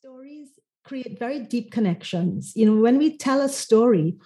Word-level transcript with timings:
stories 0.00 0.50
create 0.84 1.18
very 1.18 1.40
deep 1.40 1.72
connections. 1.72 2.52
You 2.54 2.66
know, 2.66 2.80
when 2.80 2.98
we 2.98 3.16
tell 3.16 3.40
a 3.40 3.48
story, 3.48 4.16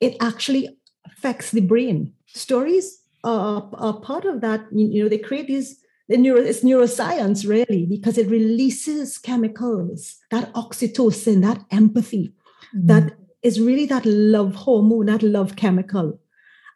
it 0.00 0.16
actually 0.20 0.76
affects 1.06 1.52
the 1.52 1.60
brain. 1.60 2.12
Stories 2.26 3.00
are, 3.22 3.70
are 3.74 4.00
part 4.00 4.24
of 4.24 4.40
that. 4.40 4.66
You 4.72 5.04
know, 5.04 5.08
they 5.08 5.18
create 5.18 5.46
these. 5.46 5.76
The 6.08 6.16
neuro, 6.16 6.40
it's 6.40 6.64
neuroscience 6.64 7.48
really 7.48 7.86
because 7.86 8.18
it 8.18 8.26
releases 8.26 9.18
chemicals, 9.18 10.16
that 10.32 10.52
oxytocin, 10.54 11.42
that 11.42 11.64
empathy, 11.70 12.32
mm-hmm. 12.74 12.86
that 12.88 13.12
is 13.44 13.60
really 13.60 13.86
that 13.86 14.04
love 14.04 14.56
hormone, 14.56 15.06
that 15.06 15.22
love 15.22 15.54
chemical. 15.54 16.18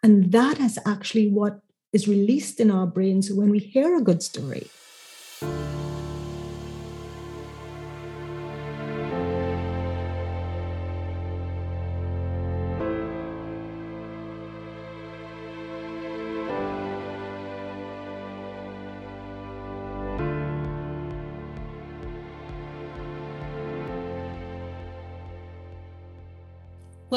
And 0.05 0.31
that 0.31 0.61
is 0.61 0.79
actually 0.87 1.29
what 1.29 1.59
is 1.93 2.07
released 2.07 2.61
in 2.61 2.71
our 2.71 2.87
brains 2.87 3.33
when 3.33 3.51
we 3.51 3.59
hear 3.59 3.97
a 3.97 4.01
good 4.01 4.23
story. 4.23 4.69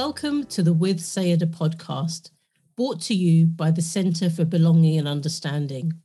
Welcome 0.08 0.46
to 0.46 0.64
the 0.64 0.72
With 0.72 1.02
Saiyyidah 1.02 1.54
podcast, 1.54 2.32
brought 2.78 3.02
to 3.02 3.14
you 3.14 3.46
by 3.46 3.72
the 3.72 3.82
Centre 3.82 4.30
for 4.30 4.46
Belonging 4.46 4.98
and 4.98 5.06
Understanding. 5.06 5.96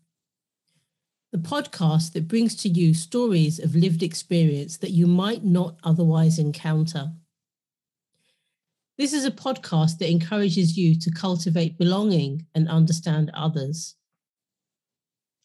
The 1.31 1.39
podcast 1.39 2.13
that 2.15 2.27
brings 2.27 2.57
to 2.57 2.69
you 2.69 2.95
stories 2.95 3.61
of 3.61 3.77
lived 3.77 4.03
experience 4.03 4.77
that 4.79 4.91
you 4.91 5.07
might 5.07 5.45
not 5.45 5.77
otherwise 5.85 6.41
encounter. 6.41 7.13
This 8.99 9.13
is 9.13 9.25
a 9.25 9.31
podcast 9.31 9.99
that 9.99 10.11
encourages 10.11 10.77
you 10.77 10.99
to 10.99 11.13
cultivate 11.13 11.79
belonging 11.79 12.47
and 12.57 12.69
understand 12.69 13.31
others. 13.33 13.95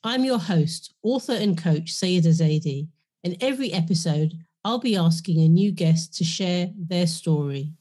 I'm 0.03 0.25
your 0.25 0.39
host, 0.39 0.95
author 1.03 1.33
and 1.33 1.55
coach 1.55 1.93
Saiyyidah 1.93 2.41
Zaidi, 2.41 2.87
and 3.23 3.37
every 3.39 3.71
episode 3.71 4.33
I'll 4.65 4.79
be 4.79 4.95
asking 4.95 5.41
a 5.41 5.47
new 5.47 5.71
guest 5.71 6.15
to 6.15 6.23
share 6.23 6.71
their 6.75 7.05
story. 7.05 7.73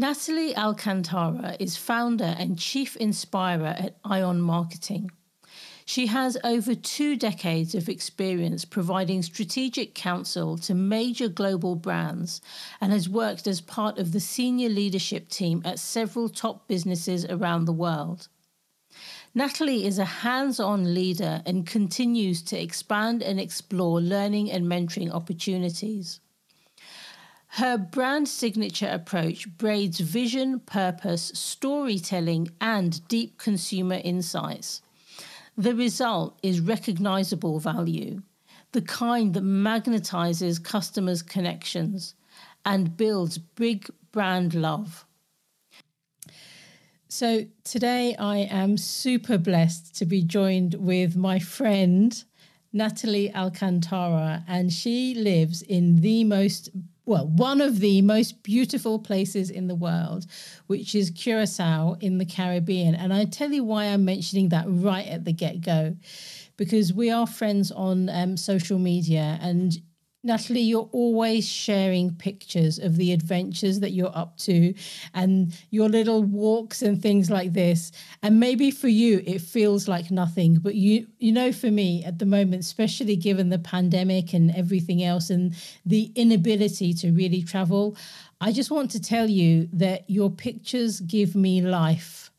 Natalie 0.00 0.56
Alcantara 0.56 1.56
is 1.60 1.76
founder 1.76 2.34
and 2.38 2.58
chief 2.58 2.96
inspirer 2.96 3.76
at 3.78 3.96
Ion 4.02 4.40
Marketing. 4.40 5.10
She 5.84 6.06
has 6.06 6.38
over 6.42 6.74
two 6.74 7.16
decades 7.16 7.74
of 7.74 7.86
experience 7.86 8.64
providing 8.64 9.22
strategic 9.22 9.94
counsel 9.94 10.56
to 10.56 10.74
major 10.74 11.28
global 11.28 11.74
brands 11.74 12.40
and 12.80 12.92
has 12.92 13.10
worked 13.10 13.46
as 13.46 13.60
part 13.60 13.98
of 13.98 14.12
the 14.12 14.20
senior 14.20 14.70
leadership 14.70 15.28
team 15.28 15.60
at 15.66 15.78
several 15.78 16.30
top 16.30 16.66
businesses 16.66 17.26
around 17.26 17.66
the 17.66 17.72
world. 17.74 18.28
Natalie 19.34 19.84
is 19.84 19.98
a 19.98 20.06
hands 20.24 20.58
on 20.58 20.94
leader 20.94 21.42
and 21.44 21.66
continues 21.66 22.40
to 22.44 22.58
expand 22.58 23.22
and 23.22 23.38
explore 23.38 24.00
learning 24.00 24.50
and 24.50 24.64
mentoring 24.64 25.12
opportunities. 25.12 26.20
Her 27.54 27.76
brand 27.76 28.28
signature 28.28 28.88
approach 28.88 29.48
braids 29.58 29.98
vision, 29.98 30.60
purpose, 30.60 31.32
storytelling, 31.34 32.50
and 32.60 33.06
deep 33.08 33.38
consumer 33.38 34.00
insights. 34.04 34.82
The 35.58 35.74
result 35.74 36.38
is 36.44 36.60
recognizable 36.60 37.58
value, 37.58 38.22
the 38.70 38.82
kind 38.82 39.34
that 39.34 39.42
magnetizes 39.42 40.62
customers' 40.62 41.22
connections 41.22 42.14
and 42.64 42.96
builds 42.96 43.38
big 43.38 43.90
brand 44.12 44.54
love. 44.54 45.04
So, 47.08 47.46
today 47.64 48.14
I 48.16 48.38
am 48.38 48.76
super 48.76 49.38
blessed 49.38 49.96
to 49.96 50.06
be 50.06 50.22
joined 50.22 50.74
with 50.74 51.16
my 51.16 51.40
friend 51.40 52.22
Natalie 52.72 53.34
Alcantara, 53.34 54.44
and 54.46 54.72
she 54.72 55.14
lives 55.14 55.62
in 55.62 56.02
the 56.02 56.22
most 56.22 56.70
well, 57.06 57.26
one 57.26 57.60
of 57.60 57.80
the 57.80 58.02
most 58.02 58.42
beautiful 58.42 58.98
places 58.98 59.50
in 59.50 59.68
the 59.68 59.74
world, 59.74 60.26
which 60.66 60.94
is 60.94 61.10
Curacao 61.10 61.96
in 62.00 62.18
the 62.18 62.24
Caribbean. 62.24 62.94
And 62.94 63.12
I 63.12 63.24
tell 63.24 63.50
you 63.50 63.64
why 63.64 63.86
I'm 63.86 64.04
mentioning 64.04 64.50
that 64.50 64.66
right 64.68 65.06
at 65.06 65.24
the 65.24 65.32
get 65.32 65.60
go, 65.60 65.96
because 66.56 66.92
we 66.92 67.10
are 67.10 67.26
friends 67.26 67.72
on 67.72 68.08
um, 68.10 68.36
social 68.36 68.78
media, 68.78 69.38
and 69.40 69.80
Natalie, 70.22 70.60
you're 70.60 70.90
always 70.92 71.48
sharing 71.48 72.14
pictures 72.14 72.78
of 72.78 72.96
the 72.96 73.12
adventures 73.12 73.80
that 73.80 73.92
you're 73.92 74.14
up 74.14 74.36
to 74.38 74.74
and 75.14 75.58
your 75.70 75.88
little 75.88 76.22
walks 76.22 76.82
and 76.82 77.00
things 77.00 77.30
like 77.30 77.54
this. 77.54 77.90
And 78.22 78.38
maybe 78.38 78.70
for 78.70 78.88
you 78.88 79.22
it 79.24 79.40
feels 79.40 79.88
like 79.88 80.10
nothing, 80.10 80.58
but 80.58 80.74
you 80.74 81.06
you 81.18 81.32
know 81.32 81.52
for 81.52 81.70
me 81.70 82.04
at 82.04 82.18
the 82.18 82.26
moment, 82.26 82.60
especially 82.62 83.16
given 83.16 83.48
the 83.48 83.58
pandemic 83.58 84.34
and 84.34 84.54
everything 84.54 85.02
else 85.02 85.30
and 85.30 85.54
the 85.86 86.12
inability 86.14 86.92
to 86.94 87.12
really 87.12 87.42
travel, 87.42 87.96
I 88.42 88.52
just 88.52 88.70
want 88.70 88.90
to 88.90 89.00
tell 89.00 89.28
you 89.28 89.70
that 89.72 90.08
your 90.10 90.28
pictures 90.30 91.00
give 91.00 91.34
me 91.34 91.62
life 91.62 92.30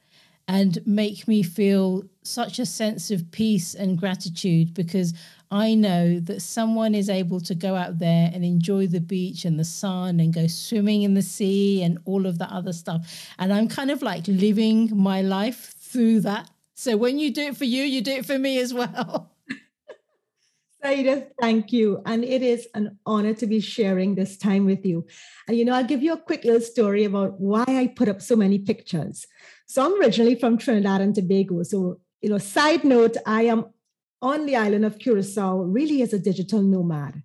and 0.47 0.85
make 0.85 1.27
me 1.27 1.41
feel 1.41 2.03
such 2.23 2.59
a 2.59 2.65
sense 2.65 3.09
of 3.09 3.31
peace 3.31 3.73
and 3.73 3.97
gratitude 3.97 4.73
because 4.73 5.13
I 5.51 5.73
know 5.73 6.21
that 6.21 6.41
someone 6.41 6.95
is 6.95 7.09
able 7.09 7.41
to 7.41 7.53
go 7.53 7.75
out 7.75 7.99
there 7.99 8.31
and 8.33 8.45
enjoy 8.45 8.87
the 8.87 9.01
beach 9.01 9.43
and 9.43 9.59
the 9.59 9.65
sun 9.65 10.21
and 10.21 10.33
go 10.33 10.47
swimming 10.47 11.03
in 11.03 11.13
the 11.13 11.21
sea 11.21 11.83
and 11.83 11.99
all 12.05 12.25
of 12.25 12.39
that 12.39 12.51
other 12.51 12.71
stuff. 12.71 13.27
And 13.37 13.51
I'm 13.51 13.67
kind 13.67 13.91
of 13.91 14.01
like 14.01 14.25
living 14.29 14.89
my 14.95 15.21
life 15.21 15.75
through 15.77 16.21
that. 16.21 16.49
So 16.73 16.95
when 16.95 17.19
you 17.19 17.33
do 17.33 17.41
it 17.41 17.57
for 17.57 17.65
you, 17.65 17.83
you 17.83 18.01
do 18.01 18.11
it 18.11 18.25
for 18.25 18.39
me 18.39 18.59
as 18.59 18.73
well. 18.73 19.33
Saida, 20.81 21.27
thank 21.39 21.73
you. 21.73 22.01
And 22.05 22.23
it 22.23 22.41
is 22.41 22.67
an 22.73 22.97
honor 23.05 23.33
to 23.35 23.45
be 23.45 23.59
sharing 23.59 24.15
this 24.15 24.37
time 24.37 24.65
with 24.65 24.85
you. 24.85 25.05
And 25.49 25.57
you 25.57 25.65
know, 25.65 25.73
I'll 25.73 25.83
give 25.83 26.01
you 26.01 26.13
a 26.13 26.17
quick 26.17 26.45
little 26.45 26.61
story 26.61 27.03
about 27.03 27.41
why 27.41 27.65
I 27.67 27.87
put 27.93 28.07
up 28.07 28.21
so 28.21 28.37
many 28.37 28.57
pictures. 28.57 29.27
So 29.67 29.85
I'm 29.85 29.99
originally 29.99 30.35
from 30.35 30.57
Trinidad 30.57 31.01
and 31.01 31.13
Tobago. 31.13 31.63
So, 31.63 31.99
you 32.21 32.29
know, 32.29 32.37
side 32.37 32.85
note, 32.85 33.17
I 33.25 33.43
am 33.43 33.65
on 34.21 34.45
the 34.45 34.55
island 34.55 34.85
of 34.85 34.99
Curacao 34.99 35.61
really 35.61 36.01
as 36.01 36.13
a 36.13 36.19
digital 36.19 36.61
nomad. 36.61 37.23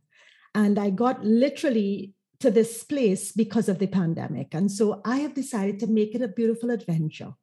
And 0.54 0.78
I 0.78 0.90
got 0.90 1.24
literally 1.24 2.14
to 2.40 2.50
this 2.50 2.84
place 2.84 3.32
because 3.32 3.68
of 3.68 3.78
the 3.78 3.86
pandemic. 3.86 4.54
And 4.54 4.70
so 4.70 5.00
I 5.04 5.18
have 5.18 5.34
decided 5.34 5.78
to 5.80 5.86
make 5.86 6.14
it 6.14 6.22
a 6.22 6.28
beautiful 6.28 6.70
adventure. 6.70 7.34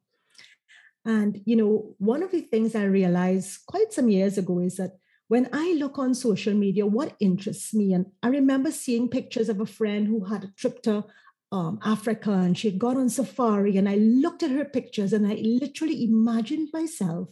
And, 1.04 1.40
you 1.44 1.56
know, 1.56 1.94
one 1.98 2.22
of 2.22 2.30
the 2.30 2.40
things 2.40 2.74
I 2.74 2.84
realized 2.84 3.66
quite 3.66 3.92
some 3.92 4.08
years 4.08 4.38
ago 4.38 4.60
is 4.60 4.76
that 4.76 4.92
when 5.28 5.48
I 5.52 5.74
look 5.78 5.98
on 5.98 6.14
social 6.14 6.54
media, 6.54 6.86
what 6.86 7.16
interests 7.20 7.74
me, 7.74 7.92
and 7.92 8.06
I 8.22 8.28
remember 8.28 8.70
seeing 8.70 9.08
pictures 9.08 9.48
of 9.48 9.60
a 9.60 9.66
friend 9.66 10.06
who 10.06 10.24
had 10.24 10.44
a 10.44 10.52
trip 10.56 10.82
to 10.82 11.04
um, 11.52 11.78
Africa 11.84 12.32
and 12.32 12.56
she 12.56 12.70
had 12.70 12.78
gone 12.78 12.96
on 12.96 13.08
safari, 13.08 13.76
and 13.76 13.88
I 13.88 13.96
looked 13.96 14.42
at 14.42 14.50
her 14.50 14.64
pictures 14.64 15.12
and 15.12 15.26
I 15.26 15.34
literally 15.34 16.04
imagined 16.04 16.68
myself 16.72 17.28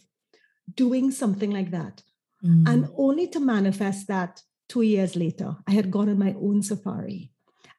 doing 0.75 1.11
something 1.11 1.51
like 1.51 1.71
that. 1.71 2.03
Mm. 2.45 2.69
And 2.69 2.89
only 2.97 3.29
to 3.29 3.41
manifest 3.41 4.09
that 4.09 4.43
two 4.69 4.83
years 4.83 5.17
later, 5.17 5.57
I 5.67 5.73
had 5.73 5.91
gone 5.91 6.09
on 6.09 6.19
my 6.19 6.35
own 6.41 6.63
safari. 6.63 7.31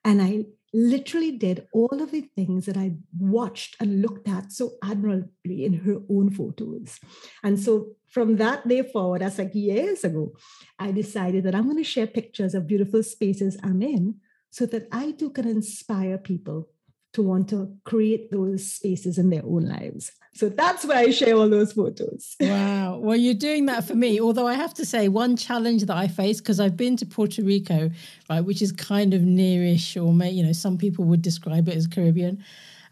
And 0.05 0.21
I 0.21 0.45
literally 0.73 1.31
did 1.31 1.67
all 1.71 2.01
of 2.01 2.11
the 2.11 2.21
things 2.21 2.65
that 2.65 2.77
I 2.77 2.95
watched 3.17 3.75
and 3.79 4.01
looked 4.01 4.27
at 4.27 4.51
so 4.51 4.71
admirably 4.83 5.65
in 5.65 5.73
her 5.85 6.01
own 6.09 6.31
photos. 6.31 6.99
And 7.43 7.59
so 7.59 7.91
from 8.07 8.37
that 8.37 8.67
day 8.67 8.81
forward, 8.81 9.21
that's 9.21 9.37
like 9.37 9.53
years 9.53 10.03
ago, 10.03 10.33
I 10.79 10.91
decided 10.91 11.43
that 11.43 11.55
I'm 11.55 11.65
going 11.65 11.77
to 11.77 11.83
share 11.83 12.07
pictures 12.07 12.55
of 12.55 12.67
beautiful 12.67 13.03
spaces 13.03 13.57
I'm 13.63 13.81
in 13.83 14.15
so 14.49 14.65
that 14.67 14.87
I 14.91 15.11
too 15.11 15.29
can 15.29 15.47
inspire 15.47 16.17
people 16.17 16.69
to 17.13 17.21
want 17.21 17.49
to 17.49 17.75
create 17.83 18.31
those 18.31 18.69
spaces 18.71 19.17
in 19.17 19.29
their 19.29 19.43
own 19.45 19.65
lives. 19.67 20.11
So 20.35 20.49
that's 20.49 20.83
why 20.83 21.01
I 21.01 21.11
share 21.11 21.35
all 21.35 21.49
those 21.49 21.73
photos. 21.73 22.35
Wow. 22.41 22.97
Well, 22.97 23.15
you're 23.15 23.33
doing 23.33 23.67
that 23.67 23.83
for 23.83 23.95
me. 23.95 24.19
Although 24.19 24.47
I 24.47 24.55
have 24.55 24.73
to 24.75 24.85
say, 24.85 25.07
one 25.07 25.35
challenge 25.35 25.85
that 25.85 25.95
I 25.95 26.07
face, 26.07 26.39
because 26.39 26.59
I've 26.59 26.77
been 26.77 26.97
to 26.97 27.05
Puerto 27.05 27.43
Rico, 27.43 27.91
right, 28.29 28.41
which 28.41 28.61
is 28.61 28.71
kind 28.71 29.13
of 29.13 29.21
nearish, 29.21 29.95
or 30.01 30.13
may, 30.13 30.31
you 30.31 30.43
know, 30.43 30.51
some 30.51 30.77
people 30.77 31.05
would 31.05 31.21
describe 31.21 31.67
it 31.67 31.75
as 31.75 31.87
Caribbean. 31.87 32.43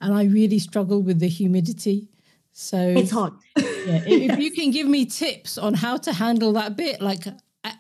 And 0.02 0.14
I 0.14 0.24
really 0.26 0.60
struggle 0.60 1.02
with 1.02 1.20
the 1.20 1.28
humidity. 1.28 2.08
So 2.54 2.78
it's 2.78 3.12
hot. 3.12 3.34
yeah. 3.58 4.04
If 4.06 4.40
you 4.40 4.52
can 4.52 4.72
give 4.72 4.88
me 4.88 5.06
tips 5.06 5.58
on 5.58 5.74
how 5.74 5.98
to 5.98 6.14
handle 6.14 6.54
that 6.54 6.76
bit, 6.76 7.02
like, 7.02 7.26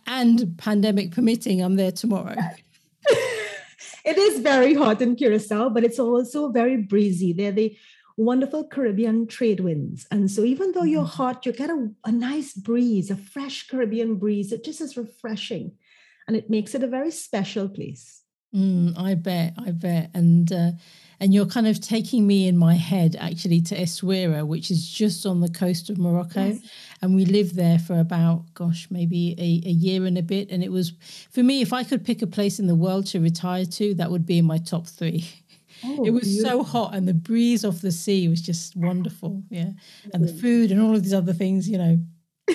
and 0.07 0.57
pandemic 0.57 1.11
permitting, 1.11 1.61
I'm 1.61 1.75
there 1.75 1.91
tomorrow. 1.91 2.35
it 4.06 4.18
is 4.18 4.39
very 4.39 4.74
hot 4.74 5.01
in 5.01 5.15
Curacao, 5.15 5.69
but 5.69 5.83
it's 5.83 6.00
also 6.00 6.50
very 6.50 6.77
breezy. 6.77 7.33
They're 7.33 7.51
the 7.51 7.77
wonderful 8.18 8.68
Caribbean 8.68 9.27
trade 9.27 9.59
winds. 9.62 10.06
And 10.12 10.30
so 10.30 10.44
even 10.44 10.71
though 10.74 10.83
you're 10.83 11.03
mm-hmm. 11.03 11.24
hot, 11.24 11.45
you 11.45 11.53
get 11.53 11.69
a, 11.69 11.89
a 12.06 12.12
nice 12.12 12.53
breeze, 12.53 13.09
a 13.09 13.15
fresh 13.15 13.68
Caribbean 13.68 14.15
breeze. 14.15 14.51
It 14.51 14.63
just 14.63 14.81
is 14.81 14.98
refreshing. 14.98 15.74
and 16.27 16.38
it 16.38 16.50
makes 16.50 16.75
it 16.75 16.83
a 16.83 16.88
very 16.88 17.12
special 17.12 17.68
place. 17.68 18.20
Mm, 18.53 18.98
I 18.98 19.15
bet, 19.15 19.53
I 19.57 19.71
bet, 19.71 20.12
and 20.13 20.51
uh, 20.51 20.71
and 21.21 21.33
you're 21.33 21.45
kind 21.45 21.68
of 21.68 21.80
taking 21.80 22.27
me 22.27 22.48
in 22.48 22.57
my 22.57 22.74
head 22.74 23.15
actually 23.18 23.62
to 23.62 23.77
Essaouira, 23.77 24.45
which 24.45 24.69
is 24.69 24.89
just 24.89 25.25
on 25.25 25.39
the 25.39 25.48
coast 25.48 25.89
of 25.89 25.98
Morocco, 25.98 26.48
yes. 26.48 26.59
and 27.01 27.15
we 27.15 27.24
lived 27.24 27.56
there 27.56 27.80
for 27.80 28.00
about 28.00 28.44
gosh 28.53 28.88
maybe 28.92 29.36
a, 29.38 29.69
a 29.69 29.71
year 29.71 30.06
and 30.06 30.18
a 30.18 30.21
bit, 30.21 30.50
and 30.50 30.63
it 30.63 30.71
was 30.71 30.92
for 31.31 31.44
me 31.44 31.62
if 31.62 31.71
I 31.71 31.86
could 31.86 32.03
pick 32.03 32.21
a 32.21 32.27
place 32.27 32.59
in 32.59 32.68
the 32.68 32.75
world 32.75 33.06
to 33.07 33.21
retire 33.21 33.63
to, 33.63 33.94
that 33.94 34.12
would 34.12 34.25
be 34.25 34.39
in 34.39 34.45
my 34.45 34.57
top 34.57 34.88
three. 34.88 35.25
Oh, 35.83 36.03
it 36.06 36.12
was 36.12 36.24
beautiful. 36.24 36.50
so 36.50 36.63
hot, 36.63 36.94
and 36.94 37.07
the 37.07 37.13
breeze 37.13 37.63
off 37.63 37.81
the 37.81 37.92
sea 37.92 38.27
was 38.27 38.42
just 38.42 38.75
wonderful. 38.75 39.44
Yeah, 39.50 39.71
and 40.13 40.27
the 40.27 40.33
food 40.33 40.71
and 40.71 40.81
all 40.81 40.94
of 40.94 41.03
these 41.03 41.13
other 41.13 41.33
things, 41.33 41.69
you 41.69 41.77
know. 41.77 42.00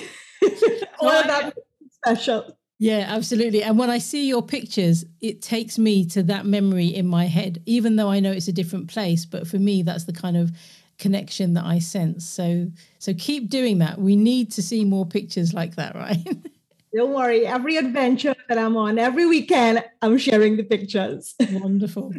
all 0.99 1.09
of 1.09 1.27
that 1.27 1.53
special. 1.91 2.56
Yeah, 2.79 3.05
absolutely. 3.07 3.63
And 3.63 3.77
when 3.79 3.89
I 3.89 3.97
see 3.97 4.27
your 4.27 4.43
pictures, 4.43 5.03
it 5.19 5.41
takes 5.41 5.79
me 5.79 6.05
to 6.09 6.21
that 6.23 6.45
memory 6.45 6.87
in 6.87 7.07
my 7.07 7.25
head, 7.25 7.61
even 7.65 7.95
though 7.95 8.09
I 8.09 8.19
know 8.19 8.31
it's 8.31 8.47
a 8.47 8.53
different 8.53 8.87
place. 8.87 9.25
But 9.25 9.47
for 9.47 9.57
me, 9.57 9.81
that's 9.81 10.03
the 10.03 10.13
kind 10.13 10.37
of 10.37 10.51
connection 10.99 11.55
that 11.55 11.65
I 11.65 11.79
sense. 11.79 12.27
So, 12.27 12.67
so 12.99 13.13
keep 13.15 13.49
doing 13.49 13.79
that. 13.79 13.99
We 13.99 14.15
need 14.15 14.51
to 14.53 14.61
see 14.61 14.85
more 14.85 15.05
pictures 15.07 15.53
like 15.53 15.75
that, 15.75 15.95
right? 15.95 16.27
Don't 16.97 17.13
worry. 17.13 17.45
Every 17.45 17.77
adventure 17.77 18.33
that 18.49 18.57
I'm 18.57 18.75
on, 18.75 18.97
every 18.97 19.27
weekend, 19.27 19.85
I'm 20.01 20.17
sharing 20.17 20.57
the 20.57 20.63
pictures. 20.63 21.35
Wonderful. 21.51 22.11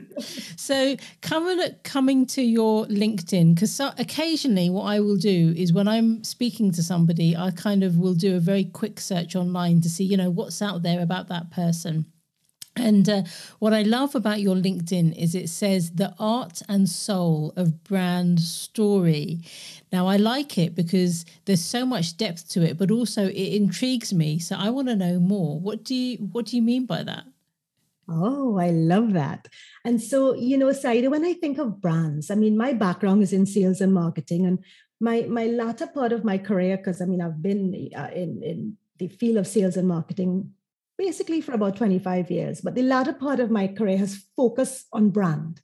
So, 0.57 0.97
coming 1.21 1.59
coming 1.83 2.27
to 2.27 2.43
your 2.43 2.87
LinkedIn, 2.87 3.57
because 3.57 3.73
so, 3.73 3.91
occasionally 3.99 4.71
what 4.71 4.85
I 4.85 5.01
will 5.01 5.17
do 5.17 5.53
is 5.57 5.73
when 5.73 5.89
I'm 5.89 6.23
speaking 6.23 6.71
to 6.71 6.83
somebody, 6.85 7.37
I 7.37 7.51
kind 7.51 7.83
of 7.83 7.99
will 7.99 8.15
do 8.15 8.37
a 8.37 8.39
very 8.39 8.67
quick 8.67 9.01
search 9.01 9.35
online 9.35 9.81
to 9.81 9.89
see, 9.89 10.05
you 10.05 10.17
know, 10.17 10.31
what's 10.31 10.63
out 10.63 10.85
there 10.85 11.01
about 11.01 11.27
that 11.27 11.51
person. 11.51 12.07
And 12.79 13.09
uh, 13.09 13.23
what 13.59 13.73
I 13.73 13.83
love 13.83 14.15
about 14.15 14.41
your 14.41 14.57
LinkedIn 14.57 15.17
is 15.17 15.35
it 15.35 15.49
says 15.49 15.93
the 15.93 16.15
art 16.19 16.63
and 16.69 16.89
soul 16.89 17.53
of 17.57 17.85
brand 17.85 18.41
story. 18.41 19.41
Now, 19.93 20.07
I 20.07 20.17
like 20.17 20.59
it 20.59 20.75
because 20.75 21.25
there's 21.45 21.65
so 21.65 21.85
much 21.87 22.17
depth 22.17 22.49
to 22.51 22.63
it, 22.63 22.79
but 22.79 22.91
also 22.91 23.27
it 23.29 23.55
intrigues 23.55 24.13
me. 24.13 24.39
So 24.39 24.57
I 24.57 24.71
want 24.71 24.89
to 24.89 24.97
know 24.97 25.19
more. 25.19 25.59
What 25.59 25.85
do 25.85 25.95
you 25.95 26.19
What 26.19 26.47
do 26.47 26.57
you 26.57 26.63
mean 26.63 26.87
by 26.87 27.03
that? 27.03 27.25
Oh, 28.11 28.59
I 28.59 28.71
love 28.71 29.13
that. 29.13 29.49
And 29.85 30.01
so, 30.01 30.35
you 30.35 30.57
know, 30.57 30.73
Saida, 30.73 31.11
when 31.11 31.27
I 31.27 31.35
think 31.35 31.59
of 31.59 31.81
brands, 31.81 32.31
I 32.31 32.37
mean, 32.37 32.57
my 32.57 32.73
background 32.73 33.23
is 33.23 33.35
in 33.35 33.45
sales 33.45 33.83
and 33.83 33.93
marketing, 33.93 34.47
and 34.47 34.65
my 34.99 35.23
my 35.29 35.47
latter 35.47 35.87
part 35.87 36.13
of 36.13 36.25
my 36.25 36.39
career, 36.39 36.79
because 36.79 37.03
I 37.03 37.05
mean, 37.05 37.21
I've 37.21 37.43
been 37.43 37.91
uh, 37.95 38.09
in 38.15 38.43
in 38.43 38.77
the 38.99 39.09
field 39.09 39.37
of 39.37 39.47
sales 39.47 39.77
and 39.77 39.87
marketing 39.87 40.53
basically 40.99 41.41
for 41.41 41.53
about 41.53 41.77
25 41.77 42.31
years. 42.31 42.61
But 42.61 42.75
the 42.75 42.83
latter 42.83 43.13
part 43.13 43.41
of 43.41 43.51
my 43.51 43.69
career 43.69 43.97
has 43.99 44.25
focused 44.37 44.89
on 44.93 45.11
brand 45.11 45.63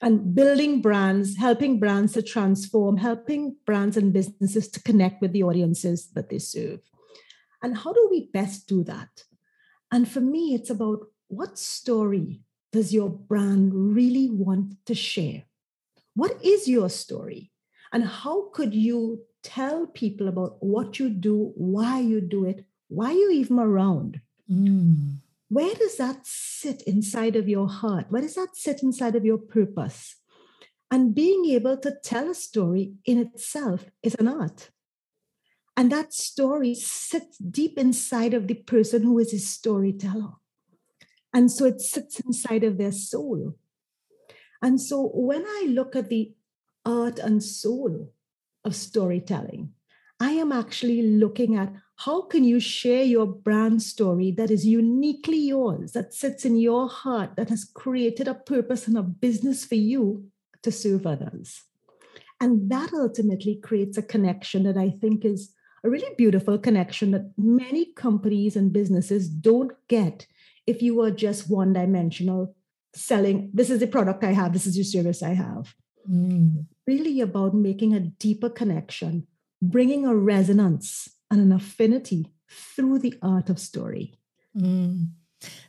and 0.00 0.34
building 0.34 0.80
brands, 0.80 1.36
helping 1.36 1.78
brands 1.78 2.14
to 2.14 2.22
transform, 2.22 2.96
helping 2.96 3.56
brands 3.64 3.96
and 3.96 4.12
businesses 4.12 4.68
to 4.70 4.82
connect 4.82 5.20
with 5.20 5.32
the 5.32 5.44
audiences 5.44 6.10
that 6.14 6.30
they 6.30 6.38
serve. 6.38 6.80
And 7.62 7.76
how 7.76 7.92
do 7.92 8.08
we 8.10 8.30
best 8.32 8.66
do 8.66 8.82
that? 8.84 9.24
And 9.92 10.08
for 10.08 10.20
me, 10.20 10.54
it's 10.54 10.70
about 10.70 11.06
what 11.28 11.58
story 11.58 12.40
does 12.72 12.92
your 12.92 13.10
brand 13.10 13.72
really 13.74 14.28
want 14.30 14.84
to 14.86 14.94
share? 14.94 15.44
What 16.14 16.42
is 16.44 16.66
your 16.66 16.88
story? 16.88 17.52
And 17.92 18.04
how 18.04 18.48
could 18.52 18.74
you 18.74 19.22
tell 19.42 19.86
people 19.86 20.28
about 20.28 20.56
what 20.60 20.98
you 20.98 21.10
do, 21.10 21.52
why 21.54 22.00
you 22.00 22.20
do 22.20 22.46
it, 22.46 22.64
why 22.92 23.10
are 23.10 23.12
you 23.12 23.30
even 23.30 23.58
around? 23.58 24.20
Mm. 24.50 25.16
Where 25.48 25.74
does 25.74 25.96
that 25.96 26.20
sit 26.24 26.82
inside 26.82 27.36
of 27.36 27.48
your 27.48 27.68
heart? 27.68 28.06
Where 28.10 28.22
does 28.22 28.34
that 28.34 28.54
sit 28.54 28.82
inside 28.82 29.16
of 29.16 29.24
your 29.24 29.38
purpose? 29.38 30.16
And 30.90 31.14
being 31.14 31.46
able 31.46 31.78
to 31.78 31.94
tell 32.04 32.30
a 32.30 32.34
story 32.34 32.92
in 33.06 33.18
itself 33.18 33.86
is 34.02 34.14
an 34.16 34.28
art. 34.28 34.70
And 35.74 35.90
that 35.90 36.12
story 36.12 36.74
sits 36.74 37.38
deep 37.38 37.78
inside 37.78 38.34
of 38.34 38.46
the 38.46 38.54
person 38.54 39.02
who 39.02 39.18
is 39.18 39.32
a 39.32 39.38
storyteller. 39.38 40.32
And 41.32 41.50
so 41.50 41.64
it 41.64 41.80
sits 41.80 42.20
inside 42.20 42.62
of 42.62 42.76
their 42.76 42.92
soul. 42.92 43.54
And 44.60 44.78
so 44.78 45.10
when 45.14 45.44
I 45.46 45.66
look 45.68 45.96
at 45.96 46.10
the 46.10 46.34
art 46.84 47.18
and 47.18 47.42
soul 47.42 48.12
of 48.64 48.76
storytelling, 48.76 49.72
I 50.20 50.32
am 50.32 50.52
actually 50.52 51.02
looking 51.02 51.56
at 51.56 51.72
how 52.04 52.22
can 52.22 52.42
you 52.42 52.58
share 52.58 53.04
your 53.04 53.26
brand 53.26 53.82
story 53.82 54.30
that 54.32 54.50
is 54.50 54.66
uniquely 54.66 55.38
yours, 55.38 55.92
that 55.92 56.12
sits 56.12 56.44
in 56.44 56.56
your 56.56 56.88
heart, 56.88 57.36
that 57.36 57.48
has 57.48 57.64
created 57.64 58.26
a 58.26 58.34
purpose 58.34 58.88
and 58.88 58.96
a 58.96 59.02
business 59.02 59.64
for 59.64 59.76
you 59.76 60.24
to 60.62 60.72
serve 60.72 61.06
others. 61.06 61.62
And 62.40 62.70
that 62.70 62.92
ultimately 62.92 63.54
creates 63.54 63.96
a 63.96 64.02
connection 64.02 64.64
that 64.64 64.76
I 64.76 64.90
think 64.90 65.24
is 65.24 65.52
a 65.84 65.90
really 65.90 66.14
beautiful 66.16 66.58
connection 66.58 67.10
that 67.12 67.32
many 67.36 67.92
companies 67.92 68.56
and 68.56 68.72
businesses 68.72 69.28
don't 69.28 69.72
get 69.88 70.26
if 70.66 70.82
you 70.82 71.00
are 71.02 71.10
just 71.10 71.50
one 71.50 71.72
dimensional 71.72 72.54
selling 72.94 73.50
this 73.54 73.70
is 73.70 73.80
the 73.80 73.86
product 73.86 74.22
i 74.22 74.32
have 74.32 74.52
this 74.52 74.66
is 74.66 74.76
your 74.76 74.84
service 74.84 75.22
i 75.22 75.30
have 75.30 75.74
mm. 76.08 76.66
really 76.86 77.22
about 77.22 77.54
making 77.54 77.94
a 77.94 78.00
deeper 78.00 78.50
connection 78.50 79.26
bringing 79.62 80.04
a 80.04 80.14
resonance 80.14 81.08
and 81.32 81.40
an 81.40 81.50
affinity 81.50 82.28
through 82.48 82.98
the 82.98 83.14
art 83.22 83.48
of 83.48 83.58
story. 83.58 84.14
Mm. 84.56 85.08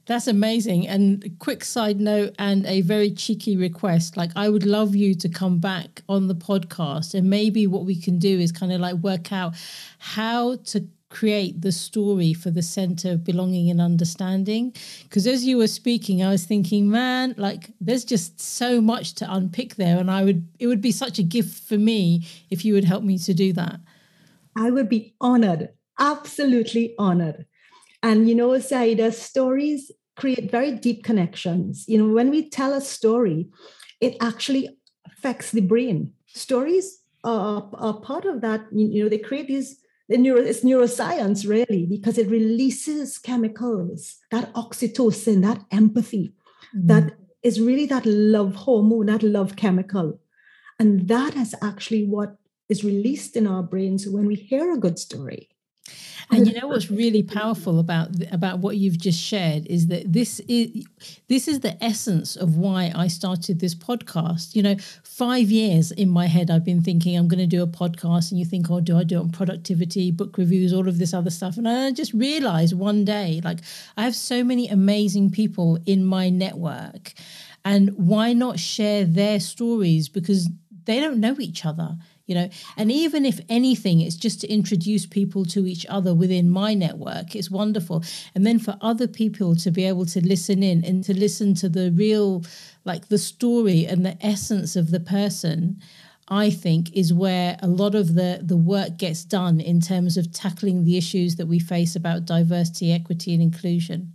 That's 0.06 0.28
amazing. 0.28 0.88
And 0.88 1.24
a 1.24 1.30
quick 1.30 1.64
side 1.64 2.00
note 2.00 2.36
and 2.38 2.66
a 2.66 2.82
very 2.82 3.10
cheeky 3.10 3.56
request. 3.56 4.18
Like 4.18 4.32
I 4.36 4.50
would 4.50 4.66
love 4.66 4.94
you 4.94 5.16
to 5.16 5.30
come 5.30 5.60
back 5.60 6.04
on 6.10 6.28
the 6.28 6.36
podcast 6.36 7.16
and 7.16 7.30
maybe 7.30 7.66
what 7.66 7.86
we 7.86 8.00
can 8.00 8.20
do 8.20 8.40
is 8.40 8.52
kind 8.52 8.74
of 8.74 8.82
like 8.82 8.96
work 8.96 9.32
out 9.32 9.56
how 9.98 10.58
to 10.66 10.86
create 11.10 11.62
the 11.62 11.72
story 11.72 12.34
for 12.34 12.50
the 12.50 12.62
center 12.62 13.12
of 13.12 13.24
belonging 13.24 13.70
and 13.70 13.80
understanding 13.80 14.74
because 15.04 15.28
as 15.28 15.46
you 15.46 15.58
were 15.58 15.68
speaking 15.68 16.24
i 16.24 16.32
was 16.32 16.44
thinking 16.44 16.90
man 16.90 17.36
like 17.38 17.70
there's 17.80 18.04
just 18.04 18.42
so 18.42 18.82
much 18.82 19.14
to 19.14 19.32
unpick 19.32 19.76
there 19.76 20.00
and 20.00 20.10
i 20.10 20.24
would 20.24 20.48
it 20.58 20.66
would 20.66 20.82
be 20.82 20.92
such 20.92 21.20
a 21.20 21.24
gift 21.24 21.70
for 21.70 21.78
me 21.78 22.26
if 22.50 22.66
you 22.66 22.74
would 22.74 22.84
help 22.84 23.04
me 23.04 23.16
to 23.16 23.32
do 23.32 23.54
that 23.54 23.80
i 24.56 24.70
would 24.70 24.90
be 24.90 25.16
honored 25.20 25.70
absolutely 26.00 26.96
honored. 26.98 27.46
And 28.02 28.28
you 28.28 28.36
know 28.36 28.58
saida 28.60 29.12
stories 29.12 29.92
create 30.16 30.52
very 30.52 30.72
deep 30.72 31.04
connections. 31.04 31.86
You 31.88 31.98
know 31.98 32.14
when 32.14 32.30
we 32.30 32.50
tell 32.50 32.74
a 32.74 32.82
story 32.82 33.50
it 34.02 34.18
actually 34.22 34.78
affects 35.06 35.52
the 35.52 35.62
brain. 35.62 36.14
Stories 36.28 37.00
are, 37.24 37.70
are 37.74 38.00
part 38.02 38.26
of 38.26 38.42
that. 38.42 38.66
You 38.74 39.04
know 39.04 39.10
they 39.10 39.18
create 39.18 39.48
these 39.48 39.78
the 40.10 40.18
neuro, 40.18 40.42
it's 40.42 40.62
neuroscience 40.62 41.48
really 41.48 41.86
because 41.90 42.18
it 42.18 42.28
releases 42.30 43.18
chemicals 43.18 44.18
that 44.32 44.52
oxytocin 44.54 45.42
that 45.44 45.64
empathy 45.72 46.34
mm. 46.76 46.88
that 46.88 47.14
is 47.42 47.62
really 47.62 47.86
that 47.86 48.06
love 48.06 48.54
hormone 48.56 49.06
that 49.06 49.24
love 49.24 49.56
chemical. 49.56 50.20
And 50.78 51.08
that 51.08 51.38
is 51.38 51.56
actually 51.62 52.06
what 52.06 52.36
is 52.74 52.84
released 52.94 53.34
in 53.40 53.46
our 53.54 53.64
brains 53.72 54.02
when 54.16 54.26
we 54.32 54.36
hear 54.52 54.66
a 54.72 54.82
good 54.86 54.98
story 55.08 55.44
and 56.32 56.48
you 56.48 56.60
know 56.60 56.68
what's 56.68 56.90
really 56.90 57.24
powerful 57.24 57.80
about 57.80 58.10
about 58.32 58.60
what 58.60 58.78
you've 58.78 58.98
just 58.98 59.20
shared 59.20 59.66
is 59.68 59.88
that 59.88 60.12
this 60.12 60.40
is 60.48 60.86
this 61.28 61.48
is 61.48 61.60
the 61.60 61.82
essence 61.84 62.36
of 62.36 62.58
why 62.58 62.92
I 62.96 63.08
started 63.08 63.60
this 63.60 63.76
podcast. 63.76 64.56
You 64.56 64.64
know, 64.64 64.76
five 65.04 65.50
years 65.50 65.92
in 65.92 66.10
my 66.10 66.28
head, 66.28 66.50
I've 66.50 66.66
been 66.66 66.82
thinking 66.82 67.18
I'm 67.18 67.28
going 67.28 67.40
to 67.40 67.48
do 67.48 67.64
a 67.64 67.68
podcast, 67.68 68.32
and 68.32 68.40
you 68.40 68.46
think, 68.46 68.70
oh, 68.70 68.80
do 68.80 68.98
I 68.98 69.04
do 69.04 69.18
it 69.18 69.22
on 69.22 69.32
productivity, 69.32 70.12
book 70.12 70.38
reviews, 70.38 70.74
all 70.74 70.88
of 70.88 70.98
this 70.98 71.14
other 71.14 71.30
stuff? 71.30 71.58
And 71.58 71.68
I 71.68 71.92
just 71.92 72.14
realized 72.14 72.74
one 72.74 73.06
day, 73.06 73.42
like, 73.44 73.60
I 73.98 74.04
have 74.04 74.16
so 74.16 74.44
many 74.44 74.68
amazing 74.68 75.32
people 75.32 75.80
in 75.86 76.06
my 76.06 76.30
network, 76.30 77.14
and 77.66 77.92
why 77.96 78.34
not 78.34 78.60
share 78.60 79.06
their 79.06 79.40
stories 79.40 80.10
because 80.10 80.50
they 80.86 81.00
don't 81.00 81.20
know 81.20 81.36
each 81.40 81.66
other 81.66 81.98
you 82.26 82.36
know 82.36 82.50
and 82.78 82.92
even 82.92 83.26
if 83.26 83.40
anything 83.50 84.02
it's 84.02 84.16
just 84.16 84.42
to 84.42 84.48
introduce 84.48 85.06
people 85.06 85.46
to 85.46 85.68
each 85.68 85.86
other 85.90 86.14
within 86.14 86.50
my 86.50 86.74
network 86.74 87.36
it's 87.36 87.52
wonderful 87.52 88.04
and 88.34 88.46
then 88.46 88.60
for 88.60 88.78
other 88.82 89.08
people 89.08 89.56
to 89.56 89.72
be 89.72 89.86
able 89.86 90.06
to 90.06 90.26
listen 90.26 90.64
in 90.64 90.84
and 90.86 91.04
to 91.04 91.14
listen 91.14 91.54
to 91.54 91.68
the 91.68 91.92
real 91.92 92.44
like 92.86 93.08
the 93.10 93.18
story 93.18 93.86
and 93.86 94.06
the 94.06 94.18
essence 94.26 94.76
of 94.76 94.92
the 94.92 95.00
person 95.00 95.80
I 96.28 96.50
think 96.50 96.94
is 96.94 97.14
where 97.14 97.58
a 97.62 97.68
lot 97.68 97.96
of 97.96 98.16
the 98.16 98.40
the 98.42 98.58
work 98.58 98.98
gets 98.98 99.26
done 99.26 99.60
in 99.60 99.82
terms 99.82 100.16
of 100.18 100.32
tackling 100.32 100.84
the 100.84 100.98
issues 100.98 101.36
that 101.36 101.48
we 101.48 101.60
face 101.60 101.96
about 101.96 102.26
diversity, 102.26 102.94
equity, 102.94 103.34
and 103.34 103.44
inclusion. 103.44 104.14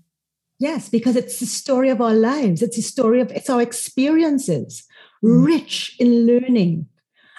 Yes, 0.58 0.88
because 0.88 1.16
it's 1.16 1.38
the 1.38 1.46
story 1.46 1.90
of 1.90 2.00
our 2.00 2.14
lives. 2.14 2.62
It's 2.62 2.76
the 2.76 2.82
story 2.82 3.20
of 3.20 3.30
it's 3.30 3.50
our 3.50 3.60
experiences, 3.60 4.84
mm. 5.22 5.46
rich 5.46 5.96
in 6.00 6.26
learning, 6.26 6.86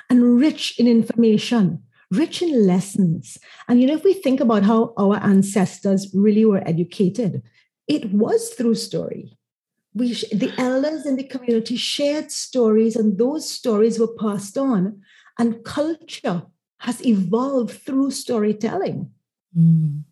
and 0.10 0.40
rich 0.40 0.80
in 0.80 0.88
information, 0.88 1.84
rich 2.12 2.42
in 2.42 2.66
lessons. 2.66 3.38
And 3.68 3.80
you 3.80 3.88
know, 3.88 3.94
if 3.94 4.04
we 4.04 4.14
think 4.14 4.40
about 4.40 4.64
how 4.64 4.94
our 4.98 5.18
ancestors 5.18 6.10
really 6.14 6.46
were 6.46 6.68
educated, 6.68 7.44
it 7.88 8.12
was 8.12 8.50
through 8.50 8.76
story. 8.76 9.38
We, 9.94 10.14
the 10.32 10.54
elders 10.58 11.06
in 11.06 11.16
the 11.16 11.24
community 11.24 11.76
shared 11.76 12.32
stories, 12.32 12.96
and 12.96 13.18
those 13.18 13.50
stories 13.50 14.00
were 14.00 14.16
passed 14.16 14.58
on. 14.58 15.02
And 15.38 15.64
culture 15.64 16.44
has 16.80 17.06
evolved 17.06 17.82
through 17.82 18.12
storytelling. 18.12 19.12
Mm. 19.58 20.04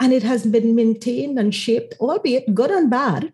And 0.00 0.12
it 0.12 0.22
has 0.22 0.46
been 0.46 0.74
maintained 0.74 1.38
and 1.38 1.54
shaped, 1.54 1.94
albeit 2.00 2.54
good 2.54 2.70
and 2.70 2.88
bad. 2.88 3.32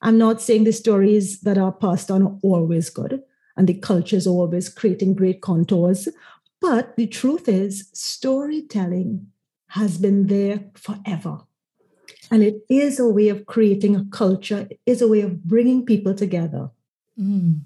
I'm 0.00 0.18
not 0.18 0.42
saying 0.42 0.64
the 0.64 0.72
stories 0.72 1.40
that 1.40 1.56
are 1.56 1.72
passed 1.72 2.10
on 2.10 2.22
are 2.22 2.38
always 2.42 2.90
good 2.90 3.22
and 3.56 3.68
the 3.68 3.74
culture 3.74 4.16
is 4.16 4.26
always 4.26 4.68
creating 4.68 5.14
great 5.14 5.40
contours. 5.40 6.08
But 6.60 6.96
the 6.96 7.06
truth 7.06 7.48
is, 7.48 7.88
storytelling 7.92 9.26
has 9.68 9.98
been 9.98 10.26
there 10.26 10.64
forever. 10.74 11.40
And 12.30 12.42
it 12.42 12.62
is 12.68 12.98
a 12.98 13.08
way 13.08 13.28
of 13.28 13.46
creating 13.46 13.96
a 13.96 14.04
culture, 14.10 14.66
it 14.70 14.80
is 14.86 15.02
a 15.02 15.08
way 15.08 15.20
of 15.20 15.44
bringing 15.44 15.84
people 15.84 16.14
together. 16.14 16.70
Mm. 17.18 17.62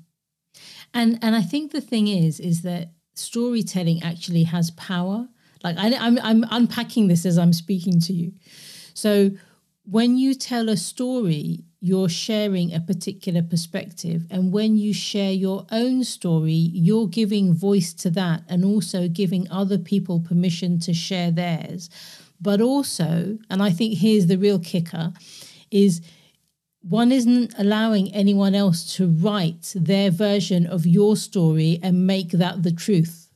And, 0.95 1.19
and 1.23 1.37
I 1.37 1.43
think 1.43 1.73
the 1.73 1.81
thing 1.81 2.09
is, 2.09 2.41
is 2.41 2.63
that 2.63 2.93
storytelling 3.15 4.03
actually 4.03 4.45
has 4.45 4.71
power. 4.73 5.29
Like 5.63 5.77
I, 5.79 5.95
I'm, 5.97 6.19
I'm 6.21 6.45
unpacking 6.51 7.09
this 7.09 7.27
as 7.27 7.39
I'm 7.39 7.53
speaking 7.53 8.01
to 8.01 8.13
you. 8.13 8.33
So 8.95 9.31
when 9.85 10.17
you 10.17 10.35
tell 10.35 10.69
a 10.69 10.77
story, 10.77 11.65
you're 11.87 12.09
sharing 12.09 12.75
a 12.75 12.81
particular 12.81 13.43
perspective. 13.43 14.27
And 14.29 14.53
when 14.53 14.77
you 14.77 14.93
share 14.93 15.31
your 15.31 15.67
own 15.71 16.03
story, 16.03 16.53
you're 16.53 17.07
giving 17.07 17.55
voice 17.55 17.93
to 17.95 18.11
that 18.11 18.43
and 18.49 18.65
also 18.65 19.07
giving 19.07 19.49
other 19.53 19.79
people 19.79 20.19
permission 20.19 20.81
to 20.81 20.93
share 20.93 21.31
theirs. 21.31 21.89
But 22.41 22.61
also, 22.61 23.39
and 23.49 23.63
I 23.63 23.71
think 23.71 23.99
here's 23.99 24.27
the 24.27 24.37
real 24.37 24.59
kicker, 24.59 25.13
is 25.71 26.01
one 26.81 27.13
isn't 27.13 27.55
allowing 27.57 28.13
anyone 28.13 28.57
else 28.57 28.97
to 28.97 29.07
write 29.07 29.73
their 29.77 30.11
version 30.11 30.67
of 30.67 30.87
your 30.87 31.17
story 31.17 31.79
and 31.85 32.05
make 32.05 32.31
that 32.31 32.65
the 32.65 32.73
truth. 32.73 33.31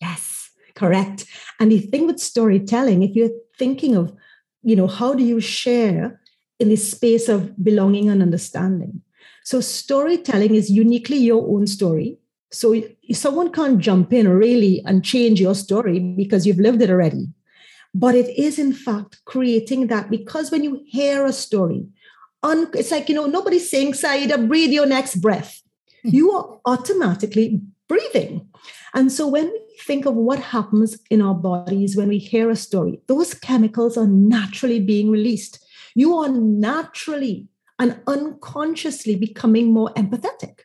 Yes, 0.00 0.50
correct. 0.74 1.26
And 1.60 1.70
the 1.70 1.80
thing 1.80 2.06
with 2.06 2.18
storytelling, 2.18 3.02
if 3.02 3.14
you're 3.14 3.36
thinking 3.58 3.94
of, 3.94 4.14
you 4.62 4.74
know, 4.74 4.86
how 4.86 5.12
do 5.12 5.22
you 5.22 5.38
share 5.38 6.18
in 6.58 6.68
the 6.68 6.76
space 6.76 7.28
of 7.28 7.62
belonging 7.62 8.08
and 8.08 8.22
understanding? 8.22 9.02
So 9.44 9.60
storytelling 9.60 10.54
is 10.54 10.70
uniquely 10.70 11.16
your 11.16 11.46
own 11.48 11.66
story. 11.66 12.18
So 12.50 12.82
someone 13.12 13.52
can't 13.52 13.78
jump 13.78 14.12
in 14.12 14.28
really 14.28 14.82
and 14.86 15.04
change 15.04 15.40
your 15.40 15.54
story 15.54 15.98
because 15.98 16.46
you've 16.46 16.58
lived 16.58 16.82
it 16.82 16.90
already. 16.90 17.28
But 17.94 18.14
it 18.14 18.38
is, 18.38 18.58
in 18.58 18.72
fact, 18.72 19.20
creating 19.24 19.86
that 19.86 20.10
because 20.10 20.50
when 20.50 20.62
you 20.62 20.82
hear 20.86 21.24
a 21.24 21.32
story, 21.32 21.86
un- 22.42 22.70
it's 22.74 22.90
like, 22.90 23.08
you 23.08 23.14
know, 23.14 23.26
nobody's 23.26 23.70
saying, 23.70 23.94
Saida, 23.94 24.38
breathe 24.38 24.70
your 24.70 24.86
next 24.86 25.16
breath. 25.16 25.62
Hmm. 26.02 26.10
you 26.10 26.30
are 26.32 26.60
automatically 26.64 27.60
breathing. 27.88 28.48
And 28.94 29.10
so 29.10 29.26
when 29.26 29.46
we 29.46 29.60
think 29.84 30.06
of 30.06 30.14
what 30.14 30.38
happens 30.38 30.98
in 31.10 31.22
our 31.22 31.34
bodies 31.34 31.96
when 31.96 32.08
we 32.08 32.18
hear 32.18 32.50
a 32.50 32.56
story, 32.56 33.00
those 33.06 33.34
chemicals 33.34 33.96
are 33.96 34.06
naturally 34.06 34.80
being 34.80 35.10
released. 35.10 35.64
You 35.98 36.16
are 36.18 36.28
naturally 36.28 37.48
and 37.76 38.00
unconsciously 38.06 39.16
becoming 39.16 39.72
more 39.72 39.92
empathetic. 39.94 40.60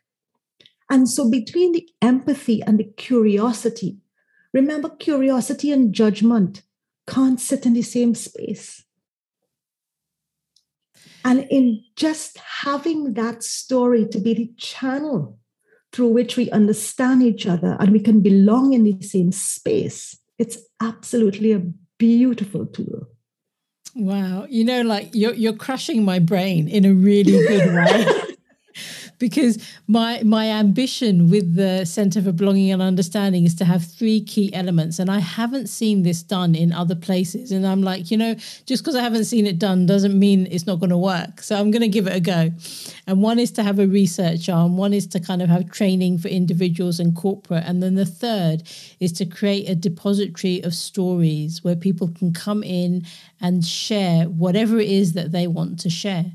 And 0.88 1.08
so 1.08 1.28
between 1.28 1.72
the 1.72 1.88
empathy 2.00 2.62
and 2.62 2.78
the 2.78 2.84
curiosity, 2.84 3.98
remember 4.52 4.90
curiosity 4.90 5.72
and 5.72 5.92
judgment 5.92 6.62
can't 7.08 7.40
sit 7.40 7.66
in 7.66 7.72
the 7.72 7.82
same 7.82 8.14
space. 8.14 8.84
And 11.24 11.48
in 11.50 11.82
just 11.96 12.38
having 12.38 13.14
that 13.14 13.42
story 13.42 14.06
to 14.06 14.20
be 14.20 14.34
the 14.34 14.52
channel 14.56 15.40
through 15.90 16.12
which 16.12 16.36
we 16.36 16.48
understand 16.52 17.24
each 17.24 17.44
other 17.48 17.76
and 17.80 17.90
we 17.90 17.98
can 17.98 18.20
belong 18.20 18.72
in 18.72 18.84
the 18.84 19.02
same 19.02 19.32
space, 19.32 20.16
it's 20.38 20.58
absolutely 20.80 21.50
a 21.50 21.66
beautiful 21.98 22.66
tool. 22.66 23.08
Wow. 23.94 24.46
You 24.48 24.64
know, 24.64 24.82
like 24.82 25.10
you're 25.12 25.34
you're 25.34 25.52
crushing 25.54 26.04
my 26.04 26.18
brain 26.18 26.68
in 26.68 26.84
a 26.84 26.92
really 26.92 27.32
good 27.46 27.74
way. 27.74 28.20
because 29.18 29.58
my 29.86 30.22
my 30.24 30.46
ambition 30.48 31.30
with 31.30 31.54
the 31.54 31.84
Center 31.84 32.22
for 32.22 32.32
Belonging 32.32 32.70
and 32.70 32.82
Understanding 32.82 33.44
is 33.44 33.54
to 33.56 33.64
have 33.64 33.84
three 33.84 34.20
key 34.20 34.52
elements, 34.54 34.98
and 34.98 35.10
I 35.10 35.18
haven't 35.18 35.68
seen 35.68 36.02
this 36.02 36.22
done 36.22 36.54
in 36.54 36.72
other 36.72 36.94
places. 36.94 37.52
And 37.52 37.66
I'm 37.66 37.82
like, 37.82 38.10
you 38.10 38.16
know, 38.16 38.34
just 38.66 38.82
because 38.82 38.94
I 38.94 39.02
haven't 39.02 39.24
seen 39.24 39.46
it 39.46 39.58
done 39.58 39.86
doesn't 39.86 40.18
mean 40.18 40.46
it's 40.50 40.66
not 40.66 40.80
going 40.80 40.90
to 40.90 40.98
work. 40.98 41.42
So 41.42 41.56
I'm 41.56 41.70
going 41.70 41.82
to 41.82 41.88
give 41.88 42.06
it 42.06 42.16
a 42.16 42.20
go. 42.20 42.50
And 43.06 43.22
one 43.22 43.38
is 43.38 43.50
to 43.52 43.62
have 43.62 43.78
a 43.78 43.86
research 43.86 44.48
arm, 44.48 44.76
one 44.76 44.92
is 44.92 45.06
to 45.08 45.20
kind 45.20 45.42
of 45.42 45.48
have 45.48 45.70
training 45.70 46.18
for 46.18 46.28
individuals 46.28 47.00
and 47.00 47.14
corporate, 47.14 47.64
and 47.66 47.82
then 47.82 47.94
the 47.94 48.06
third 48.06 48.62
is 49.00 49.12
to 49.12 49.26
create 49.26 49.68
a 49.68 49.74
depository 49.74 50.62
of 50.62 50.74
stories 50.74 51.62
where 51.62 51.76
people 51.76 52.08
can 52.08 52.32
come 52.32 52.62
in 52.62 53.04
and 53.40 53.64
share 53.64 54.24
whatever 54.24 54.80
it 54.80 54.88
is 54.88 55.12
that 55.12 55.32
they 55.32 55.46
want 55.46 55.78
to 55.80 55.90
share. 55.90 56.32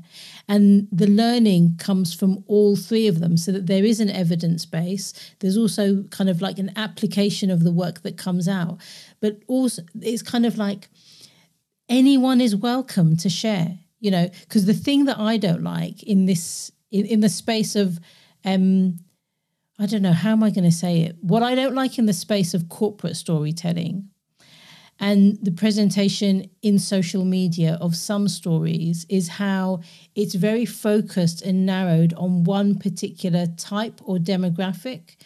And 0.50 0.88
the 0.90 1.06
learning 1.06 1.76
comes 1.78 2.12
from 2.12 2.42
all 2.48 2.74
three 2.74 3.06
of 3.06 3.20
them 3.20 3.36
so 3.36 3.52
that 3.52 3.68
there 3.68 3.84
is 3.84 4.00
an 4.00 4.10
evidence 4.10 4.66
base. 4.66 5.12
There's 5.38 5.56
also 5.56 6.02
kind 6.10 6.28
of 6.28 6.42
like 6.42 6.58
an 6.58 6.72
application 6.74 7.52
of 7.52 7.62
the 7.62 7.70
work 7.70 8.02
that 8.02 8.16
comes 8.16 8.48
out. 8.48 8.78
But 9.20 9.38
also, 9.46 9.82
it's 10.00 10.22
kind 10.22 10.44
of 10.44 10.58
like 10.58 10.88
anyone 11.88 12.40
is 12.40 12.56
welcome 12.56 13.16
to 13.18 13.28
share, 13.28 13.78
you 14.00 14.10
know, 14.10 14.28
because 14.40 14.66
the 14.66 14.74
thing 14.74 15.04
that 15.04 15.20
I 15.20 15.36
don't 15.36 15.62
like 15.62 16.02
in 16.02 16.26
this, 16.26 16.72
in, 16.90 17.06
in 17.06 17.20
the 17.20 17.28
space 17.28 17.76
of, 17.76 18.00
um, 18.44 18.98
I 19.78 19.86
don't 19.86 20.02
know, 20.02 20.12
how 20.12 20.32
am 20.32 20.42
I 20.42 20.50
going 20.50 20.64
to 20.64 20.72
say 20.72 21.02
it? 21.02 21.14
What 21.20 21.44
I 21.44 21.54
don't 21.54 21.76
like 21.76 21.96
in 21.96 22.06
the 22.06 22.12
space 22.12 22.54
of 22.54 22.68
corporate 22.68 23.16
storytelling 23.16 24.09
and 25.00 25.38
the 25.42 25.50
presentation 25.50 26.50
in 26.60 26.78
social 26.78 27.24
media 27.24 27.78
of 27.80 27.96
some 27.96 28.28
stories 28.28 29.06
is 29.08 29.28
how 29.28 29.80
it's 30.14 30.34
very 30.34 30.66
focused 30.66 31.40
and 31.40 31.64
narrowed 31.64 32.12
on 32.14 32.44
one 32.44 32.78
particular 32.78 33.46
type 33.56 34.00
or 34.04 34.18
demographic. 34.18 35.16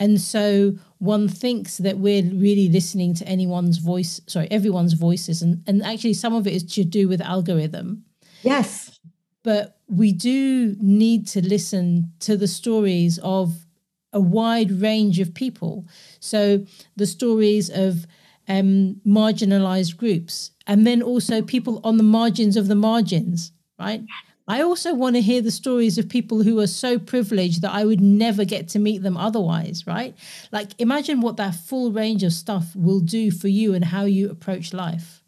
And 0.00 0.18
so 0.18 0.78
one 0.98 1.28
thinks 1.28 1.76
that 1.78 1.98
we're 1.98 2.22
really 2.22 2.70
listening 2.70 3.14
to 3.16 3.28
anyone's 3.28 3.76
voice, 3.78 4.20
sorry, 4.26 4.48
everyone's 4.50 4.94
voices. 4.94 5.42
And, 5.42 5.62
and 5.66 5.84
actually, 5.84 6.14
some 6.14 6.34
of 6.34 6.46
it 6.46 6.54
is 6.54 6.62
to 6.74 6.84
do 6.84 7.06
with 7.06 7.20
algorithm. 7.20 8.04
Yes. 8.42 8.98
But 9.42 9.78
we 9.88 10.12
do 10.12 10.74
need 10.80 11.26
to 11.28 11.46
listen 11.46 12.12
to 12.20 12.36
the 12.36 12.48
stories 12.48 13.18
of 13.18 13.66
a 14.12 14.20
wide 14.20 14.70
range 14.70 15.20
of 15.20 15.34
people. 15.34 15.86
So 16.18 16.64
the 16.96 17.06
stories 17.06 17.68
of 17.68 18.06
um, 18.48 19.00
marginalized 19.06 19.96
groups 19.96 20.50
and 20.66 20.86
then 20.86 21.02
also 21.02 21.42
people 21.42 21.80
on 21.84 21.96
the 21.96 22.02
margins 22.02 22.56
of 22.56 22.68
the 22.68 22.74
margins, 22.74 23.52
right? 23.78 24.02
I 24.48 24.62
also 24.62 24.94
want 24.94 25.16
to 25.16 25.20
hear 25.20 25.42
the 25.42 25.50
stories 25.50 25.98
of 25.98 26.08
people 26.08 26.42
who 26.42 26.58
are 26.58 26.66
so 26.66 26.98
privileged 26.98 27.60
that 27.60 27.72
I 27.74 27.84
would 27.84 28.00
never 28.00 28.46
get 28.46 28.68
to 28.68 28.78
meet 28.78 29.02
them 29.02 29.16
otherwise, 29.16 29.86
right? 29.86 30.16
Like, 30.50 30.70
imagine 30.78 31.20
what 31.20 31.36
that 31.36 31.54
full 31.54 31.92
range 31.92 32.22
of 32.22 32.32
stuff 32.32 32.74
will 32.74 33.00
do 33.00 33.30
for 33.30 33.48
you 33.48 33.74
and 33.74 33.84
how 33.84 34.04
you 34.04 34.30
approach 34.30 34.72
life. 34.72 35.22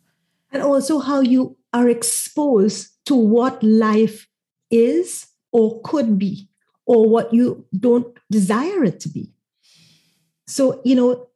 And 0.50 0.62
also 0.62 1.00
how 1.00 1.20
you 1.20 1.58
are 1.74 1.88
exposed 1.88 2.88
to 3.06 3.14
what 3.14 3.62
life 3.62 4.26
is 4.70 5.26
or 5.52 5.82
could 5.82 6.18
be, 6.18 6.48
or 6.86 7.08
what 7.08 7.34
you 7.34 7.66
don't 7.78 8.16
desire 8.30 8.84
it 8.84 9.00
to 9.00 9.08
be. 9.08 9.32
So, 10.46 10.80
you 10.84 10.94
know, 10.94 11.29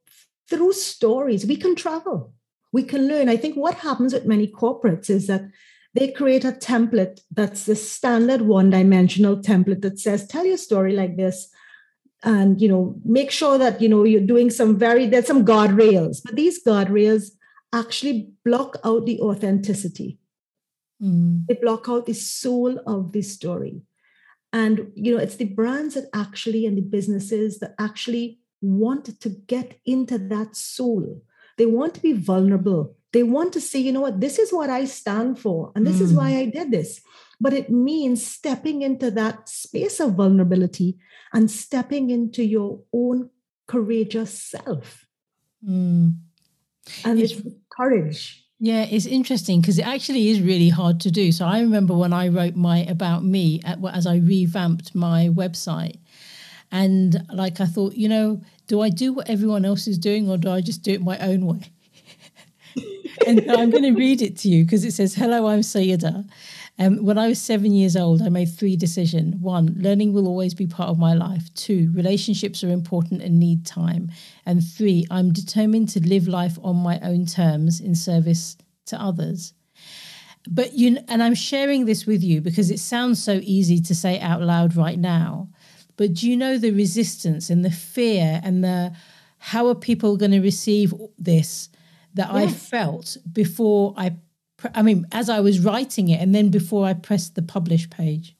through 0.48 0.72
stories, 0.72 1.46
we 1.46 1.56
can 1.56 1.74
travel, 1.74 2.32
we 2.72 2.82
can 2.82 3.08
learn. 3.08 3.28
I 3.28 3.36
think 3.36 3.56
what 3.56 3.74
happens 3.76 4.12
with 4.12 4.26
many 4.26 4.46
corporates 4.46 5.08
is 5.10 5.26
that 5.26 5.42
they 5.94 6.10
create 6.10 6.44
a 6.44 6.52
template 6.52 7.20
that's 7.30 7.66
the 7.66 7.76
standard 7.76 8.42
one 8.42 8.70
dimensional 8.70 9.36
template 9.36 9.82
that 9.82 9.98
says, 9.98 10.26
tell 10.26 10.44
your 10.44 10.56
story 10.56 10.92
like 10.92 11.16
this. 11.16 11.48
And 12.24 12.60
you 12.60 12.68
know, 12.68 12.96
make 13.04 13.30
sure 13.30 13.58
that 13.58 13.82
you 13.82 13.88
know 13.88 14.04
you're 14.04 14.20
doing 14.20 14.50
some 14.50 14.78
very 14.78 15.06
there's 15.06 15.26
some 15.26 15.44
guardrails, 15.44 16.22
but 16.24 16.36
these 16.36 16.64
guardrails 16.64 17.28
actually 17.72 18.30
block 18.44 18.78
out 18.82 19.04
the 19.04 19.20
authenticity. 19.20 20.18
Mm. 21.02 21.46
They 21.46 21.54
block 21.54 21.86
out 21.88 22.06
the 22.06 22.14
soul 22.14 22.80
of 22.86 23.12
the 23.12 23.20
story. 23.20 23.82
And 24.54 24.92
you 24.94 25.14
know, 25.14 25.20
it's 25.20 25.36
the 25.36 25.46
brands 25.46 25.94
that 25.94 26.08
actually 26.14 26.64
and 26.64 26.78
the 26.78 26.82
businesses 26.82 27.58
that 27.58 27.74
actually 27.78 28.38
want 28.64 29.20
to 29.20 29.28
get 29.28 29.78
into 29.84 30.18
that 30.18 30.56
soul. 30.56 31.22
They 31.56 31.66
want 31.66 31.94
to 31.94 32.00
be 32.00 32.12
vulnerable. 32.12 32.96
They 33.12 33.22
want 33.22 33.52
to 33.52 33.60
say, 33.60 33.78
you 33.78 33.92
know 33.92 34.00
what, 34.00 34.20
this 34.20 34.38
is 34.38 34.52
what 34.52 34.70
I 34.70 34.86
stand 34.86 35.38
for, 35.38 35.70
and 35.76 35.86
this 35.86 35.98
mm. 35.98 36.02
is 36.02 36.12
why 36.12 36.32
mm. 36.32 36.38
I 36.38 36.44
did 36.46 36.70
this. 36.70 37.00
But 37.40 37.52
it 37.52 37.70
means 37.70 38.26
stepping 38.26 38.82
into 38.82 39.10
that 39.12 39.48
space 39.48 40.00
of 40.00 40.14
vulnerability 40.14 40.98
and 41.32 41.50
stepping 41.50 42.10
into 42.10 42.42
your 42.42 42.80
own 42.92 43.30
courageous 43.66 44.36
self. 44.36 45.06
Mm. 45.64 46.16
And 47.04 47.20
it's, 47.20 47.32
it's 47.34 47.54
courage. 47.70 48.44
Yeah, 48.58 48.86
it's 48.90 49.06
interesting 49.06 49.60
because 49.60 49.78
it 49.78 49.86
actually 49.86 50.28
is 50.30 50.40
really 50.40 50.70
hard 50.70 51.00
to 51.00 51.10
do. 51.10 51.32
So 51.32 51.44
I 51.44 51.60
remember 51.60 51.94
when 51.94 52.12
I 52.12 52.28
wrote 52.28 52.56
my 52.56 52.78
about 52.78 53.24
me 53.24 53.60
at, 53.64 53.78
as 53.92 54.06
I 54.06 54.16
revamped 54.16 54.94
my 54.94 55.28
website, 55.32 55.98
and 56.72 57.24
like 57.32 57.60
I 57.60 57.66
thought, 57.66 57.94
you 57.94 58.08
know, 58.08 58.40
do 58.66 58.80
I 58.80 58.90
do 58.90 59.12
what 59.12 59.28
everyone 59.28 59.64
else 59.64 59.86
is 59.86 59.98
doing 59.98 60.28
or 60.28 60.36
do 60.36 60.50
I 60.50 60.60
just 60.60 60.82
do 60.82 60.92
it 60.92 61.02
my 61.02 61.18
own 61.18 61.46
way? 61.46 61.60
and 63.26 63.50
I'm 63.50 63.70
going 63.70 63.82
to 63.84 63.92
read 63.92 64.22
it 64.22 64.36
to 64.38 64.48
you 64.48 64.64
because 64.64 64.84
it 64.84 64.92
says, 64.92 65.14
"Hello, 65.14 65.46
I'm 65.46 65.60
Saiyyidah." 65.60 66.28
Um, 66.76 67.04
when 67.04 67.18
I 67.18 67.28
was 67.28 67.40
seven 67.40 67.72
years 67.72 67.94
old, 67.94 68.20
I 68.20 68.28
made 68.28 68.46
three 68.46 68.76
decisions. 68.76 69.36
One, 69.36 69.76
learning 69.78 70.12
will 70.12 70.26
always 70.26 70.54
be 70.54 70.66
part 70.66 70.88
of 70.88 70.98
my 70.98 71.14
life. 71.14 71.52
Two, 71.54 71.92
relationships 71.94 72.64
are 72.64 72.70
important 72.70 73.22
and 73.22 73.38
need 73.38 73.64
time. 73.64 74.10
And 74.44 74.60
three, 74.60 75.06
I'm 75.08 75.32
determined 75.32 75.90
to 75.90 76.00
live 76.00 76.26
life 76.26 76.58
on 76.62 76.76
my 76.76 76.98
own 77.00 77.26
terms 77.26 77.80
in 77.80 77.94
service 77.94 78.56
to 78.86 79.00
others. 79.00 79.54
But 80.48 80.74
you, 80.74 80.98
and 81.08 81.22
I'm 81.22 81.34
sharing 81.34 81.86
this 81.86 82.06
with 82.06 82.22
you 82.22 82.40
because 82.40 82.70
it 82.70 82.80
sounds 82.80 83.22
so 83.22 83.40
easy 83.42 83.80
to 83.80 83.94
say 83.94 84.18
out 84.18 84.42
loud 84.42 84.76
right 84.76 84.98
now. 84.98 85.48
But 85.96 86.14
do 86.14 86.28
you 86.28 86.36
know 86.36 86.58
the 86.58 86.72
resistance 86.72 87.50
and 87.50 87.64
the 87.64 87.70
fear 87.70 88.40
and 88.42 88.64
the 88.64 88.92
how 89.38 89.68
are 89.68 89.74
people 89.74 90.16
going 90.16 90.32
to 90.32 90.40
receive 90.40 90.94
this 91.18 91.68
that 92.14 92.32
yes. 92.32 92.42
I 92.42 92.46
felt 92.48 93.16
before 93.32 93.94
I 93.96 94.16
I 94.74 94.82
mean, 94.82 95.06
as 95.12 95.28
I 95.28 95.40
was 95.40 95.60
writing 95.60 96.08
it, 96.08 96.20
and 96.20 96.34
then 96.34 96.48
before 96.48 96.86
I 96.86 96.94
pressed 96.94 97.34
the 97.34 97.42
publish 97.42 97.90
page. 97.90 98.36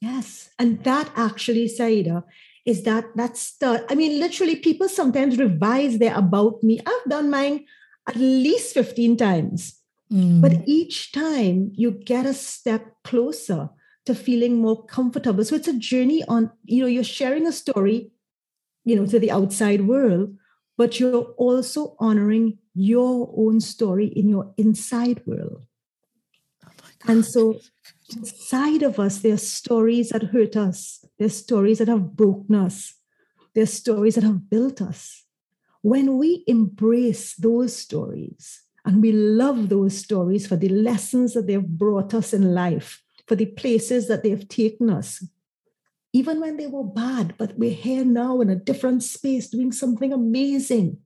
Yes, 0.00 0.50
and 0.58 0.82
that 0.84 1.10
actually, 1.16 1.68
Saida, 1.68 2.24
is 2.64 2.82
that 2.84 3.06
that's 3.16 3.56
the. 3.56 3.84
I 3.88 3.94
mean, 3.94 4.20
literally, 4.20 4.56
people 4.56 4.88
sometimes 4.88 5.38
revise 5.38 5.98
their 5.98 6.16
about 6.16 6.62
me. 6.62 6.80
I've 6.86 7.10
done 7.10 7.30
mine 7.30 7.64
at 8.08 8.16
least 8.16 8.74
fifteen 8.74 9.16
times, 9.16 9.80
mm. 10.12 10.40
but 10.40 10.52
each 10.66 11.12
time 11.12 11.72
you 11.74 11.92
get 11.92 12.26
a 12.26 12.34
step 12.34 12.86
closer 13.04 13.70
to 14.06 14.14
feeling 14.14 14.56
more 14.60 14.84
comfortable. 14.84 15.44
So 15.44 15.54
it's 15.54 15.68
a 15.68 15.78
journey 15.78 16.24
on. 16.28 16.50
You 16.64 16.82
know, 16.82 16.88
you're 16.88 17.04
sharing 17.04 17.46
a 17.46 17.52
story, 17.52 18.10
you 18.84 18.96
know, 18.96 19.06
to 19.06 19.18
the 19.18 19.30
outside 19.30 19.86
world, 19.86 20.36
but 20.76 20.98
you're 20.98 21.34
also 21.36 21.96
honoring 21.98 22.58
your 22.74 23.32
own 23.36 23.60
story 23.60 24.06
in 24.06 24.28
your 24.28 24.52
inside 24.56 25.22
world. 25.26 25.66
Oh 26.64 26.70
and 27.08 27.24
so 27.24 27.60
inside 28.16 28.82
of 28.82 28.98
us, 28.98 29.18
there 29.18 29.34
are 29.34 29.38
stories 29.38 30.10
that 30.10 30.24
hurt 30.24 30.56
us, 30.56 31.04
there's 31.18 31.36
stories 31.36 31.78
that 31.78 31.88
have 31.88 32.16
broken 32.16 32.54
us, 32.54 32.94
there's 33.54 33.72
stories 33.72 34.14
that 34.14 34.24
have 34.24 34.48
built 34.48 34.80
us. 34.80 35.24
When 35.82 36.18
we 36.18 36.44
embrace 36.46 37.34
those 37.34 37.76
stories 37.76 38.62
and 38.84 39.02
we 39.02 39.12
love 39.12 39.68
those 39.68 39.98
stories 39.98 40.46
for 40.46 40.56
the 40.56 40.68
lessons 40.68 41.34
that 41.34 41.46
they've 41.46 41.66
brought 41.66 42.14
us 42.14 42.32
in 42.32 42.54
life, 42.54 43.01
for 43.26 43.36
the 43.36 43.46
places 43.46 44.08
that 44.08 44.22
they've 44.22 44.48
taken 44.48 44.90
us, 44.90 45.24
even 46.12 46.40
when 46.40 46.56
they 46.56 46.66
were 46.66 46.84
bad, 46.84 47.34
but 47.38 47.58
we're 47.58 47.70
here 47.70 48.04
now 48.04 48.40
in 48.40 48.50
a 48.50 48.56
different 48.56 49.02
space 49.02 49.48
doing 49.48 49.72
something 49.72 50.12
amazing. 50.12 50.98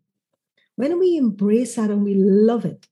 When 0.75 0.99
we 0.99 1.17
embrace 1.17 1.77
that 1.77 1.91
and 1.91 2.03
we 2.03 2.15
love 2.15 2.65
it, 2.65 2.87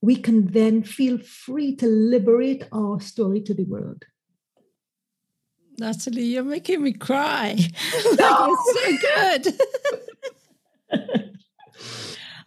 we 0.00 0.16
can 0.16 0.46
then 0.48 0.82
feel 0.82 1.18
free 1.18 1.74
to 1.76 1.86
liberate 1.86 2.64
our 2.72 3.00
story 3.00 3.40
to 3.42 3.54
the 3.54 3.64
world. 3.64 4.04
Natalie, 5.78 6.24
you're 6.24 6.44
making 6.44 6.82
me 6.82 6.92
cry. 6.92 7.58
No! 8.18 8.56
like 8.76 9.00
so 9.00 9.44
good. 9.50 9.60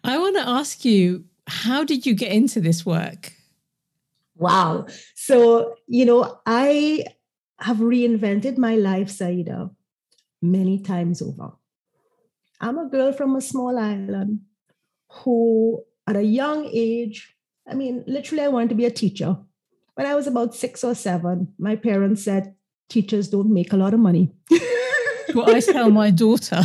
I 0.03 0.17
want 0.17 0.35
to 0.35 0.47
ask 0.47 0.85
you, 0.85 1.25
how 1.47 1.83
did 1.83 2.05
you 2.05 2.13
get 2.13 2.31
into 2.31 2.61
this 2.61 2.85
work? 2.85 3.33
Wow. 4.35 4.87
So, 5.15 5.75
you 5.87 6.05
know, 6.05 6.39
I 6.45 7.05
have 7.59 7.77
reinvented 7.77 8.57
my 8.57 8.75
life, 8.75 9.09
Saida, 9.09 9.69
many 10.41 10.79
times 10.79 11.21
over. 11.21 11.51
I'm 12.59 12.77
a 12.77 12.89
girl 12.89 13.13
from 13.13 13.35
a 13.35 13.41
small 13.41 13.77
island 13.77 14.39
who, 15.11 15.83
at 16.07 16.15
a 16.15 16.23
young 16.23 16.69
age, 16.73 17.35
I 17.67 17.75
mean, 17.75 18.03
literally, 18.07 18.43
I 18.43 18.47
wanted 18.47 18.69
to 18.69 18.75
be 18.75 18.85
a 18.85 18.91
teacher. 18.91 19.37
When 19.95 20.07
I 20.07 20.15
was 20.15 20.27
about 20.27 20.55
six 20.55 20.83
or 20.83 20.95
seven, 20.95 21.53
my 21.57 21.75
parents 21.75 22.23
said, 22.23 22.55
Teachers 22.89 23.29
don't 23.29 23.51
make 23.51 23.73
a 23.73 23.77
lot 23.77 23.93
of 23.93 23.99
money. 23.99 24.31
well, 25.33 25.49
I 25.49 25.59
tell 25.61 25.89
my 25.89 26.11
daughter. 26.11 26.61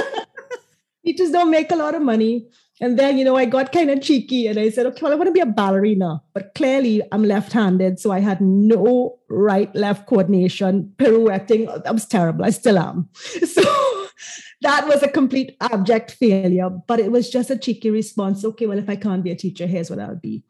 Teachers 1.04 1.30
don't 1.30 1.50
make 1.50 1.70
a 1.70 1.76
lot 1.76 1.94
of 1.94 2.02
money. 2.02 2.48
And 2.80 2.98
then, 2.98 3.16
you 3.16 3.24
know, 3.24 3.36
I 3.36 3.46
got 3.46 3.72
kind 3.72 3.90
of 3.90 4.02
cheeky 4.02 4.46
and 4.46 4.58
I 4.58 4.68
said, 4.68 4.84
okay, 4.86 5.00
well, 5.02 5.12
I 5.12 5.14
want 5.14 5.28
to 5.28 5.32
be 5.32 5.40
a 5.40 5.46
ballerina. 5.46 6.20
But 6.34 6.54
clearly, 6.54 7.00
I'm 7.10 7.24
left 7.24 7.52
handed. 7.52 7.98
So 7.98 8.10
I 8.10 8.20
had 8.20 8.40
no 8.42 9.18
right 9.30 9.74
left 9.74 10.06
coordination, 10.06 10.92
pirouetting. 10.98 11.66
That 11.84 11.94
was 11.94 12.06
terrible. 12.06 12.44
I 12.44 12.50
still 12.50 12.78
am. 12.78 13.08
So 13.46 13.62
that 14.62 14.86
was 14.88 15.02
a 15.02 15.08
complete 15.08 15.56
abject 15.60 16.12
failure. 16.12 16.70
But 16.70 17.00
it 17.00 17.10
was 17.10 17.30
just 17.30 17.50
a 17.50 17.58
cheeky 17.58 17.90
response. 17.90 18.44
Okay, 18.44 18.66
well, 18.66 18.78
if 18.78 18.88
I 18.88 18.96
can't 18.96 19.22
be 19.22 19.30
a 19.30 19.36
teacher, 19.36 19.66
here's 19.66 19.90
what 19.90 19.98
I'll 19.98 20.16
be. 20.16 20.44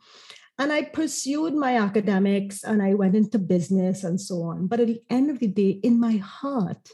And 0.58 0.72
I 0.72 0.82
pursued 0.82 1.54
my 1.54 1.76
academics 1.76 2.64
and 2.64 2.82
I 2.82 2.94
went 2.94 3.14
into 3.14 3.38
business 3.38 4.04
and 4.04 4.20
so 4.20 4.42
on. 4.42 4.66
But 4.66 4.80
at 4.80 4.86
the 4.86 5.02
end 5.10 5.30
of 5.30 5.38
the 5.38 5.48
day, 5.48 5.80
in 5.82 6.00
my 6.00 6.16
heart 6.16 6.90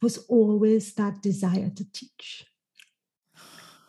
was 0.00 0.18
always 0.28 0.94
that 0.94 1.22
desire 1.22 1.70
to 1.74 1.92
teach 1.92 2.47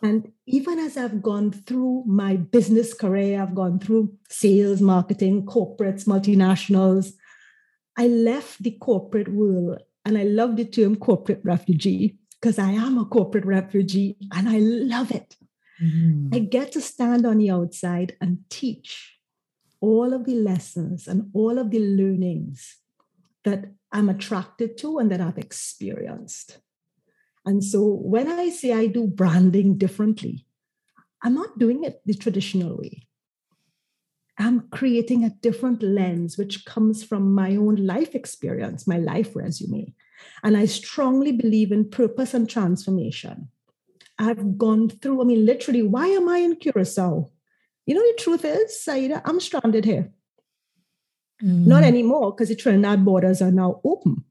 and 0.02 0.32
even 0.46 0.78
as 0.78 0.96
I've 0.96 1.22
gone 1.22 1.50
through 1.50 2.04
my 2.06 2.36
business 2.36 2.94
career, 2.94 3.40
I've 3.42 3.54
gone 3.54 3.78
through 3.78 4.16
sales, 4.28 4.80
marketing, 4.80 5.46
corporates, 5.46 6.06
multinationals, 6.06 7.12
I 7.96 8.06
left 8.06 8.62
the 8.62 8.72
corporate 8.72 9.28
world 9.28 9.82
and 10.04 10.16
I 10.16 10.22
love 10.22 10.56
the 10.56 10.64
term 10.64 10.96
corporate 10.96 11.42
refugee 11.44 12.18
because 12.40 12.58
I 12.58 12.70
am 12.70 12.96
a 12.96 13.04
corporate 13.04 13.44
refugee 13.44 14.16
and 14.32 14.48
I 14.48 14.58
love 14.58 15.10
it. 15.10 15.36
Mm. 15.82 16.34
I 16.34 16.38
get 16.38 16.72
to 16.72 16.80
stand 16.80 17.26
on 17.26 17.38
the 17.38 17.50
outside 17.50 18.16
and 18.20 18.38
teach 18.48 19.18
all 19.80 20.14
of 20.14 20.24
the 20.24 20.34
lessons 20.34 21.06
and 21.06 21.30
all 21.34 21.58
of 21.58 21.70
the 21.70 21.78
learnings 21.78 22.78
that 23.44 23.66
I'm 23.92 24.08
attracted 24.08 24.78
to 24.78 24.98
and 24.98 25.10
that 25.10 25.20
I've 25.20 25.38
experienced. 25.38 26.58
And 27.50 27.64
so 27.64 27.82
when 27.84 28.28
I 28.28 28.48
say 28.48 28.72
I 28.72 28.86
do 28.86 29.08
branding 29.08 29.76
differently, 29.76 30.46
I'm 31.20 31.34
not 31.34 31.58
doing 31.58 31.82
it 31.82 32.00
the 32.06 32.14
traditional 32.14 32.76
way. 32.76 33.08
I'm 34.38 34.68
creating 34.68 35.24
a 35.24 35.30
different 35.30 35.82
lens, 35.82 36.38
which 36.38 36.64
comes 36.64 37.02
from 37.02 37.34
my 37.34 37.56
own 37.56 37.74
life 37.74 38.14
experience, 38.14 38.86
my 38.86 38.98
life 38.98 39.34
resume. 39.34 39.92
And 40.44 40.56
I 40.56 40.66
strongly 40.66 41.32
believe 41.32 41.72
in 41.72 41.90
purpose 41.90 42.34
and 42.34 42.48
transformation. 42.48 43.48
I've 44.16 44.56
gone 44.56 44.88
through, 44.88 45.20
I 45.20 45.24
mean, 45.24 45.44
literally, 45.44 45.82
why 45.82 46.06
am 46.06 46.28
I 46.28 46.38
in 46.38 46.54
Curacao? 46.54 47.32
You 47.84 47.94
know, 47.96 48.06
the 48.12 48.22
truth 48.22 48.44
is, 48.44 48.80
Saida, 48.80 49.22
I'm 49.24 49.40
stranded 49.40 49.84
here. 49.84 50.12
Mm. 51.42 51.66
Not 51.66 51.82
anymore 51.82 52.30
because 52.30 52.50
the 52.50 52.54
Trinidad 52.54 53.04
borders 53.04 53.42
are 53.42 53.50
now 53.50 53.80
open. 53.82 54.22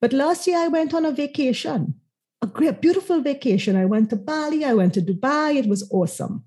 But 0.00 0.12
last 0.12 0.48
year 0.48 0.58
I 0.58 0.66
went 0.66 0.92
on 0.92 1.04
a 1.04 1.12
vacation 1.12 2.00
a 2.44 2.46
great, 2.46 2.80
beautiful 2.82 3.20
vacation. 3.22 3.74
I 3.74 3.86
went 3.86 4.10
to 4.10 4.16
Bali, 4.16 4.64
I 4.64 4.74
went 4.74 4.92
to 4.94 5.00
Dubai. 5.00 5.56
It 5.56 5.66
was 5.66 5.88
awesome. 5.90 6.44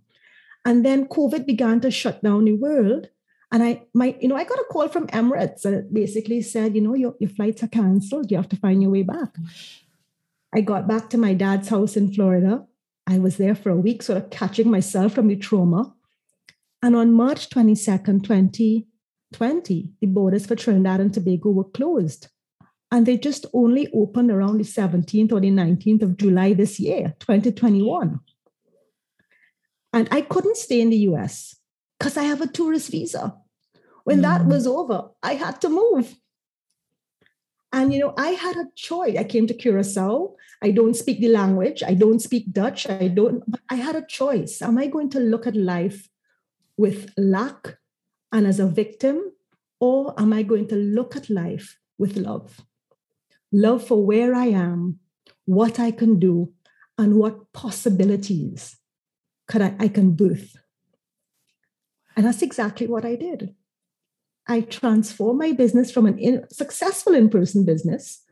And 0.64 0.86
then 0.86 1.08
COVID 1.08 1.46
began 1.46 1.82
to 1.82 1.90
shut 1.90 2.24
down 2.24 2.46
the 2.46 2.54
world. 2.54 3.10
And 3.52 3.64
I, 3.64 3.84
my, 3.94 4.16
you 4.22 4.28
know, 4.28 4.36
I 4.36 4.44
got 4.44 4.60
a 4.60 4.66
call 4.72 4.90
from 4.90 5.08
Emirates 5.08 5.66
and 5.66 5.74
it 5.74 5.94
basically 5.94 6.42
said, 6.42 6.76
you 6.76 6.82
know, 6.82 6.94
your, 6.94 7.16
your 7.20 7.30
flights 7.30 7.64
are 7.64 7.68
canceled. 7.68 8.30
You 8.30 8.38
have 8.38 8.50
to 8.50 8.58
find 8.58 8.82
your 8.82 8.92
way 8.92 9.04
back. 9.04 9.30
I 10.54 10.62
got 10.62 10.88
back 10.88 11.10
to 11.10 11.18
my 11.18 11.34
dad's 11.34 11.70
house 11.70 11.98
in 11.98 12.14
Florida. 12.14 12.66
I 13.08 13.18
was 13.20 13.38
there 13.38 13.56
for 13.56 13.70
a 13.70 13.84
week, 13.88 14.04
sort 14.04 14.22
of 14.22 14.30
catching 14.30 14.70
myself 14.70 15.14
from 15.14 15.30
the 15.30 15.38
trauma. 15.38 15.96
And 16.84 16.96
on 16.96 17.14
March 17.14 17.50
22nd, 17.50 18.24
2020, 18.24 19.94
the 20.02 20.08
borders 20.08 20.46
for 20.46 20.56
Trinidad 20.56 21.00
and 21.00 21.14
Tobago 21.14 21.50
were 21.52 21.64
closed. 21.64 22.28
And 22.92 23.06
they 23.06 23.18
just 23.18 23.46
only 23.54 23.90
opened 23.94 24.32
around 24.32 24.60
the 24.60 24.64
17th 24.64 25.32
or 25.32 25.42
the 25.42 25.52
19th 25.52 26.02
of 26.04 26.18
July 26.18 26.54
this 26.54 26.80
year, 26.80 27.16
2021. 27.20 28.20
And 29.94 30.08
I 30.12 30.22
couldn't 30.22 30.58
stay 30.58 30.80
in 30.82 30.90
the 30.90 30.98
US 31.10 31.56
because 31.98 32.18
I 32.18 32.24
have 32.24 32.42
a 32.42 32.48
tourist 32.48 32.92
visa. 32.92 33.36
When 34.04 34.20
mm. 34.20 34.24
that 34.24 34.46
was 34.46 34.68
over, 34.68 35.10
I 35.22 35.34
had 35.34 35.60
to 35.62 35.70
move. 35.70 36.16
And 37.74 37.94
you 37.94 38.00
know, 38.00 38.14
I 38.18 38.30
had 38.30 38.56
a 38.56 38.68
choice. 38.76 39.18
I 39.18 39.24
came 39.24 39.48
to 39.48 39.54
Curacao. 39.54 40.36
I 40.62 40.72
don't 40.72 40.96
speak 40.96 41.20
the 41.20 41.28
language. 41.28 41.84
I 41.84 41.94
don't 41.94 42.22
speak 42.22 42.52
Dutch. 42.52 42.90
I 42.90 43.10
don't, 43.10 43.44
but 43.50 43.60
I 43.70 43.76
had 43.76 43.96
a 43.96 44.06
choice. 44.06 44.62
Am 44.62 44.78
I 44.78 44.88
going 44.88 45.10
to 45.12 45.20
look 45.20 45.46
at 45.46 45.56
life 45.56 46.10
with 46.78 47.12
lack 47.18 47.78
and 48.32 48.48
as 48.48 48.60
a 48.60 48.68
victim? 48.68 49.34
Or 49.80 50.20
am 50.20 50.34
I 50.34 50.44
going 50.44 50.68
to 50.70 50.76
look 50.76 51.16
at 51.16 51.30
life 51.30 51.78
with 51.98 52.18
love? 52.18 52.62
Love 53.52 53.86
for 53.86 54.06
where 54.06 54.34
I 54.34 54.48
am, 54.48 55.00
what 55.46 55.80
I 55.80 55.92
can 55.92 56.20
do, 56.20 56.52
and 56.98 57.16
what 57.16 57.54
possibilities 57.54 58.78
could 59.48 59.62
I, 59.62 59.76
I 59.80 59.88
can 59.88 60.12
birth. 60.12 60.56
And 62.16 62.26
that's 62.26 62.42
exactly 62.42 62.88
what 62.88 63.06
I 63.06 63.16
did. 63.16 63.56
I 64.48 64.62
transformed 64.62 65.40
my 65.40 65.52
business 65.52 65.92
from 65.92 66.06
an 66.06 66.18
in, 66.18 66.44
successful 66.50 67.14
in 67.14 67.30
person 67.30 67.66
business 67.66 68.24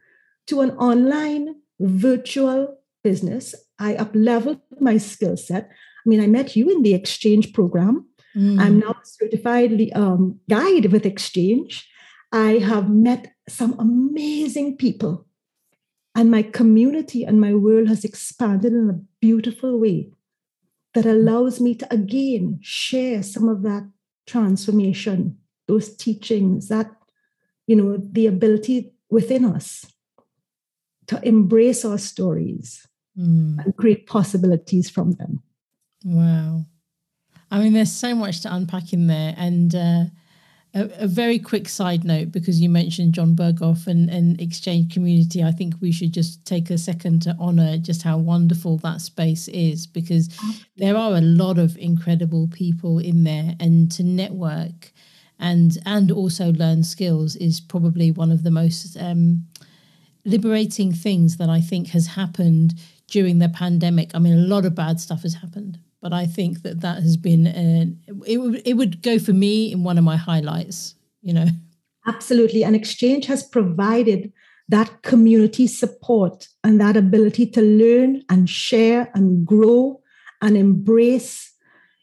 to 0.47 0.62
an 0.62 0.71
online 0.71 1.56
virtual 1.80 2.78
business. 3.04 3.54
I 3.80 3.95
up 3.95 4.12
leveled 4.13 4.62
my 4.80 4.97
skill 4.97 5.38
set. 5.38 5.69
I 5.69 6.10
mean, 6.10 6.21
I 6.21 6.28
met 6.28 6.56
you 6.56 6.69
in 6.69 6.84
the 6.84 6.93
exchange 6.93 7.54
program. 7.54 8.08
Mm. 8.36 8.60
I'm 8.60 8.80
now 8.80 8.91
a 8.91 9.06
certified 9.06 9.91
um, 9.93 10.39
guide 10.49 10.91
with 10.91 11.06
exchange. 11.06 11.88
I 12.31 12.57
have 12.57 12.89
met 12.89 13.33
some 13.47 13.75
amazing 13.79 14.77
people, 14.77 15.25
and 16.13 16.29
my 16.31 16.43
community 16.43 17.23
and 17.23 17.39
my 17.39 17.53
world 17.53 17.88
has 17.88 18.03
expanded 18.03 18.73
in 18.73 18.89
a 18.89 19.01
beautiful 19.21 19.79
way 19.79 20.11
that 20.93 21.05
allows 21.05 21.59
me 21.59 21.75
to 21.75 21.93
again 21.93 22.59
share 22.61 23.21
some 23.21 23.49
of 23.49 23.61
that 23.63 23.89
transformation, 24.25 25.38
those 25.67 25.95
teachings, 25.95 26.67
that, 26.69 26.91
you 27.67 27.75
know, 27.75 27.97
the 27.97 28.27
ability 28.27 28.93
within 29.09 29.45
us 29.45 29.85
to 31.07 31.19
embrace 31.27 31.85
our 31.85 31.97
stories 31.97 32.88
mm. 33.17 33.63
and 33.63 33.75
create 33.77 34.07
possibilities 34.07 34.89
from 34.89 35.11
them. 35.13 35.43
Wow. 36.03 36.65
I 37.51 37.59
mean, 37.59 37.73
there's 37.73 37.91
so 37.91 38.15
much 38.15 38.41
to 38.41 38.53
unpack 38.53 38.93
in 38.93 39.07
there. 39.07 39.35
And 39.38 39.75
uh, 39.75 40.05
a, 40.75 41.03
a, 41.03 41.07
very 41.07 41.39
quick 41.39 41.69
side 41.69 42.03
note, 42.03 42.31
because 42.31 42.61
you 42.61 42.69
mentioned 42.69 43.13
Jon 43.13 43.35
Berghoff 43.35 43.88
and, 43.88 44.09
and 44.09 44.38
XChange 44.38 44.91
Community, 44.91 45.41
I 45.43 45.51
think 45.51 45.75
we 45.81 45.91
should 45.91 46.11
just 46.11 46.45
take 46.45 46.69
a 46.69 46.77
second 46.77 47.21
to 47.23 47.35
honor 47.39 47.77
just 47.77 48.03
how 48.03 48.17
wonderful 48.17 48.77
that 48.79 49.01
space 49.01 49.47
is, 49.47 49.88
because 49.88 50.29
there 50.75 50.97
are 50.97 51.15
a 51.15 51.21
lot 51.21 51.57
of 51.57 51.77
incredible 51.77 52.49
people 52.51 52.99
in 52.99 53.23
there, 53.23 53.55
and 53.59 53.91
to 53.93 54.03
network 54.03 54.91
and 55.39 55.77
and 55.85 56.11
also 56.11 56.51
learn 56.53 56.83
skills 56.83 57.35
is 57.35 57.59
probably 57.59 58.11
one 58.11 58.31
of 58.31 58.43
the 58.43 58.51
most 58.51 58.97
um, 58.99 59.45
liberating 60.23 60.91
things 60.91 61.38
that 61.38 61.49
I 61.49 61.61
think 61.61 61.89
has 61.89 62.07
happened 62.07 62.73
during 63.07 63.39
the 63.39 63.49
pandemic. 63.49 64.11
I 64.13 64.19
mean, 64.19 64.33
a 64.33 64.47
lot 64.47 64.65
of 64.65 64.75
bad 64.75 64.99
stuff 64.99 65.23
has 65.23 65.35
happened, 65.35 65.79
but 66.05 66.13
I 66.13 66.27
think 66.27 66.61
that 66.61 66.81
that 66.81 67.01
has 67.01 67.17
been 67.17 67.47
it. 67.47 68.37
Would 68.37 68.61
it 68.63 68.73
would 68.73 69.01
go 69.01 69.17
for 69.17 69.33
me 69.33 69.71
in 69.71 69.83
one 69.83 69.97
of 69.97 70.03
my 70.03 70.15
highlights. 70.15 70.93
You 71.23 71.33
know, 71.33 71.47
absolutely. 72.05 72.63
And 72.63 72.75
exchange 72.75 73.25
has 73.25 73.41
provided 73.41 74.31
that 74.69 75.01
community 75.01 75.65
support 75.65 76.47
and 76.63 76.79
that 76.79 76.95
ability 76.95 77.47
to 77.47 77.61
learn 77.63 78.21
and 78.29 78.47
share 78.47 79.09
and 79.15 79.47
grow 79.47 79.99
and 80.43 80.55
embrace 80.55 81.51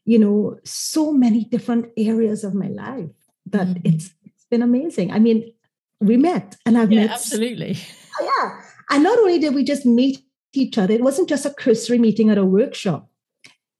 you 0.04 0.18
know 0.18 0.58
so 0.64 1.12
many 1.12 1.44
different 1.44 1.86
areas 1.96 2.42
of 2.42 2.54
my 2.54 2.66
life 2.66 3.14
that 3.46 3.68
mm-hmm. 3.68 3.82
it's 3.84 4.10
it's 4.24 4.46
been 4.50 4.62
amazing 4.62 5.12
i 5.12 5.18
mean 5.20 5.52
we 6.00 6.16
met 6.16 6.56
and 6.66 6.76
i've 6.76 6.90
yeah, 6.90 7.02
met 7.02 7.10
absolutely 7.10 7.76
yeah 8.20 8.60
and 8.90 9.04
not 9.04 9.16
only 9.18 9.38
did 9.38 9.54
we 9.54 9.62
just 9.62 9.86
meet 9.86 10.18
each 10.54 10.76
other 10.76 10.92
it 10.92 11.02
wasn't 11.02 11.28
just 11.28 11.46
a 11.46 11.50
cursory 11.50 11.98
meeting 11.98 12.30
at 12.30 12.38
a 12.38 12.44
workshop 12.44 13.11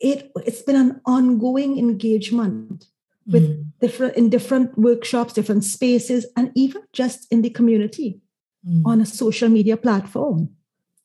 it 0.03 0.31
it's 0.45 0.63
been 0.63 0.77
an 0.77 1.01
ongoing 1.07 1.79
engagement 1.79 2.87
with 3.27 3.49
mm. 3.49 3.65
different 3.81 4.17
in 4.17 4.29
different 4.29 4.77
workshops 4.77 5.33
different 5.33 5.65
spaces 5.65 6.27
and 6.37 6.51
even 6.55 6.83
just 6.93 7.33
in 7.33 7.43
the 7.43 7.51
community 7.51 8.21
mm. 8.69 8.83
on 8.85 9.01
a 9.01 9.07
social 9.07 9.49
media 9.49 9.77
platform 9.77 10.51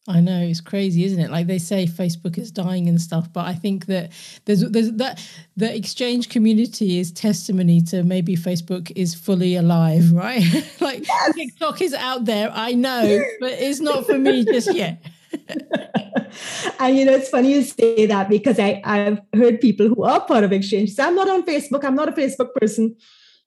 I 0.09 0.21
know 0.21 0.39
it's 0.39 0.61
crazy, 0.61 1.03
isn't 1.03 1.19
it? 1.19 1.31
Like 1.31 1.47
they 1.47 1.57
say 1.57 1.85
Facebook 1.85 2.37
is 2.37 2.49
dying 2.49 2.87
and 2.87 2.99
stuff, 2.99 3.31
but 3.33 3.45
I 3.45 3.53
think 3.53 3.87
that 3.87 4.13
there's 4.45 4.61
there's 4.61 4.91
that 4.93 5.21
the 5.57 5.75
exchange 5.75 6.29
community 6.29 6.99
is 6.99 7.11
testimony 7.11 7.81
to 7.81 8.03
maybe 8.03 8.37
Facebook 8.37 8.89
is 8.95 9.13
fully 9.13 9.57
alive, 9.57 10.11
right? 10.13 10.43
like 10.79 11.05
yes. 11.05 11.35
TikTok 11.35 11.81
is 11.81 11.93
out 11.93 12.23
there, 12.23 12.49
I 12.53 12.73
know, 12.73 13.21
but 13.41 13.51
it's 13.51 13.81
not 13.81 14.05
for 14.05 14.17
me 14.17 14.45
just 14.45 14.73
yet. 14.73 15.03
and 16.79 16.97
you 16.97 17.05
know, 17.05 17.13
it's 17.13 17.29
funny 17.29 17.53
you 17.53 17.63
say 17.63 18.05
that 18.05 18.29
because 18.29 18.59
I, 18.59 18.81
I've 18.83 19.21
heard 19.33 19.61
people 19.61 19.87
who 19.87 20.03
are 20.03 20.21
part 20.25 20.43
of 20.43 20.51
XChange 20.51 20.89
say, 20.89 21.03
I'm 21.03 21.15
not 21.15 21.29
on 21.29 21.43
Facebook, 21.43 21.83
I'm 21.83 21.95
not 21.95 22.09
a 22.09 22.11
Facebook 22.11 22.53
person, 22.55 22.95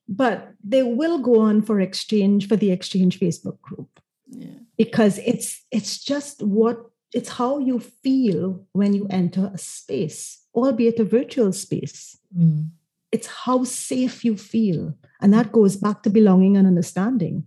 but 0.09 0.53
they 0.63 0.83
will 0.83 1.19
go 1.19 1.41
on 1.41 1.63
for 1.63 1.77
XChange 1.77 2.49
for 2.49 2.57
the 2.57 2.71
XChange 2.71 3.19
Facebook 3.19 3.61
group. 3.61 4.01
Yeah. 4.29 4.47
Because 4.77 5.19
it's 5.19 5.65
it's 5.71 6.03
just 6.03 6.43
what 6.43 6.79
it's 7.13 7.31
how 7.31 7.59
you 7.59 7.81
feel 7.81 8.65
when 8.73 8.93
you 8.93 9.07
enter 9.11 9.51
a 9.53 9.59
space, 9.59 10.43
albeit 10.55 10.99
a 10.99 11.05
virtual 11.05 11.53
space. 11.53 12.17
Mm. 12.37 12.71
It's 13.13 13.27
how 13.27 13.65
safe 13.65 14.25
you 14.25 14.37
feel. 14.37 14.95
And 15.21 15.35
that 15.35 15.53
goes 15.53 15.77
back 15.77 16.03
to 16.05 16.11
belonging 16.11 16.57
and 16.57 16.67
understanding. 16.67 17.47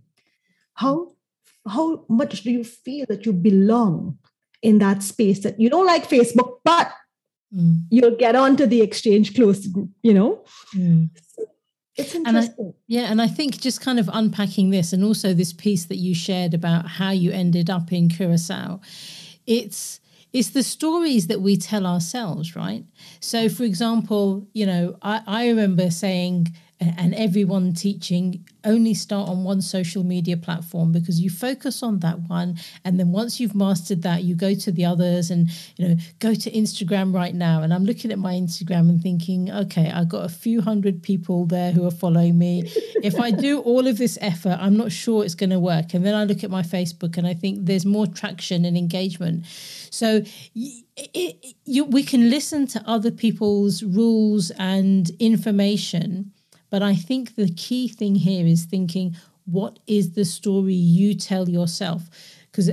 How 0.74 1.12
how 1.66 2.04
much 2.08 2.42
do 2.42 2.50
you 2.50 2.64
feel 2.64 3.06
that 3.08 3.24
you 3.24 3.32
belong 3.32 4.18
in 4.64 4.78
that 4.78 5.02
space 5.02 5.40
that 5.40 5.60
you 5.60 5.68
don't 5.68 5.86
like 5.86 6.08
Facebook, 6.08 6.58
but 6.64 6.90
mm. 7.54 7.82
you'll 7.90 8.16
get 8.16 8.34
onto 8.34 8.66
the 8.66 8.80
exchange 8.80 9.34
close 9.34 9.66
group, 9.66 9.90
you 10.02 10.14
know? 10.14 10.42
Mm. 10.74 11.10
It's 11.96 12.14
interesting. 12.14 12.54
And 12.58 12.74
I, 12.74 12.78
yeah, 12.88 13.02
and 13.10 13.22
I 13.22 13.28
think 13.28 13.60
just 13.60 13.80
kind 13.82 14.00
of 14.00 14.10
unpacking 14.12 14.70
this 14.70 14.92
and 14.92 15.04
also 15.04 15.34
this 15.34 15.52
piece 15.52 15.84
that 15.84 15.98
you 15.98 16.14
shared 16.14 16.54
about 16.54 16.88
how 16.88 17.10
you 17.10 17.30
ended 17.30 17.68
up 17.70 17.92
in 17.92 18.08
Curacao, 18.08 18.80
it's 19.46 20.00
it's 20.32 20.50
the 20.50 20.64
stories 20.64 21.28
that 21.28 21.40
we 21.42 21.56
tell 21.56 21.86
ourselves, 21.86 22.56
right? 22.56 22.84
So, 23.20 23.48
for 23.48 23.62
example, 23.62 24.48
you 24.52 24.66
know, 24.66 24.96
I, 25.00 25.20
I 25.28 25.46
remember 25.46 25.90
saying, 25.90 26.48
and 26.96 27.14
everyone 27.14 27.72
teaching 27.74 28.44
only 28.64 28.94
start 28.94 29.28
on 29.28 29.44
one 29.44 29.60
social 29.60 30.02
media 30.04 30.36
platform 30.36 30.90
because 30.90 31.20
you 31.20 31.30
focus 31.30 31.82
on 31.82 31.98
that 32.00 32.18
one. 32.28 32.58
And 32.84 32.98
then 32.98 33.12
once 33.12 33.38
you've 33.38 33.54
mastered 33.54 34.02
that 34.02 34.24
you 34.24 34.34
go 34.34 34.54
to 34.54 34.72
the 34.72 34.84
others 34.84 35.30
and 35.30 35.48
you 35.76 35.88
know 35.88 35.96
go 36.18 36.34
to 36.34 36.50
Instagram 36.50 37.14
right 37.14 37.34
now. 37.34 37.62
And 37.62 37.72
I'm 37.72 37.84
looking 37.84 38.10
at 38.10 38.18
my 38.18 38.34
Instagram 38.34 38.88
and 38.88 39.00
thinking 39.02 39.50
okay 39.50 39.90
I've 39.90 40.08
got 40.08 40.24
a 40.24 40.28
few 40.28 40.60
hundred 40.60 41.02
people 41.02 41.46
there 41.46 41.72
who 41.72 41.86
are 41.86 41.90
following 41.90 42.38
me. 42.38 42.70
If 43.02 43.20
I 43.20 43.30
do 43.30 43.60
all 43.60 43.86
of 43.86 43.98
this 43.98 44.18
effort 44.20 44.58
I'm 44.60 44.76
not 44.76 44.92
sure 44.92 45.24
it's 45.24 45.34
going 45.34 45.50
to 45.50 45.60
work. 45.60 45.94
And 45.94 46.04
then 46.04 46.14
I 46.14 46.24
look 46.24 46.44
at 46.44 46.50
my 46.50 46.62
Facebook 46.62 47.16
and 47.16 47.26
I 47.26 47.34
think 47.34 47.66
there's 47.66 47.86
more 47.86 48.06
traction 48.06 48.64
and 48.64 48.76
engagement. 48.76 49.46
So 49.90 50.22
it, 50.54 50.84
it, 50.96 51.54
you, 51.64 51.84
we 51.84 52.02
can 52.02 52.30
listen 52.30 52.66
to 52.68 52.82
other 52.86 53.10
people's 53.10 53.82
rules 53.82 54.50
and 54.58 55.10
information 55.20 56.32
but 56.74 56.82
I 56.82 56.96
think 56.96 57.36
the 57.36 57.48
key 57.50 57.86
thing 57.86 58.16
here 58.16 58.44
is 58.44 58.64
thinking 58.64 59.14
what 59.44 59.78
is 59.86 60.14
the 60.14 60.24
story 60.24 60.74
you 60.74 61.14
tell 61.14 61.48
yourself? 61.48 62.02
Because 62.50 62.68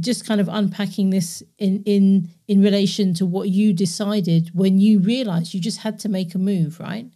just 0.00 0.26
kind 0.26 0.40
of 0.40 0.48
unpacking 0.48 1.10
this 1.10 1.44
in 1.56 1.80
in 1.84 2.28
in 2.48 2.60
relation 2.60 3.14
to 3.14 3.24
what 3.24 3.48
you 3.48 3.72
decided 3.72 4.50
when 4.52 4.80
you 4.80 4.98
realized 4.98 5.54
you 5.54 5.60
just 5.60 5.78
had 5.78 6.00
to 6.00 6.08
make 6.08 6.34
a 6.34 6.38
move, 6.38 6.80
right? 6.80 7.06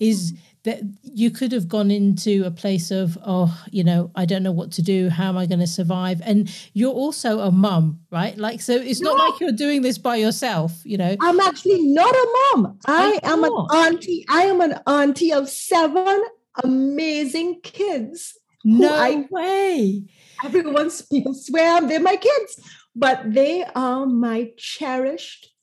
Is 0.00 0.32
mm-hmm. 0.32 0.42
That 0.68 0.82
you 1.02 1.30
could 1.30 1.50
have 1.50 1.66
gone 1.66 1.90
into 1.90 2.44
a 2.44 2.50
place 2.50 2.90
of 2.90 3.16
oh 3.24 3.48
you 3.70 3.82
know 3.82 4.10
i 4.14 4.26
don't 4.26 4.42
know 4.42 4.52
what 4.52 4.70
to 4.72 4.82
do. 4.82 5.08
How 5.08 5.30
am 5.30 5.38
i 5.38 5.46
going 5.46 5.60
to 5.60 5.72
survive? 5.80 6.20
And 6.22 6.38
you're 6.74 6.92
also 6.92 7.40
a 7.40 7.50
mum 7.50 8.00
right? 8.10 8.36
Like 8.36 8.60
so 8.60 8.74
it's 8.74 9.00
no. 9.00 9.14
not 9.14 9.18
like 9.24 9.40
you're 9.40 9.60
doing 9.66 9.80
this 9.80 9.96
by 9.96 10.16
yourself 10.16 10.72
you 10.84 10.98
know? 10.98 11.16
I'm 11.20 11.40
actually 11.40 11.82
not 11.82 12.14
a 12.14 12.26
mom 12.38 12.78
i 12.86 13.18
am 13.22 13.44
an 13.44 13.52
auntie. 13.84 14.26
I 14.28 14.42
am 14.42 14.60
an 14.60 14.74
auntie 14.86 15.32
of 15.32 15.48
seven 15.48 16.22
amazing 16.62 17.60
kids 17.62 18.36
no 18.64 18.92
I, 18.92 19.24
way. 19.30 20.04
Everyone's 20.44 21.00
people 21.12 21.32
swear 21.32 21.80
they're 21.88 22.08
my 22.12 22.16
kids 22.16 22.60
but 22.94 23.32
they 23.32 23.64
are 23.74 24.04
my 24.04 24.52
cherished 24.58 25.54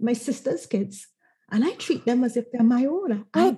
my 0.00 0.14
sister's 0.14 0.64
kids 0.64 1.06
and 1.50 1.64
I 1.64 1.72
treat 1.72 2.04
them 2.04 2.24
as 2.24 2.36
if 2.36 2.50
they're 2.52 2.62
my 2.62 2.84
own. 2.84 3.24
I 3.32 3.56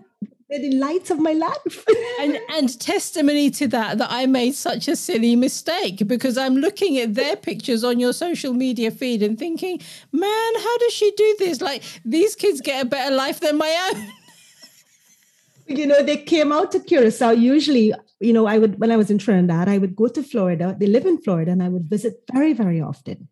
the 0.51 0.71
delights 0.71 1.11
of 1.11 1.21
my 1.21 1.33
life. 1.33 1.85
and 2.21 2.39
and 2.51 2.79
testimony 2.81 3.51
to 3.51 3.69
that 3.69 3.99
that 3.99 4.09
I 4.11 4.27
made 4.27 4.55
such 4.55 4.89
a 4.89 4.97
silly 4.97 5.37
mistake 5.37 6.07
because 6.07 6.37
I'm 6.37 6.57
looking 6.57 6.99
at 6.99 7.15
their 7.15 7.37
pictures 7.37 7.85
on 7.85 8.01
your 8.01 8.13
social 8.13 8.53
media 8.53 8.91
feed 8.91 9.23
and 9.23 9.39
thinking, 9.39 9.81
man, 10.13 10.53
how 10.57 10.79
does 10.79 10.93
she 10.93 11.11
do 11.17 11.37
this? 11.39 11.61
Like 11.61 11.83
these 12.05 12.35
kids 12.35 12.61
get 12.61 12.85
a 12.85 12.89
better 12.89 13.15
life 13.15 13.41
than 13.41 13.59
my 13.59 13.93
own. 13.95 14.13
you 15.79 15.87
know, 15.87 16.03
they 16.03 16.17
came 16.17 16.53
out 16.53 16.73
to 16.73 16.81
Curacao. 16.81 17.31
Usually, 17.31 17.95
you 18.19 18.33
know, 18.33 18.47
I 18.47 18.59
would 18.59 18.81
when 18.81 18.91
I 18.91 18.97
was 18.97 19.11
in 19.11 19.19
Trinidad, 19.19 19.69
I 19.69 19.79
would 19.79 19.95
go 19.95 20.09
to 20.09 20.23
Florida. 20.23 20.77
They 20.79 20.87
live 20.87 21.07
in 21.07 21.19
Florida, 21.19 21.53
and 21.53 21.63
I 21.63 21.69
would 21.69 21.89
visit 21.89 22.25
very, 22.33 22.53
very 22.53 22.81
often 22.81 23.29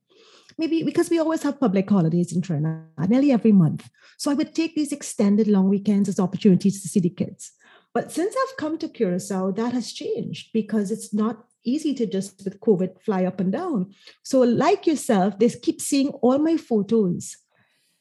maybe 0.58 0.82
because 0.82 1.08
we 1.08 1.18
always 1.18 1.42
have 1.42 1.60
public 1.60 1.88
holidays 1.88 2.32
in 2.32 2.42
Trinidad, 2.42 3.08
nearly 3.08 3.32
every 3.32 3.52
month. 3.52 3.88
So 4.18 4.30
I 4.30 4.34
would 4.34 4.54
take 4.54 4.74
these 4.74 4.92
extended 4.92 5.48
long 5.48 5.68
weekends 5.68 6.08
as 6.08 6.20
opportunities 6.20 6.82
to 6.82 6.88
see 6.88 7.00
the 7.00 7.10
kids. 7.10 7.52
But 7.94 8.12
since 8.12 8.34
I've 8.36 8.56
come 8.58 8.76
to 8.78 8.88
Curacao, 8.88 9.52
that 9.52 9.72
has 9.72 9.92
changed 9.92 10.50
because 10.52 10.90
it's 10.90 11.14
not 11.14 11.44
easy 11.64 11.94
to 11.94 12.06
just 12.06 12.44
with 12.44 12.60
COVID 12.60 13.00
fly 13.02 13.24
up 13.24 13.40
and 13.40 13.52
down. 13.52 13.94
So, 14.22 14.40
like 14.40 14.86
yourself, 14.86 15.38
they 15.38 15.48
keep 15.48 15.80
seeing 15.80 16.08
all 16.08 16.38
my 16.38 16.56
photos 16.56 17.36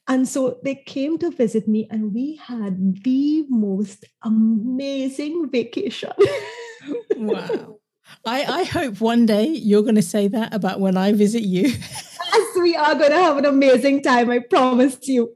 And 0.08 0.28
so 0.28 0.58
they 0.64 0.76
came 0.76 1.18
to 1.20 1.30
visit 1.32 1.68
me, 1.68 1.86
and 1.92 2.14
we 2.14 2.36
had 2.36 3.04
the 3.04 3.46
most 3.50 4.06
amazing 4.24 5.50
vacation. 5.52 6.14
wow. 7.18 7.80
I, 8.26 8.46
I 8.46 8.64
hope 8.64 9.02
one 9.02 9.26
day 9.26 9.48
you're 9.48 9.82
going 9.82 9.96
to 9.96 10.02
say 10.02 10.30
that 10.30 10.54
about 10.54 10.80
when 10.80 10.96
I 10.96 11.12
visit 11.12 11.44
you. 11.44 11.74
yes, 12.34 12.58
we 12.58 12.76
are 12.76 12.96
going 12.96 13.12
to 13.12 13.18
have 13.18 13.38
an 13.38 13.46
amazing 13.46 14.02
time. 14.02 14.30
I 14.30 14.40
promise 14.40 14.98
you. 15.08 15.34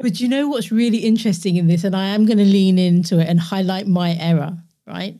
but 0.00 0.20
you 0.20 0.28
know 0.28 0.48
what's 0.48 0.72
really 0.72 0.98
interesting 0.98 1.56
in 1.56 1.66
this? 1.66 1.84
And 1.84 1.94
I 1.94 2.06
am 2.06 2.26
going 2.26 2.38
to 2.38 2.44
lean 2.44 2.78
into 2.78 3.18
it 3.18 3.28
and 3.28 3.38
highlight 3.38 3.86
my 3.86 4.16
error, 4.18 4.56
right? 4.86 5.18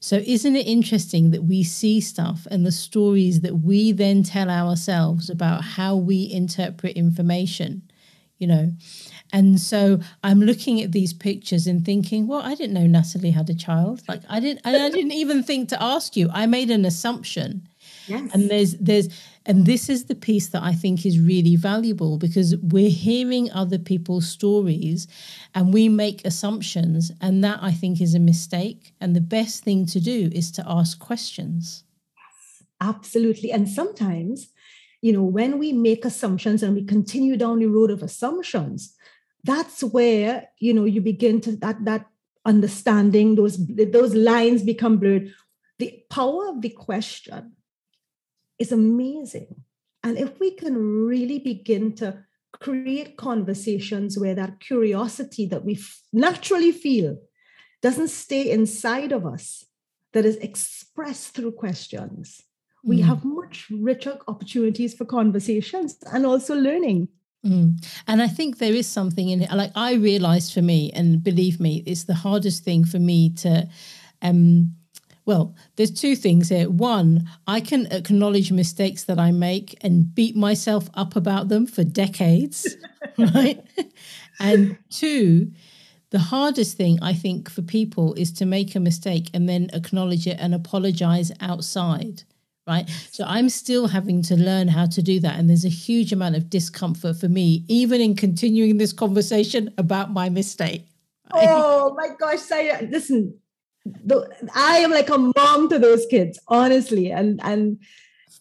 So, 0.00 0.16
isn't 0.16 0.56
it 0.56 0.66
interesting 0.66 1.30
that 1.30 1.44
we 1.44 1.62
see 1.62 2.00
stuff 2.00 2.46
and 2.50 2.66
the 2.66 2.72
stories 2.72 3.40
that 3.40 3.60
we 3.60 3.90
then 3.90 4.22
tell 4.22 4.50
ourselves 4.50 5.30
about 5.30 5.64
how 5.64 5.96
we 5.96 6.30
interpret 6.30 6.96
information, 6.96 7.82
you 8.38 8.46
know? 8.46 8.72
And 9.32 9.58
so 9.58 9.98
I'm 10.22 10.40
looking 10.40 10.80
at 10.82 10.92
these 10.92 11.12
pictures 11.12 11.66
and 11.66 11.84
thinking, 11.84 12.26
well, 12.26 12.42
I 12.42 12.54
didn't 12.54 12.74
know 12.74 12.86
Natalie 12.86 13.30
had 13.30 13.48
a 13.50 13.54
child. 13.54 14.02
Like 14.06 14.20
I 14.28 14.40
didn't, 14.40 14.66
I 14.66 14.90
didn't 14.90 15.12
even 15.12 15.42
think 15.42 15.70
to 15.70 15.82
ask 15.82 16.16
you. 16.16 16.28
I 16.32 16.46
made 16.46 16.70
an 16.70 16.84
assumption. 16.84 17.66
Yes. 18.06 18.30
And 18.32 18.50
there's, 18.50 18.74
there's, 18.76 19.08
and 19.46 19.66
this 19.66 19.88
is 19.88 20.06
the 20.06 20.14
piece 20.14 20.48
that 20.48 20.62
I 20.62 20.72
think 20.72 21.04
is 21.04 21.18
really 21.18 21.56
valuable 21.56 22.18
because 22.18 22.56
we're 22.56 22.90
hearing 22.90 23.50
other 23.52 23.78
people's 23.78 24.28
stories 24.28 25.06
and 25.54 25.72
we 25.72 25.88
make 25.88 26.24
assumptions. 26.24 27.10
And 27.20 27.42
that 27.44 27.58
I 27.62 27.72
think 27.72 28.00
is 28.00 28.14
a 28.14 28.20
mistake. 28.20 28.94
And 29.00 29.14
the 29.14 29.20
best 29.20 29.64
thing 29.64 29.86
to 29.86 30.00
do 30.00 30.30
is 30.32 30.50
to 30.52 30.64
ask 30.66 30.98
questions. 30.98 31.84
Yes, 32.16 32.66
absolutely. 32.80 33.52
And 33.52 33.68
sometimes, 33.68 34.48
you 35.02 35.12
know, 35.12 35.22
when 35.22 35.58
we 35.58 35.72
make 35.72 36.04
assumptions 36.04 36.62
and 36.62 36.74
we 36.74 36.84
continue 36.84 37.36
down 37.36 37.58
the 37.58 37.66
road 37.66 37.90
of 37.90 38.02
assumptions, 38.02 38.94
that's 39.44 39.84
where 39.84 40.48
you 40.58 40.74
know 40.74 40.84
you 40.84 41.00
begin 41.00 41.40
to 41.42 41.56
that 41.56 41.84
that 41.84 42.06
understanding 42.44 43.36
those 43.36 43.58
those 43.68 44.14
lines 44.14 44.62
become 44.62 44.96
blurred 44.96 45.32
the 45.78 46.02
power 46.10 46.48
of 46.48 46.62
the 46.62 46.70
question 46.70 47.52
is 48.58 48.72
amazing 48.72 49.62
and 50.02 50.18
if 50.18 50.38
we 50.38 50.50
can 50.50 50.76
really 51.06 51.38
begin 51.38 51.94
to 51.94 52.24
create 52.52 53.16
conversations 53.16 54.18
where 54.18 54.34
that 54.34 54.60
curiosity 54.60 55.46
that 55.46 55.64
we 55.64 55.78
naturally 56.12 56.72
feel 56.72 57.18
doesn't 57.82 58.08
stay 58.08 58.50
inside 58.50 59.12
of 59.12 59.26
us 59.26 59.64
that 60.12 60.24
is 60.24 60.36
expressed 60.36 61.34
through 61.34 61.52
questions 61.52 62.40
we 62.84 63.00
mm. 63.00 63.04
have 63.04 63.24
much 63.24 63.66
richer 63.70 64.18
opportunities 64.28 64.94
for 64.94 65.04
conversations 65.04 65.96
and 66.12 66.24
also 66.24 66.54
learning 66.54 67.08
Mm. 67.44 67.84
And 68.06 68.22
I 68.22 68.28
think 68.28 68.58
there 68.58 68.72
is 68.72 68.86
something 68.86 69.28
in 69.28 69.42
it. 69.42 69.52
Like 69.52 69.72
I 69.74 69.94
realized 69.94 70.54
for 70.54 70.62
me, 70.62 70.90
and 70.92 71.22
believe 71.22 71.60
me, 71.60 71.82
it's 71.86 72.04
the 72.04 72.14
hardest 72.14 72.64
thing 72.64 72.84
for 72.84 72.98
me 72.98 73.30
to. 73.36 73.68
Um, 74.22 74.74
well, 75.26 75.54
there's 75.76 75.90
two 75.90 76.16
things 76.16 76.50
here. 76.50 76.68
One, 76.68 77.28
I 77.46 77.60
can 77.60 77.86
acknowledge 77.90 78.52
mistakes 78.52 79.04
that 79.04 79.18
I 79.18 79.30
make 79.30 79.76
and 79.80 80.14
beat 80.14 80.36
myself 80.36 80.88
up 80.94 81.16
about 81.16 81.48
them 81.48 81.66
for 81.66 81.82
decades, 81.82 82.76
right? 83.18 83.62
and 84.38 84.76
two, 84.90 85.52
the 86.10 86.18
hardest 86.18 86.76
thing 86.76 86.98
I 87.00 87.14
think 87.14 87.50
for 87.50 87.62
people 87.62 88.14
is 88.14 88.32
to 88.34 88.46
make 88.46 88.74
a 88.74 88.80
mistake 88.80 89.30
and 89.32 89.48
then 89.48 89.70
acknowledge 89.72 90.26
it 90.26 90.38
and 90.38 90.54
apologize 90.54 91.32
outside 91.40 92.24
right? 92.66 92.88
So 93.10 93.24
I'm 93.26 93.48
still 93.48 93.88
having 93.88 94.22
to 94.22 94.36
learn 94.36 94.68
how 94.68 94.86
to 94.86 95.02
do 95.02 95.20
that. 95.20 95.38
And 95.38 95.48
there's 95.48 95.64
a 95.64 95.68
huge 95.68 96.12
amount 96.12 96.36
of 96.36 96.48
discomfort 96.48 97.16
for 97.16 97.28
me, 97.28 97.64
even 97.68 98.00
in 98.00 98.16
continuing 98.16 98.78
this 98.78 98.92
conversation 98.92 99.72
about 99.76 100.12
my 100.12 100.28
mistake. 100.28 100.86
Oh 101.32 101.94
my 101.96 102.08
gosh, 102.18 102.40
Saya, 102.40 102.86
listen, 102.90 103.38
the, 103.84 104.28
I 104.54 104.78
am 104.78 104.90
like 104.90 105.10
a 105.10 105.18
mom 105.18 105.68
to 105.68 105.78
those 105.78 106.06
kids, 106.06 106.38
honestly. 106.48 107.10
And 107.10 107.40
and 107.42 107.78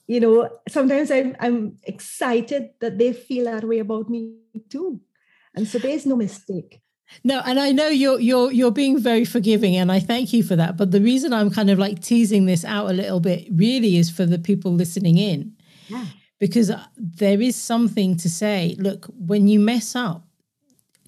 you 0.08 0.20
know, 0.20 0.50
sometimes 0.70 1.12
I'm 1.12 1.36
I'm 1.40 1.78
excited 1.84 2.70
that 2.80 2.98
they 2.98 3.14
feel 3.14 3.46
that 3.46 3.64
way 3.64 3.80
about 3.80 4.10
me 4.10 4.36
too. 4.70 5.02
And 5.56 5.68
so 5.68 5.78
there's 5.80 6.06
no 6.06 6.16
mistake. 6.16 6.82
No, 7.24 7.42
and 7.46 7.60
I 7.60 7.72
know 7.72 7.88
you're 7.88 8.20
you're 8.20 8.52
you're 8.52 8.72
being 8.72 9.00
very 9.00 9.26
forgiving, 9.26 9.76
and 9.76 9.92
I 9.92 10.00
thank 10.00 10.34
you 10.34 10.42
for 10.44 10.56
that. 10.56 10.78
But 10.78 10.92
the 10.92 11.02
reason 11.02 11.34
I'm 11.34 11.52
kind 11.52 11.70
of 11.70 11.78
like 11.78 12.02
teasing 12.02 12.46
this 12.46 12.66
out 12.66 12.90
a 12.90 12.94
little 12.94 13.20
bit 13.20 13.48
really 13.52 13.98
is 13.98 14.10
for 14.10 14.26
the 14.26 14.40
people 14.40 14.74
listening 14.74 15.18
in, 15.18 15.54
yeah. 15.88 16.06
because 16.40 16.72
uh, 16.72 16.84
there 16.98 17.42
is 17.42 17.56
something 17.56 18.18
to 18.18 18.30
say. 18.30 18.76
Look, 18.80 19.06
when 19.18 19.48
you 19.48 19.60
mess 19.60 19.96
up, 19.96 20.26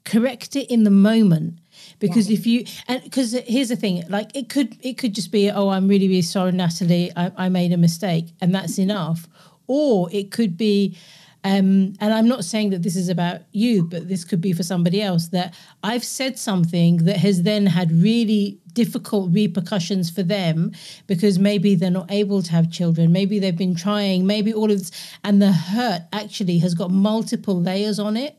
correct 0.03 0.55
it 0.55 0.69
in 0.71 0.83
the 0.83 0.91
moment. 0.91 1.59
Because 1.99 2.29
yeah. 2.29 2.37
if 2.37 2.47
you 2.47 2.65
and 2.87 3.03
because 3.03 3.33
here's 3.47 3.69
the 3.69 3.75
thing, 3.75 4.03
like 4.09 4.35
it 4.35 4.49
could 4.49 4.77
it 4.81 4.97
could 4.97 5.13
just 5.13 5.31
be 5.31 5.49
oh 5.49 5.69
I'm 5.69 5.87
really 5.87 6.07
really 6.07 6.21
sorry 6.21 6.51
Natalie 6.51 7.11
I, 7.15 7.31
I 7.37 7.49
made 7.49 7.71
a 7.71 7.77
mistake 7.77 8.27
and 8.41 8.53
that's 8.53 8.77
enough, 8.77 9.27
or 9.67 10.09
it 10.11 10.31
could 10.31 10.57
be 10.57 10.97
um, 11.45 11.93
and 11.99 12.11
I'm 12.11 12.27
not 12.27 12.43
saying 12.43 12.71
that 12.71 12.81
this 12.81 12.95
is 12.95 13.07
about 13.07 13.41
you, 13.51 13.83
but 13.83 14.07
this 14.07 14.25
could 14.25 14.41
be 14.41 14.51
for 14.51 14.63
somebody 14.63 14.99
else 14.99 15.27
that 15.27 15.53
I've 15.83 16.03
said 16.03 16.39
something 16.39 16.97
that 17.05 17.17
has 17.17 17.43
then 17.43 17.67
had 17.67 17.91
really 17.91 18.57
difficult 18.73 19.31
repercussions 19.31 20.09
for 20.09 20.23
them 20.23 20.71
because 21.05 21.37
maybe 21.37 21.75
they're 21.75 21.91
not 21.91 22.11
able 22.11 22.41
to 22.41 22.51
have 22.51 22.71
children, 22.71 23.11
maybe 23.11 23.37
they've 23.37 23.55
been 23.55 23.75
trying, 23.75 24.25
maybe 24.25 24.55
all 24.55 24.71
of 24.71 24.79
this, 24.79 24.91
and 25.23 25.39
the 25.39 25.51
hurt 25.51 26.01
actually 26.11 26.57
has 26.57 26.73
got 26.73 26.89
multiple 26.89 27.61
layers 27.61 27.99
on 27.99 28.17
it. 28.17 28.35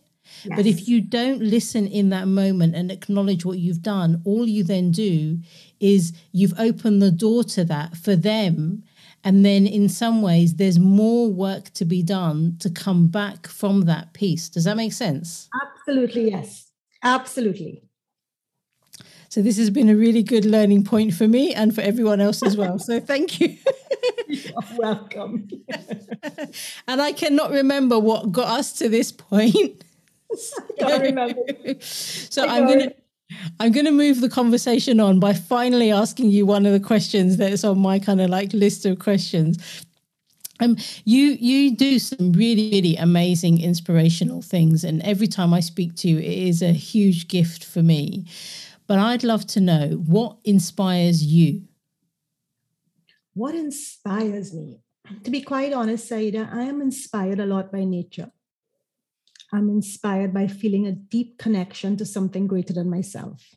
Yes. 0.47 0.57
But 0.57 0.67
if 0.67 0.89
you 0.89 1.01
don't 1.01 1.41
listen 1.41 1.87
in 1.87 2.11
that 2.11 2.29
moment 2.29 2.75
and 2.75 2.91
acknowledge 2.91 3.45
what 3.45 3.59
you've 3.59 3.83
done, 3.83 4.23
all 4.25 4.47
you 4.47 4.65
then 4.65 4.91
do 4.91 5.39
is 5.81 6.13
you've 6.33 6.59
opened 6.59 7.03
the 7.03 7.11
door 7.11 7.45
to 7.45 7.65
that 7.65 7.97
for 7.97 8.17
them 8.17 8.85
and 9.27 9.45
then 9.45 9.67
in 9.67 9.89
some 9.89 10.23
ways, 10.23 10.55
there's 10.55 10.79
more 10.79 11.29
work 11.29 11.71
to 11.71 11.85
be 11.85 12.01
done 12.01 12.57
to 12.61 12.71
come 12.71 13.09
back 13.09 13.49
from 13.49 13.81
that 13.83 14.13
piece. 14.13 14.49
Does 14.49 14.63
that 14.65 14.77
make 14.77 14.93
sense? 14.93 15.49
Absolutely, 15.61 16.31
yes. 16.31 16.71
Absolutely. 17.03 17.83
So 19.29 19.43
this 19.43 19.59
has 19.59 19.69
been 19.69 19.89
a 19.89 19.97
really 19.97 20.23
good 20.23 20.45
learning 20.45 20.85
point 20.85 21.13
for 21.13 21.27
me 21.27 21.53
and 21.53 21.75
for 21.75 21.81
everyone 21.81 22.21
else 22.21 22.41
as 22.41 22.57
well. 22.57 22.79
So 22.79 23.01
thank 23.13 23.41
you. 23.41 23.57
You're 24.29 24.63
welcome. 24.77 25.49
and 26.87 27.03
I 27.03 27.11
cannot 27.11 27.51
remember 27.51 27.99
what 27.99 28.31
got 28.31 28.47
us 28.61 28.75
to 28.75 28.89
this 28.89 29.11
point. 29.11 29.83
I 30.59 30.73
can't 30.79 31.03
remember. 31.03 31.43
so 31.81 32.47
I'm 32.47 32.67
going 32.67 32.81
to 32.81 32.95
I'm 33.59 33.73
going 33.73 33.87
to 33.87 33.93
move 33.93 34.21
the 34.21 34.29
conversation 34.29 35.01
on 35.01 35.19
by 35.19 35.35
finally 35.35 35.91
asking 35.91 36.31
you 36.31 36.47
one 36.47 36.65
of 36.65 36.73
the 36.73 36.81
questions 36.81 37.37
that's 37.37 37.65
on 37.65 37.79
my 37.79 37.99
kind 37.99 38.21
of 38.21 38.31
like 38.31 38.53
list 38.53 38.87
of 38.87 38.99
questions. 38.99 39.85
Um, 40.61 40.77
you 41.05 41.37
you 41.39 41.77
do 41.77 41.99
some 41.99 42.33
really 42.33 42.71
really 42.71 42.97
amazing 42.97 43.61
inspirational 43.61 44.43
things, 44.43 44.85
and 44.85 45.03
every 45.03 45.27
time 45.27 45.53
I 45.53 45.61
speak 45.61 45.97
to 45.97 46.09
you, 46.09 46.19
it 46.19 46.25
is 46.25 46.63
a 46.63 46.73
huge 46.73 47.29
gift 47.29 47.65
for 47.65 47.83
me. 47.83 48.27
But 48.87 48.99
I'd 48.99 49.25
love 49.25 49.47
to 49.49 49.61
know 49.61 50.03
what 50.07 50.37
inspires 50.45 51.25
you. 51.25 51.63
What 53.35 53.55
inspires 53.55 54.55
me? 54.55 54.81
To 55.25 55.31
be 55.31 55.43
quite 55.43 55.73
honest, 55.73 56.09
Saida, 56.09 56.49
I 56.53 56.63
am 56.63 56.81
inspired 56.81 57.41
a 57.41 57.47
lot 57.47 57.71
by 57.71 57.85
nature. 57.85 58.31
I'm 59.53 59.69
inspired 59.69 60.35
by 60.35 60.49
feeling 60.49 60.87
a 60.87 60.93
deep 60.93 61.39
connection 61.39 61.97
to 61.99 62.07
something 62.07 62.47
greater 62.47 62.73
than 62.73 62.91
myself. 62.91 63.55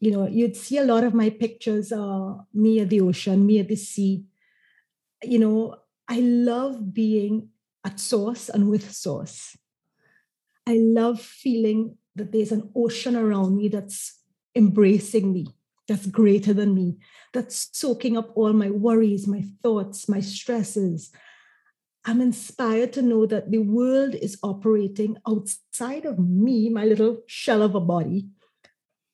You 0.00 0.10
know, 0.12 0.28
you'd 0.28 0.56
see 0.56 0.78
a 0.78 0.84
lot 0.84 1.04
of 1.04 1.14
my 1.14 1.30
pictures, 1.30 1.92
uh, 1.92 2.34
me 2.52 2.80
at 2.80 2.90
the 2.90 3.00
ocean, 3.00 3.46
me 3.46 3.58
at 3.58 3.68
the 3.68 3.76
sea. 3.76 4.24
You 5.22 5.38
know, 5.38 5.76
I 6.08 6.20
love 6.20 6.94
being 6.94 7.50
at 7.84 8.00
source 8.00 8.48
and 8.48 8.68
with 8.68 8.90
source. 8.90 9.56
I 10.66 10.74
love 10.78 11.20
feeling 11.20 11.96
that 12.14 12.32
there's 12.32 12.52
an 12.52 12.70
ocean 12.76 13.16
around 13.16 13.56
me 13.56 13.68
that's 13.68 14.20
embracing 14.54 15.32
me, 15.32 15.46
that's 15.86 16.06
greater 16.06 16.52
than 16.52 16.74
me, 16.74 16.98
that's 17.32 17.68
soaking 17.72 18.16
up 18.16 18.30
all 18.36 18.52
my 18.52 18.70
worries, 18.70 19.26
my 19.26 19.44
thoughts, 19.62 20.08
my 20.08 20.20
stresses, 20.20 21.10
I'm 22.04 22.20
inspired 22.20 22.92
to 22.94 23.02
know 23.02 23.26
that 23.26 23.50
the 23.50 23.58
world 23.58 24.14
is 24.14 24.38
operating 24.42 25.16
outside 25.26 26.04
of 26.04 26.18
me, 26.18 26.68
my 26.68 26.84
little 26.84 27.22
shell 27.26 27.62
of 27.62 27.74
a 27.74 27.80
body. 27.80 28.28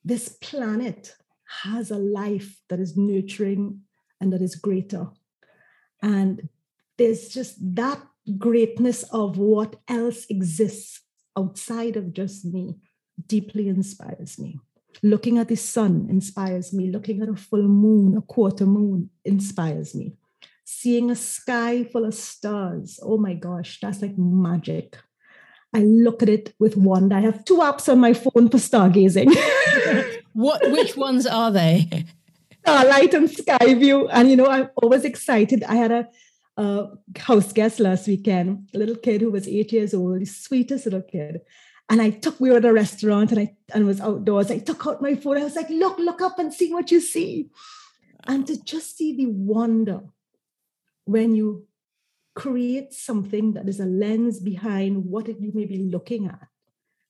This 0.05 0.29
planet 0.29 1.17
has 1.63 1.91
a 1.91 1.99
life 1.99 2.61
that 2.69 2.81
is 2.81 2.97
nurturing 2.97 3.81
and 4.21 4.33
that 4.33 4.43
is 4.43 4.55
greater. 4.55 5.09
And 6.03 6.49
there's 6.99 7.29
just 7.29 7.57
that 7.75 8.01
greatness 8.39 9.03
of 9.05 9.39
what 9.39 9.77
else 9.89 10.27
exists 10.31 11.01
outside 11.37 11.97
of 11.97 12.13
just 12.13 12.45
me 12.45 12.77
deeply 13.27 13.69
inspires 13.69 14.39
me. 14.39 14.61
Looking 15.03 15.39
at 15.39 15.49
the 15.49 15.57
sun 15.57 16.07
inspires 16.09 16.73
me. 16.73 16.91
Looking 16.91 17.23
at 17.23 17.29
a 17.29 17.35
full 17.35 17.67
moon, 17.67 18.17
a 18.17 18.23
quarter 18.23 18.67
moon 18.67 19.11
inspires 19.25 19.95
me 19.95 20.17
seeing 20.81 21.11
a 21.11 21.17
sky 21.17 21.85
full 21.85 22.05
of 22.05 22.15
stars. 22.15 22.99
Oh 23.03 23.19
my 23.19 23.35
gosh, 23.35 23.79
that's 23.81 24.03
like 24.03 24.19
magic. 24.19 24.97
I 25.75 25.81
look 25.81 26.23
at 26.23 26.29
it 26.29 26.55
with 26.59 26.77
wonder. 26.77 27.17
I 27.17 27.21
have 27.21 27.45
two 27.45 27.57
apps 27.57 27.91
on 27.91 27.99
my 27.99 28.13
phone 28.13 28.49
for 28.49 28.59
stargazing. 28.59 29.35
what? 30.33 30.63
Which 30.71 30.97
ones 30.97 31.27
are 31.27 31.51
they? 31.51 32.07
Starlight 32.61 33.13
and 33.15 33.29
Skyview. 33.29 34.09
And 34.13 34.31
you 34.31 34.37
know, 34.37 34.47
I'm 34.47 34.71
always 34.77 35.05
excited. 35.05 35.65
I 35.65 35.75
had 35.75 35.91
a, 35.91 36.09
a 36.57 36.87
house 37.19 37.53
guest 37.53 37.81
last 37.81 38.07
weekend, 38.07 38.71
a 38.73 38.79
little 38.79 38.97
kid 38.97 39.21
who 39.21 39.31
was 39.31 39.49
eight 39.49 39.73
years 39.73 39.95
old, 39.95 40.21
the 40.21 40.27
sweetest 40.27 40.87
little 40.87 41.03
kid. 41.03 41.41
And 41.89 42.01
I 42.01 42.11
took, 42.11 42.41
we 42.41 42.51
were 42.51 42.59
at 42.59 42.65
a 42.65 42.73
restaurant 42.73 43.33
and 43.33 43.41
I 43.41 43.57
and 43.75 43.85
was 43.85 44.01
outdoors. 44.01 44.51
I 44.51 44.59
took 44.59 44.87
out 44.87 45.03
my 45.03 45.17
phone. 45.17 45.39
I 45.39 45.45
was 45.45 45.57
like, 45.57 45.69
look, 45.69 45.99
look 45.99 46.23
up 46.23 46.39
and 46.39 46.55
see 46.55 46.73
what 46.73 46.91
you 46.91 47.01
see. 47.01 47.51
And 48.27 48.47
to 48.47 48.63
just 48.65 48.97
see 48.97 49.15
the 49.15 49.27
wonder 49.27 50.01
when 51.05 51.35
you 51.35 51.67
create 52.35 52.93
something 52.93 53.53
that 53.53 53.69
is 53.69 53.81
a 53.81 53.87
lens 53.87 54.41
behind 54.41 55.05
what 55.05 55.29
you 55.29 55.53
may 55.55 55.65
be 55.65 55.79
looking 55.79 56.27
at, 56.27 56.49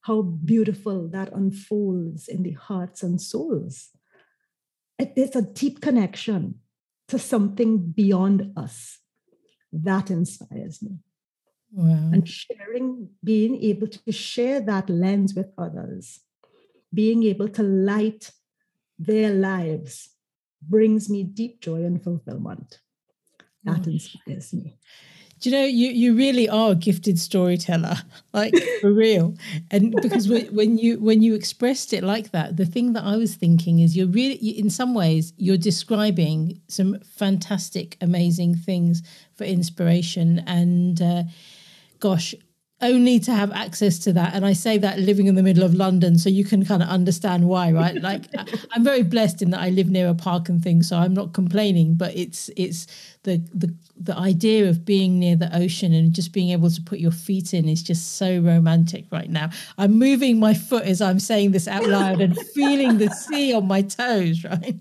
how 0.02 0.22
beautiful 0.22 1.08
that 1.08 1.32
unfolds 1.32 2.28
in 2.28 2.42
the 2.42 2.52
hearts 2.52 3.02
and 3.02 3.20
souls. 3.20 3.90
It, 4.98 5.16
there's 5.16 5.34
a 5.34 5.42
deep 5.42 5.80
connection 5.80 6.56
to 7.08 7.18
something 7.18 7.78
beyond 7.90 8.52
us. 8.56 8.98
That 9.72 10.10
inspires 10.10 10.82
me. 10.82 10.98
Wow. 11.72 12.10
And 12.12 12.28
sharing, 12.28 13.10
being 13.22 13.62
able 13.62 13.88
to 13.88 14.12
share 14.12 14.60
that 14.60 14.88
lens 14.88 15.34
with 15.34 15.50
others, 15.58 16.20
being 16.92 17.24
able 17.24 17.48
to 17.48 17.62
light 17.62 18.30
their 18.98 19.32
lives 19.32 20.10
brings 20.62 21.10
me 21.10 21.24
deep 21.24 21.60
joy 21.60 21.84
and 21.84 22.02
fulfillment. 22.02 22.78
That 23.64 23.86
inspires 23.86 24.52
me. 24.52 24.76
Do 25.40 25.50
you 25.50 25.56
know 25.56 25.64
you 25.64 25.88
you 25.90 26.16
really 26.16 26.48
are 26.48 26.72
a 26.72 26.74
gifted 26.74 27.18
storyteller, 27.18 27.96
like 28.32 28.54
for 28.80 28.92
real. 28.92 29.34
And 29.70 29.94
because 30.00 30.28
when 30.28 30.78
you 30.78 30.98
when 31.00 31.22
you 31.22 31.34
expressed 31.34 31.92
it 31.92 32.02
like 32.02 32.30
that, 32.30 32.56
the 32.56 32.64
thing 32.64 32.94
that 32.94 33.04
I 33.04 33.16
was 33.16 33.34
thinking 33.34 33.80
is 33.80 33.96
you're 33.96 34.06
really 34.06 34.36
in 34.36 34.70
some 34.70 34.94
ways 34.94 35.32
you're 35.36 35.58
describing 35.58 36.60
some 36.68 36.98
fantastic, 37.00 37.98
amazing 38.00 38.54
things 38.54 39.02
for 39.34 39.44
inspiration. 39.44 40.42
And 40.46 41.02
uh, 41.02 41.24
gosh, 42.00 42.34
only 42.84 43.18
to 43.20 43.32
have 43.32 43.50
access 43.52 43.98
to 44.00 44.12
that. 44.12 44.34
And 44.34 44.44
i 44.46 44.52
say 44.52 44.78
that 44.78 44.98
living 44.98 45.26
in 45.26 45.34
the 45.34 45.42
middle 45.42 45.64
of 45.64 45.74
london 45.74 46.18
so 46.18 46.28
you 46.28 46.44
can 46.44 46.64
kind 46.64 46.82
of 46.82 46.88
understand 46.88 47.48
why 47.48 47.72
right? 47.72 47.94
Like 48.04 48.24
i'm 48.72 48.84
very 48.84 49.02
blessed 49.02 49.40
in 49.40 49.50
that 49.50 49.60
i 49.60 49.70
live 49.70 49.88
near 49.88 50.08
a 50.08 50.14
park 50.14 50.48
and 50.48 50.62
things 50.62 50.88
so 50.88 50.96
i'm 50.96 51.14
not 51.14 51.32
complaining 51.32 51.94
but 51.94 52.14
it's 52.14 52.50
it's 52.56 52.86
the 53.22 53.38
the 53.54 53.74
the 53.96 54.16
idea 54.16 54.68
of 54.68 54.84
being 54.84 55.18
near 55.18 55.36
the 55.36 55.54
ocean 55.56 55.92
and 55.92 56.12
just 56.12 56.32
being 56.32 56.50
able 56.50 56.70
to 56.70 56.82
put 56.82 56.98
your 56.98 57.12
feet 57.12 57.54
in 57.54 57.68
is 57.68 57.82
just 57.82 58.16
so 58.16 58.40
romantic 58.40 59.04
right 59.12 59.30
now. 59.30 59.50
I'm 59.78 59.92
moving 59.98 60.38
my 60.38 60.54
foot 60.54 60.84
as 60.84 61.00
i'm 61.00 61.20
saying 61.20 61.52
this 61.52 61.68
out 61.68 61.86
loud 61.86 62.20
and 62.20 62.38
feeling 62.54 62.98
the 62.98 63.10
sea 63.10 63.54
on 63.54 63.66
my 63.66 63.82
toes 63.82 64.44
right? 64.44 64.76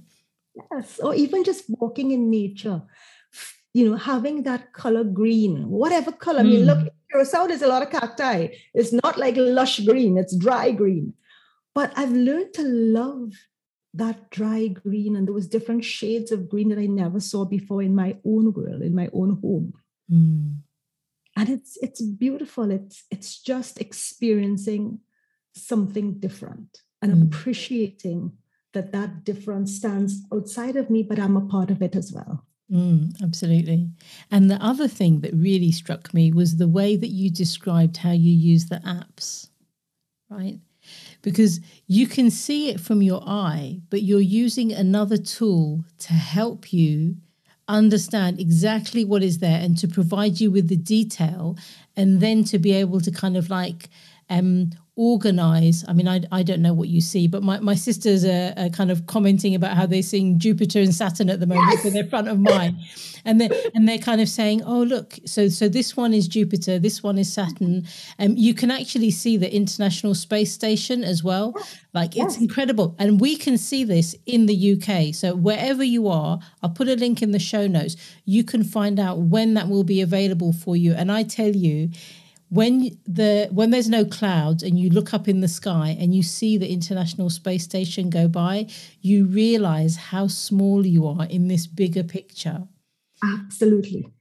Yes 0.72 1.00
or 1.00 1.16
even 1.16 1.44
just 1.44 1.66
walking 1.70 2.12
in 2.12 2.30
nature 2.30 2.82
you 3.74 3.90
know 3.90 3.96
having 3.96 4.44
that 4.44 4.74
color 4.74 5.04
green 5.04 5.70
whatever 5.70 6.12
color 6.12 6.42
mm. 6.42 6.48
i 6.48 6.50
mean 6.50 6.66
look 6.66 6.94
Curacao, 7.14 7.48
there's 7.48 7.62
a 7.62 7.68
lot 7.68 7.84
of 7.84 7.92
cacti. 7.92 8.48
It's 8.74 8.92
not 8.92 9.18
like 9.18 9.36
lush 9.38 9.80
green, 9.82 10.18
it's 10.18 10.36
dry 10.36 10.72
green. 10.72 11.14
But 11.76 11.94
I've 11.96 12.12
learned 12.12 12.54
to 12.56 12.64
love 12.64 13.34
that 13.94 14.32
dry 14.32 14.68
green 14.68 15.16
and 15.16 15.28
those 15.28 15.48
different 15.48 15.86
shades 15.86 16.32
of 16.32 16.50
green 16.50 16.70
that 16.70 16.80
I 16.80 16.88
never 16.88 17.20
saw 17.20 17.46
before 17.46 17.82
in 17.84 17.94
my 17.94 18.18
own 18.26 18.52
world, 18.54 18.82
in 18.82 18.96
my 18.96 19.10
own 19.14 19.40
home. 19.42 19.74
Mm. 20.12 20.56
And 21.36 21.50
it's 21.50 21.78
it's 21.82 22.02
beautiful. 22.02 22.72
It's 22.72 23.06
it's 23.12 23.42
just 23.42 23.80
experiencing 23.80 25.00
something 25.56 26.20
different 26.20 26.82
and 27.02 27.14
mm. 27.14 27.24
appreciating 27.24 28.34
that 28.74 28.92
that 28.92 29.24
difference 29.24 29.76
stands 29.76 30.22
outside 30.34 30.76
of 30.76 30.90
me, 30.90 31.04
but 31.04 31.20
I'm 31.20 31.38
a 31.38 31.42
part 31.42 31.70
of 31.70 31.82
it 31.82 31.96
as 31.96 32.12
well. 32.12 32.46
Mm, 32.72 33.22
absolutely. 33.22 33.90
And 34.32 34.50
the 34.50 34.64
other 34.64 34.88
thing 34.88 35.20
that 35.22 35.34
really 35.34 35.72
struck 35.72 36.14
me 36.14 36.32
was 36.32 36.58
the 36.58 36.68
way 36.68 36.96
that 36.96 37.10
you 37.10 37.30
described 37.30 37.98
how 37.98 38.12
you 38.12 38.32
use 38.32 38.66
the 38.68 38.78
apps, 38.78 39.50
right? 40.30 40.60
Because 41.22 41.62
you 41.88 42.08
can 42.08 42.32
see 42.32 42.70
it 42.70 42.80
from 42.80 43.02
your 43.02 43.24
eye, 43.28 43.82
but 43.90 44.04
you're 44.04 44.22
using 44.22 44.72
another 44.74 45.18
tool 45.18 45.86
to 46.00 46.14
help 46.14 46.74
you 46.74 47.18
understand 47.68 48.40
exactly 48.40 49.06
what 49.06 49.24
is 49.24 49.40
there 49.40 49.62
and 49.62 49.78
to 49.78 49.88
provide 49.88 50.40
you 50.42 50.52
with 50.52 50.70
the 50.70 50.78
detail 50.78 51.58
and 51.96 52.22
then 52.22 52.44
to 52.46 52.60
be 52.60 52.74
able 52.74 53.02
to 53.02 53.12
kind 53.12 53.38
of 53.38 53.50
like 53.50 53.90
um, 54.30 54.72
organize. 54.96 55.84
I 55.88 55.94
mean 55.94 56.08
I, 56.08 56.22
I 56.32 56.44
don't 56.44 56.62
know 56.62 56.74
what 56.74 56.88
you 56.88 57.02
see 57.02 57.28
but 57.28 57.42
my, 57.42 57.60
my 57.60 57.74
sisters 57.74 58.24
are, 58.24 58.54
are 58.56 58.70
kind 58.70 58.92
of 58.92 59.08
commenting 59.08 59.56
about 59.56 59.76
how 59.76 59.88
they're 59.88 60.04
seeing 60.04 60.38
jupiter 60.38 60.80
and 60.80 60.94
saturn 60.94 61.32
at 61.32 61.40
the 61.40 61.48
moment 61.48 61.68
yes. 61.72 61.84
so 61.84 61.90
they're 61.90 62.06
front 62.06 62.28
of 62.28 62.40
mind. 62.40 62.78
And 63.26 63.42
they 63.42 63.50
and 63.74 63.90
they're 63.90 63.98
kind 63.98 64.22
of 64.22 64.30
saying 64.30 64.62
oh 64.64 64.84
look 64.84 65.18
so 65.26 65.50
so 65.50 65.68
this 65.68 65.98
one 65.98 66.14
is 66.14 66.28
jupiter 66.28 66.78
this 66.78 67.02
one 67.02 67.18
is 67.18 67.34
saturn. 67.34 67.88
And 68.20 68.34
um, 68.34 68.38
you 68.38 68.54
can 68.54 68.70
actually 68.70 69.10
see 69.10 69.36
the 69.36 69.54
international 69.54 70.14
space 70.14 70.54
station 70.54 71.04
as 71.04 71.24
well. 71.24 71.56
Like 71.94 72.16
yes. 72.16 72.34
it's 72.34 72.42
incredible. 72.42 72.96
And 73.00 73.20
we 73.20 73.36
can 73.36 73.58
see 73.58 73.84
this 73.84 74.16
in 74.28 74.46
the 74.46 74.74
uk 74.74 75.16
so 75.16 75.36
wherever 75.36 75.84
you 75.84 76.08
are 76.08 76.40
i'll 76.62 76.70
put 76.70 76.88
a 76.88 76.96
link 76.96 77.22
in 77.22 77.32
the 77.32 77.40
show 77.40 77.66
notes 77.68 77.96
you 78.26 78.44
can 78.44 78.64
find 78.64 79.00
out 79.00 79.18
when 79.20 79.56
that 79.56 79.68
will 79.68 79.84
be 79.84 80.02
available 80.02 80.54
for 80.54 80.76
you. 80.76 80.94
And 80.94 81.12
i 81.12 81.24
tell 81.24 81.56
you 81.56 81.90
when 82.54 82.96
the 83.08 83.50
when 83.52 83.72
there's 83.72 83.90
no 83.90 84.06
clouds 84.06 84.62
and 84.62 84.80
you 84.80 84.88
look 84.92 85.12
up 85.12 85.28
in 85.28 85.42
the 85.42 85.48
sky 85.48 85.98
and 86.00 86.14
you 86.14 86.22
see 86.22 86.56
the 86.56 86.72
international 86.72 87.32
space 87.32 87.64
station 87.64 88.12
go 88.12 88.28
by 88.28 88.68
you 89.02 89.26
realize 89.26 89.96
how 89.96 90.28
small 90.28 90.86
you 90.86 91.08
are 91.08 91.26
in 91.26 91.48
this 91.48 91.66
bigger 91.66 92.04
picture. 92.04 92.68
Absolutely. 93.24 94.14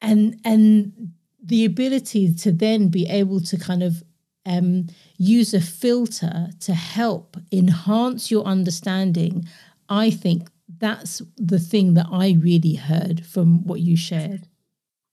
And 0.00 0.40
and 0.42 1.12
the 1.42 1.66
ability 1.66 2.32
to 2.34 2.50
then 2.50 2.88
be 2.88 3.06
able 3.08 3.40
to 3.40 3.58
kind 3.58 3.82
of 3.82 4.02
um, 4.46 4.86
use 5.18 5.52
a 5.52 5.60
filter 5.60 6.48
to 6.60 6.72
help 6.72 7.36
enhance 7.50 8.30
your 8.30 8.44
understanding 8.44 9.44
i 9.88 10.08
think 10.08 10.48
that's 10.78 11.20
the 11.36 11.58
thing 11.58 11.94
that 11.94 12.06
i 12.12 12.36
really 12.40 12.74
heard 12.74 13.26
from 13.26 13.64
what 13.66 13.80
you 13.80 13.96
shared. 13.96 14.46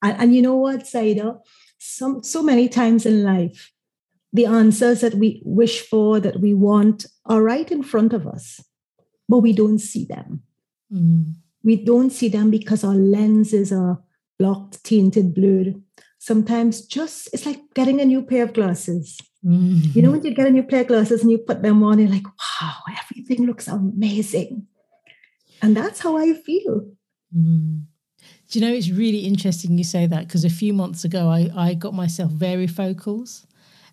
And, 0.03 0.15
and 0.21 0.35
you 0.35 0.41
know 0.41 0.55
what 0.55 0.81
Saiyyidah 0.81 1.39
some 1.83 2.23
so 2.23 2.41
many 2.41 2.69
times 2.69 3.05
in 3.05 3.23
life 3.23 3.71
the 4.31 4.45
answers 4.45 5.01
that 5.01 5.15
we 5.15 5.41
wish 5.45 5.81
for 5.81 6.19
that 6.19 6.39
we 6.39 6.53
want 6.53 7.05
are 7.25 7.43
right 7.43 7.71
in 7.71 7.83
front 7.83 8.13
of 8.13 8.25
us 8.25 8.63
but 9.27 9.39
we 9.39 9.51
don't 9.51 9.79
see 9.79 10.05
them 10.05 10.41
mm. 10.91 11.33
we 11.61 11.75
don't 11.75 12.11
see 12.11 12.29
them 12.29 12.49
because 12.49 12.83
our 12.83 12.95
lenses 12.95 13.71
are 13.71 14.01
blocked 14.39 14.83
tainted 14.83 15.33
blurred 15.33 15.81
sometimes 16.19 16.85
just 16.85 17.29
it's 17.33 17.45
like 17.45 17.61
getting 17.73 17.99
a 17.99 18.05
new 18.05 18.21
pair 18.21 18.43
of 18.43 18.53
glasses 18.53 19.19
mm-hmm. 19.45 19.91
you 19.93 20.01
know 20.01 20.11
when 20.11 20.23
you 20.23 20.33
get 20.33 20.47
a 20.47 20.51
new 20.51 20.63
pair 20.63 20.81
of 20.81 20.87
glasses 20.87 21.21
and 21.21 21.31
you 21.31 21.37
put 21.37 21.61
them 21.61 21.83
on 21.83 21.99
you're 21.99 22.09
like 22.09 22.25
wow 22.25 22.75
everything 22.97 23.45
looks 23.45 23.67
amazing 23.67 24.65
and 25.61 25.75
that's 25.75 25.99
how 25.99 26.17
i 26.17 26.33
feel 26.33 26.89
mm. 27.35 27.83
Do 28.53 28.59
you 28.59 28.67
know 28.67 28.71
it's 28.71 28.91
really 28.91 29.21
interesting 29.21 29.79
you 29.79 29.83
say 29.83 30.05
that 30.05 30.27
because 30.27 30.45
a 30.45 30.49
few 30.49 30.73
months 30.73 31.03
ago 31.03 31.27
I, 31.27 31.49
I 31.55 31.73
got 31.73 31.95
myself 31.95 32.31
varifocals. 32.31 33.47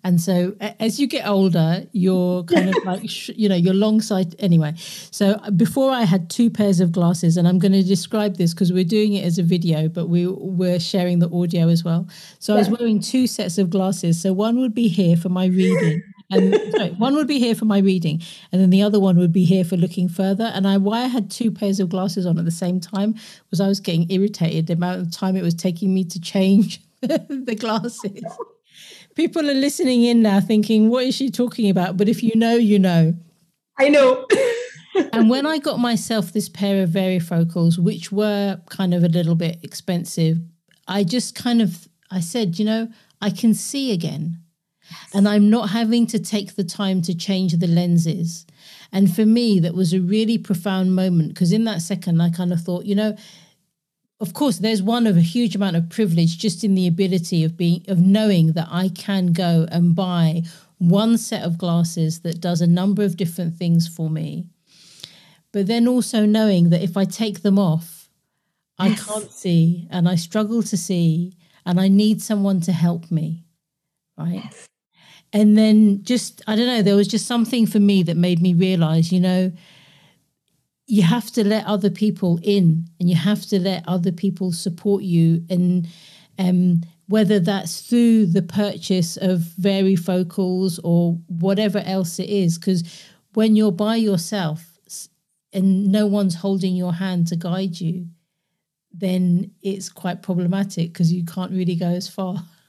And 0.04 0.20
so 0.20 0.54
as 0.78 1.00
you 1.00 1.06
get 1.06 1.26
older, 1.26 1.86
you're 1.92 2.44
kind 2.44 2.68
of 2.68 2.74
like, 2.84 3.28
you 3.28 3.48
know, 3.48 3.54
you're 3.54 3.72
long 3.72 4.02
sight 4.02 4.34
anyway. 4.38 4.74
So 4.76 5.38
before 5.56 5.90
I 5.92 6.02
had 6.02 6.28
two 6.28 6.50
pairs 6.50 6.80
of 6.80 6.92
glasses, 6.92 7.38
and 7.38 7.48
I'm 7.48 7.58
going 7.58 7.72
to 7.72 7.82
describe 7.82 8.36
this 8.36 8.52
because 8.52 8.70
we're 8.70 8.84
doing 8.84 9.14
it 9.14 9.24
as 9.24 9.38
a 9.38 9.42
video, 9.42 9.88
but 9.88 10.08
we 10.08 10.26
we're 10.26 10.78
sharing 10.78 11.20
the 11.20 11.30
audio 11.30 11.70
as 11.70 11.82
well. 11.82 12.06
So 12.38 12.52
yeah. 12.52 12.56
I 12.56 12.58
was 12.58 12.78
wearing 12.78 13.00
two 13.00 13.26
sets 13.26 13.56
of 13.56 13.70
glasses. 13.70 14.20
So 14.20 14.34
one 14.34 14.60
would 14.60 14.74
be 14.74 14.88
here 14.88 15.16
for 15.16 15.30
my 15.30 15.46
reading 15.46 16.02
and 16.30 16.54
sorry, 16.72 16.90
one 16.98 17.14
would 17.16 17.26
be 17.26 17.38
here 17.38 17.54
for 17.54 17.64
my 17.64 17.78
reading, 17.78 18.22
and 18.52 18.60
then 18.60 18.70
the 18.70 18.82
other 18.82 19.00
one 19.00 19.18
would 19.18 19.32
be 19.32 19.44
here 19.44 19.64
for 19.64 19.76
looking 19.76 20.08
further. 20.08 20.44
And 20.44 20.66
I, 20.66 20.76
why 20.76 21.02
I 21.02 21.06
had 21.06 21.30
two 21.30 21.50
pairs 21.50 21.80
of 21.80 21.88
glasses 21.88 22.26
on 22.26 22.38
at 22.38 22.44
the 22.44 22.50
same 22.50 22.80
time 22.80 23.14
was 23.50 23.60
I 23.60 23.68
was 23.68 23.80
getting 23.80 24.10
irritated 24.10 24.66
the 24.66 24.74
amount 24.74 25.00
of 25.00 25.10
time 25.10 25.36
it 25.36 25.42
was 25.42 25.54
taking 25.54 25.92
me 25.92 26.04
to 26.04 26.20
change 26.20 26.80
the 27.00 27.56
glasses. 27.58 28.22
People 29.14 29.50
are 29.50 29.54
listening 29.54 30.04
in 30.04 30.22
now, 30.22 30.40
thinking, 30.40 30.88
"What 30.88 31.04
is 31.04 31.14
she 31.14 31.30
talking 31.30 31.68
about?" 31.68 31.96
But 31.96 32.08
if 32.08 32.22
you 32.22 32.34
know, 32.36 32.54
you 32.54 32.78
know. 32.78 33.14
I 33.78 33.88
know. 33.88 34.26
and 35.12 35.30
when 35.30 35.46
I 35.46 35.58
got 35.58 35.78
myself 35.78 36.32
this 36.32 36.48
pair 36.48 36.82
of 36.82 36.90
varifocals, 36.90 37.78
which 37.78 38.12
were 38.12 38.60
kind 38.68 38.94
of 38.94 39.02
a 39.02 39.08
little 39.08 39.34
bit 39.34 39.58
expensive, 39.62 40.38
I 40.86 41.04
just 41.04 41.34
kind 41.34 41.60
of 41.62 41.88
I 42.10 42.20
said, 42.20 42.58
you 42.58 42.64
know, 42.64 42.88
I 43.20 43.30
can 43.30 43.54
see 43.54 43.92
again 43.92 44.38
and 45.14 45.28
I'm 45.28 45.50
not 45.50 45.70
having 45.70 46.06
to 46.08 46.18
take 46.18 46.56
the 46.56 46.64
time 46.64 47.02
to 47.02 47.14
change 47.14 47.52
the 47.52 47.66
lenses. 47.66 48.46
And 48.92 49.14
for 49.14 49.24
me, 49.26 49.60
that 49.60 49.74
was 49.74 49.92
a 49.92 50.00
really 50.00 50.38
profound 50.38 50.94
moment 50.94 51.34
because 51.34 51.52
in 51.52 51.64
that 51.64 51.82
second, 51.82 52.20
I 52.20 52.30
kind 52.30 52.52
of 52.52 52.60
thought, 52.60 52.84
you 52.84 52.94
know, 52.94 53.16
of 54.20 54.34
course, 54.34 54.58
there's 54.58 54.82
one 54.82 55.06
of 55.06 55.16
a 55.16 55.22
huge 55.22 55.56
amount 55.56 55.76
of 55.76 55.88
privilege 55.88 56.38
just 56.38 56.62
in 56.62 56.74
the 56.74 56.86
ability 56.86 57.42
of 57.42 57.56
being 57.56 57.84
of 57.88 57.98
knowing 57.98 58.52
that 58.52 58.68
I 58.70 58.88
can 58.88 59.32
go 59.32 59.66
and 59.70 59.94
buy 59.94 60.42
one 60.78 61.18
set 61.18 61.42
of 61.42 61.58
glasses 61.58 62.20
that 62.20 62.40
does 62.40 62.60
a 62.60 62.66
number 62.66 63.02
of 63.02 63.16
different 63.16 63.54
things 63.54 63.88
for 63.88 64.10
me. 64.10 64.46
But 65.52 65.66
then 65.66 65.88
also 65.88 66.26
knowing 66.26 66.70
that 66.70 66.82
if 66.82 66.96
I 66.96 67.04
take 67.04 67.42
them 67.42 67.58
off, 67.58 68.08
yes. 68.78 68.90
I 68.90 69.12
can't 69.12 69.30
see 69.30 69.88
and 69.90 70.08
I 70.08 70.14
struggle 70.16 70.62
to 70.64 70.76
see 70.76 71.34
and 71.64 71.80
I 71.80 71.88
need 71.88 72.22
someone 72.22 72.60
to 72.62 72.72
help 72.72 73.10
me. 73.10 73.44
Right. 74.16 74.42
Yes. 74.44 74.68
And 75.32 75.56
then 75.56 76.02
just, 76.02 76.42
I 76.46 76.56
don't 76.56 76.66
know, 76.66 76.82
there 76.82 76.96
was 76.96 77.08
just 77.08 77.26
something 77.26 77.66
for 77.66 77.78
me 77.78 78.02
that 78.02 78.16
made 78.16 78.40
me 78.40 78.52
realize, 78.52 79.12
you 79.12 79.20
know, 79.20 79.52
you 80.86 81.02
have 81.02 81.30
to 81.32 81.46
let 81.46 81.64
other 81.66 81.90
people 81.90 82.40
in 82.42 82.86
and 82.98 83.08
you 83.08 83.14
have 83.14 83.46
to 83.46 83.60
let 83.60 83.86
other 83.86 84.10
people 84.10 84.50
support 84.50 85.04
you. 85.04 85.44
And 85.48 85.86
um, 86.36 86.82
whether 87.10 87.40
that's 87.40 87.80
through 87.80 88.24
the 88.26 88.40
purchase 88.42 89.16
of 89.16 89.40
very 89.40 89.96
varifocals 89.96 90.78
or 90.84 91.14
whatever 91.26 91.80
else 91.80 92.20
it 92.20 92.30
is 92.30 92.56
because 92.56 93.04
when 93.34 93.56
you're 93.56 93.72
by 93.72 93.96
yourself 93.96 94.78
and 95.52 95.90
no 95.90 96.06
one's 96.06 96.36
holding 96.36 96.76
your 96.76 96.94
hand 96.94 97.26
to 97.26 97.34
guide 97.34 97.80
you 97.80 98.06
then 98.92 99.50
it's 99.60 99.88
quite 99.88 100.22
problematic 100.22 100.92
because 100.92 101.12
you 101.12 101.24
can't 101.24 101.50
really 101.50 101.74
go 101.74 101.88
as 101.88 102.06
far 102.08 102.36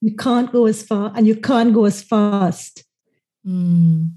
you 0.00 0.14
can't 0.16 0.52
go 0.52 0.66
as 0.66 0.82
far 0.82 1.12
and 1.14 1.26
you 1.26 1.36
can't 1.36 1.74
go 1.74 1.84
as 1.84 2.02
fast 2.02 2.84
mm. 3.46 4.10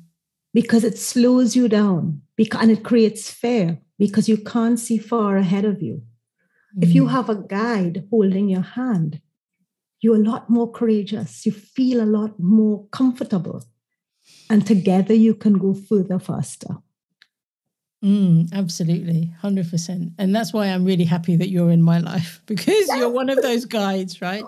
because 0.54 0.84
it 0.84 0.98
slows 0.98 1.56
you 1.56 1.68
down 1.68 2.22
and 2.60 2.72
it 2.72 2.84
creates 2.84 3.30
fear 3.30 3.80
because 4.00 4.28
you 4.28 4.38
can't 4.38 4.80
see 4.80 4.98
far 4.98 5.38
ahead 5.38 5.64
of 5.64 5.82
you. 5.82 6.02
Mm. 6.78 6.84
If 6.84 6.96
you 6.96 7.06
mm. 7.06 7.12
have 7.12 7.30
a 7.30 7.36
guide 7.36 8.08
holding 8.10 8.50
your 8.50 8.62
hand, 8.62 9.22
you're 10.02 10.16
a 10.16 10.20
lot 10.20 10.50
more 10.50 10.72
courageous. 10.72 11.46
You 11.46 11.52
feel 11.52 12.02
a 12.02 12.06
lot 12.06 12.40
more 12.40 12.88
comfortable. 12.88 13.64
And 14.50 14.66
together 14.66 15.14
you 15.14 15.36
can 15.36 15.54
go 15.54 15.74
further 15.74 16.20
faster. 16.20 16.78
Mm, 18.04 18.52
absolutely, 18.52 19.32
100%. 19.44 20.14
And 20.18 20.36
that's 20.36 20.52
why 20.52 20.68
I'm 20.68 20.84
really 20.84 21.04
happy 21.04 21.36
that 21.36 21.50
you're 21.50 21.70
in 21.70 21.84
my 21.84 22.00
life 22.00 22.42
because 22.48 22.88
you're 22.88 23.10
one 23.10 23.30
of 23.30 23.42
those 23.42 23.66
guides, 23.66 24.22
right? 24.22 24.44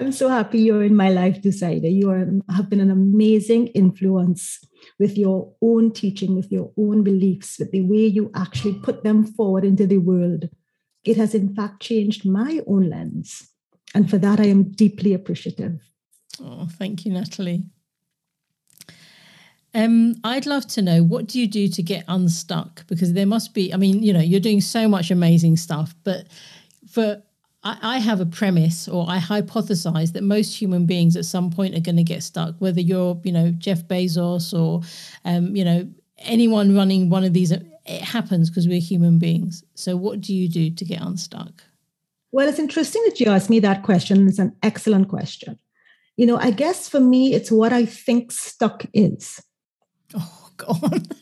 I'm 0.00 0.12
so 0.12 0.28
happy 0.28 0.60
you're 0.60 0.84
in 0.84 0.94
my 0.94 1.10
life, 1.10 1.40
Dusaida. 1.40 1.92
You 1.92 2.10
are, 2.10 2.26
have 2.54 2.68
been 2.68 2.80
an 2.80 2.90
amazing 2.90 3.68
influence 3.68 4.64
with 4.98 5.16
your 5.16 5.52
own 5.62 5.92
teaching, 5.92 6.34
with 6.34 6.52
your 6.52 6.72
own 6.76 7.02
beliefs, 7.02 7.58
with 7.58 7.70
the 7.70 7.82
way 7.82 8.06
you 8.06 8.30
actually 8.34 8.74
put 8.74 9.02
them 9.02 9.24
forward 9.24 9.64
into 9.64 9.86
the 9.86 9.98
world. 9.98 10.48
It 11.04 11.16
has, 11.16 11.34
in 11.34 11.54
fact, 11.54 11.82
changed 11.82 12.28
my 12.28 12.60
own 12.66 12.88
lens. 12.90 13.48
And 13.94 14.08
for 14.10 14.18
that, 14.18 14.40
I 14.40 14.44
am 14.44 14.64
deeply 14.64 15.14
appreciative. 15.14 15.80
Oh, 16.42 16.68
thank 16.70 17.04
you, 17.04 17.12
Natalie. 17.12 17.64
Um, 19.74 20.16
I'd 20.24 20.46
love 20.46 20.66
to 20.68 20.82
know 20.82 21.02
what 21.02 21.26
do 21.26 21.40
you 21.40 21.46
do 21.46 21.68
to 21.68 21.82
get 21.82 22.04
unstuck? 22.08 22.86
Because 22.86 23.12
there 23.12 23.26
must 23.26 23.54
be, 23.54 23.72
I 23.72 23.76
mean, 23.76 24.02
you 24.02 24.12
know, 24.12 24.20
you're 24.20 24.40
doing 24.40 24.60
so 24.60 24.88
much 24.88 25.10
amazing 25.10 25.56
stuff, 25.56 25.94
but 26.04 26.26
for 26.90 27.22
I, 27.68 27.96
I 27.96 27.98
have 27.98 28.20
a 28.20 28.26
premise 28.26 28.88
or 28.88 29.04
I 29.08 29.18
hypothesize 29.18 30.12
that 30.12 30.22
most 30.22 30.54
human 30.54 30.86
beings 30.86 31.16
at 31.16 31.26
some 31.26 31.50
point 31.50 31.76
are 31.76 31.80
going 31.80 31.96
to 31.96 32.02
get 32.02 32.22
stuck, 32.22 32.54
whether 32.58 32.80
you're, 32.80 33.20
you 33.24 33.32
know, 33.32 33.50
Jeff 33.50 33.82
Bezos 33.84 34.58
or, 34.58 34.80
um, 35.24 35.54
you 35.54 35.64
know, 35.64 35.86
anyone 36.20 36.74
running 36.74 37.10
one 37.10 37.24
of 37.24 37.34
these. 37.34 37.52
It 37.52 38.02
happens 38.02 38.48
because 38.48 38.66
we're 38.66 38.80
human 38.80 39.18
beings. 39.18 39.64
So, 39.74 39.96
what 39.96 40.20
do 40.20 40.34
you 40.34 40.48
do 40.48 40.70
to 40.70 40.84
get 40.84 41.02
unstuck? 41.02 41.62
Well, 42.32 42.48
it's 42.48 42.58
interesting 42.58 43.02
that 43.06 43.20
you 43.20 43.30
asked 43.30 43.50
me 43.50 43.60
that 43.60 43.82
question. 43.82 44.28
It's 44.28 44.38
an 44.38 44.56
excellent 44.62 45.08
question. 45.08 45.58
You 46.16 46.26
know, 46.26 46.36
I 46.36 46.50
guess 46.50 46.88
for 46.88 47.00
me, 47.00 47.34
it's 47.34 47.50
what 47.50 47.72
I 47.72 47.84
think 47.84 48.32
stuck 48.32 48.84
is. 48.92 49.42
Oh, 50.14 50.50
God. 50.56 51.14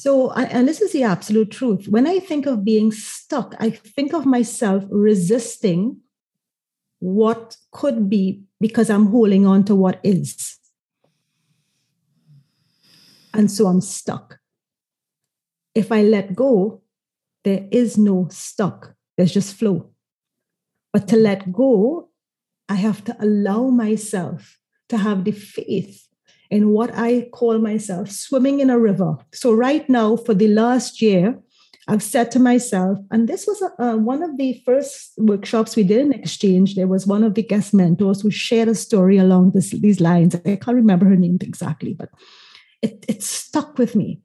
So, 0.00 0.30
and 0.30 0.66
this 0.66 0.80
is 0.80 0.92
the 0.92 1.02
absolute 1.02 1.50
truth. 1.50 1.86
When 1.86 2.06
I 2.06 2.20
think 2.20 2.46
of 2.46 2.64
being 2.64 2.90
stuck, 2.90 3.54
I 3.60 3.68
think 3.68 4.14
of 4.14 4.24
myself 4.24 4.82
resisting 4.88 5.98
what 7.00 7.58
could 7.70 8.08
be 8.08 8.44
because 8.58 8.88
I'm 8.88 9.08
holding 9.08 9.44
on 9.44 9.62
to 9.64 9.74
what 9.74 10.00
is. 10.02 10.56
And 13.34 13.50
so 13.50 13.66
I'm 13.66 13.82
stuck. 13.82 14.38
If 15.74 15.92
I 15.92 16.00
let 16.00 16.34
go, 16.34 16.80
there 17.44 17.68
is 17.70 17.98
no 17.98 18.26
stuck, 18.30 18.94
there's 19.18 19.34
just 19.34 19.54
flow. 19.54 19.90
But 20.94 21.08
to 21.08 21.16
let 21.16 21.52
go, 21.52 22.08
I 22.70 22.76
have 22.76 23.04
to 23.04 23.16
allow 23.20 23.68
myself 23.68 24.56
to 24.88 24.96
have 24.96 25.24
the 25.24 25.32
faith 25.32 26.06
in 26.50 26.70
what 26.70 26.90
I 26.94 27.28
call 27.32 27.58
myself 27.58 28.10
swimming 28.10 28.60
in 28.60 28.70
a 28.70 28.78
river. 28.78 29.16
So, 29.32 29.52
right 29.52 29.88
now, 29.88 30.16
for 30.16 30.34
the 30.34 30.48
last 30.48 31.00
year, 31.00 31.38
I've 31.88 32.02
said 32.02 32.30
to 32.32 32.38
myself, 32.38 32.98
and 33.10 33.28
this 33.28 33.46
was 33.46 33.62
a, 33.62 33.82
uh, 33.82 33.96
one 33.96 34.22
of 34.22 34.36
the 34.36 34.62
first 34.64 35.12
workshops 35.16 35.76
we 35.76 35.84
did 35.84 36.00
in 36.00 36.12
XChange. 36.12 36.74
There 36.74 36.86
was 36.86 37.06
one 37.06 37.24
of 37.24 37.34
the 37.34 37.42
guest 37.42 37.72
mentors 37.72 38.20
who 38.20 38.30
shared 38.30 38.68
a 38.68 38.74
story 38.74 39.16
along 39.16 39.52
this, 39.52 39.70
these 39.70 40.00
lines. 40.00 40.34
I 40.34 40.56
can't 40.56 40.76
remember 40.76 41.06
her 41.06 41.16
name 41.16 41.38
exactly, 41.40 41.94
but 41.94 42.10
it, 42.82 43.04
it 43.08 43.22
stuck 43.22 43.78
with 43.78 43.96
me. 43.96 44.20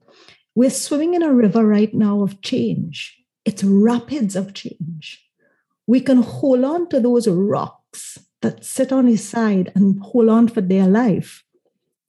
We're 0.54 0.70
swimming 0.70 1.14
in 1.14 1.22
a 1.22 1.34
river 1.34 1.66
right 1.66 1.92
now 1.92 2.22
of 2.22 2.40
change, 2.40 3.16
it's 3.44 3.62
rapids 3.62 4.36
of 4.36 4.54
change. 4.54 5.22
We 5.86 6.00
can 6.00 6.22
hold 6.22 6.64
on 6.64 6.88
to 6.88 6.98
those 6.98 7.28
rocks 7.28 8.18
that 8.42 8.64
sit 8.64 8.92
on 8.92 9.06
his 9.06 9.26
side 9.26 9.70
and 9.74 10.00
hold 10.02 10.28
on 10.28 10.48
for 10.48 10.60
their 10.60 10.86
life 10.86 11.44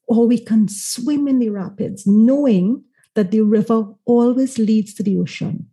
or 0.07 0.25
we 0.25 0.39
can 0.39 0.67
swim 0.67 1.27
in 1.27 1.39
the 1.39 1.49
rapids, 1.49 2.07
knowing 2.07 2.83
that 3.13 3.31
the 3.31 3.41
river 3.41 3.93
always 4.05 4.57
leads 4.57 4.93
to 4.95 5.03
the 5.03 5.17
ocean. 5.17 5.67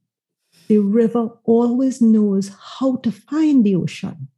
The 0.68 0.78
river 0.78 1.30
always 1.44 2.00
knows 2.00 2.50
how 2.78 2.96
to 2.96 3.12
find 3.12 3.64
the 3.64 3.76
ocean. 3.76 4.28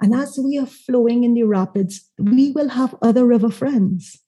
And 0.00 0.14
as 0.14 0.38
we 0.38 0.58
are 0.58 0.66
flowing 0.66 1.24
in 1.24 1.34
the 1.34 1.42
rapids, 1.42 2.08
we 2.18 2.52
will 2.52 2.70
have 2.70 2.94
other 3.02 3.26
river 3.26 3.50
friends. 3.50 4.18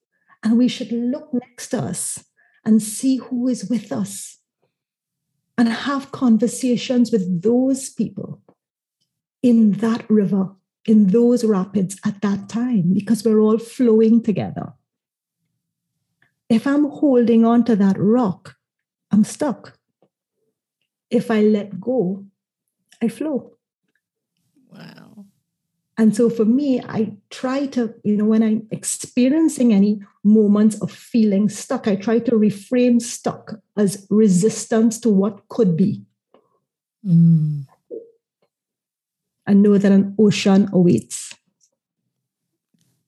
And 0.43 0.59
we 0.59 0.69
should 0.69 0.91
look 0.91 1.33
next 1.33 1.69
to 1.69 1.79
us 1.79 2.25
and 2.65 2.83
see 2.83 3.17
who 3.17 3.49
is 3.49 3.69
with 3.71 3.93
us 3.93 4.39
and 5.57 5.69
have 5.69 6.13
conversations 6.13 7.13
with 7.13 7.43
those 7.43 7.89
people 7.91 8.43
in 9.43 9.73
that 9.73 10.09
river 10.11 10.51
in 10.87 11.09
those 11.09 11.45
rapids 11.45 11.99
at 12.05 12.21
that 12.23 12.49
time 12.49 12.93
because 12.93 13.25
we're 13.25 13.41
all 13.41 13.59
flowing 13.59 14.23
together. 14.23 14.73
If 16.49 16.67
I'm 16.67 16.89
holding 16.91 17.45
on 17.45 17.65
to 17.65 17.77
that 17.77 17.97
rock, 17.99 18.57
I'm 19.11 19.25
stuck. 19.25 19.79
If 21.11 21.31
I 21.31 21.43
let 21.43 21.81
go, 21.81 22.25
I 23.01 23.09
flow. 23.09 23.53
Wow. 24.71 25.27
And 25.99 26.17
so 26.17 26.31
for 26.31 26.45
me, 26.45 26.81
I 26.81 27.13
try 27.31 27.67
to, 27.67 27.95
you 28.03 28.17
know, 28.17 28.25
when 28.25 28.43
I'm 28.43 28.67
experiencing 28.71 29.73
any 29.73 30.01
moments 30.25 30.81
of 30.81 30.91
feeling 30.91 31.49
stuck, 31.49 31.87
I 31.87 31.97
try 31.97 32.19
to 32.21 32.33
reframe 32.33 33.01
stuck 33.01 33.55
as 33.77 34.07
resistance 34.11 34.99
to 35.01 35.11
what 35.11 35.49
could 35.49 35.77
be. 35.77 36.05
Mm 37.07 37.67
and 39.47 39.63
know 39.63 39.79
that 39.79 39.93
an 39.93 40.15
ocean 40.19 40.69
awaits. 40.73 41.35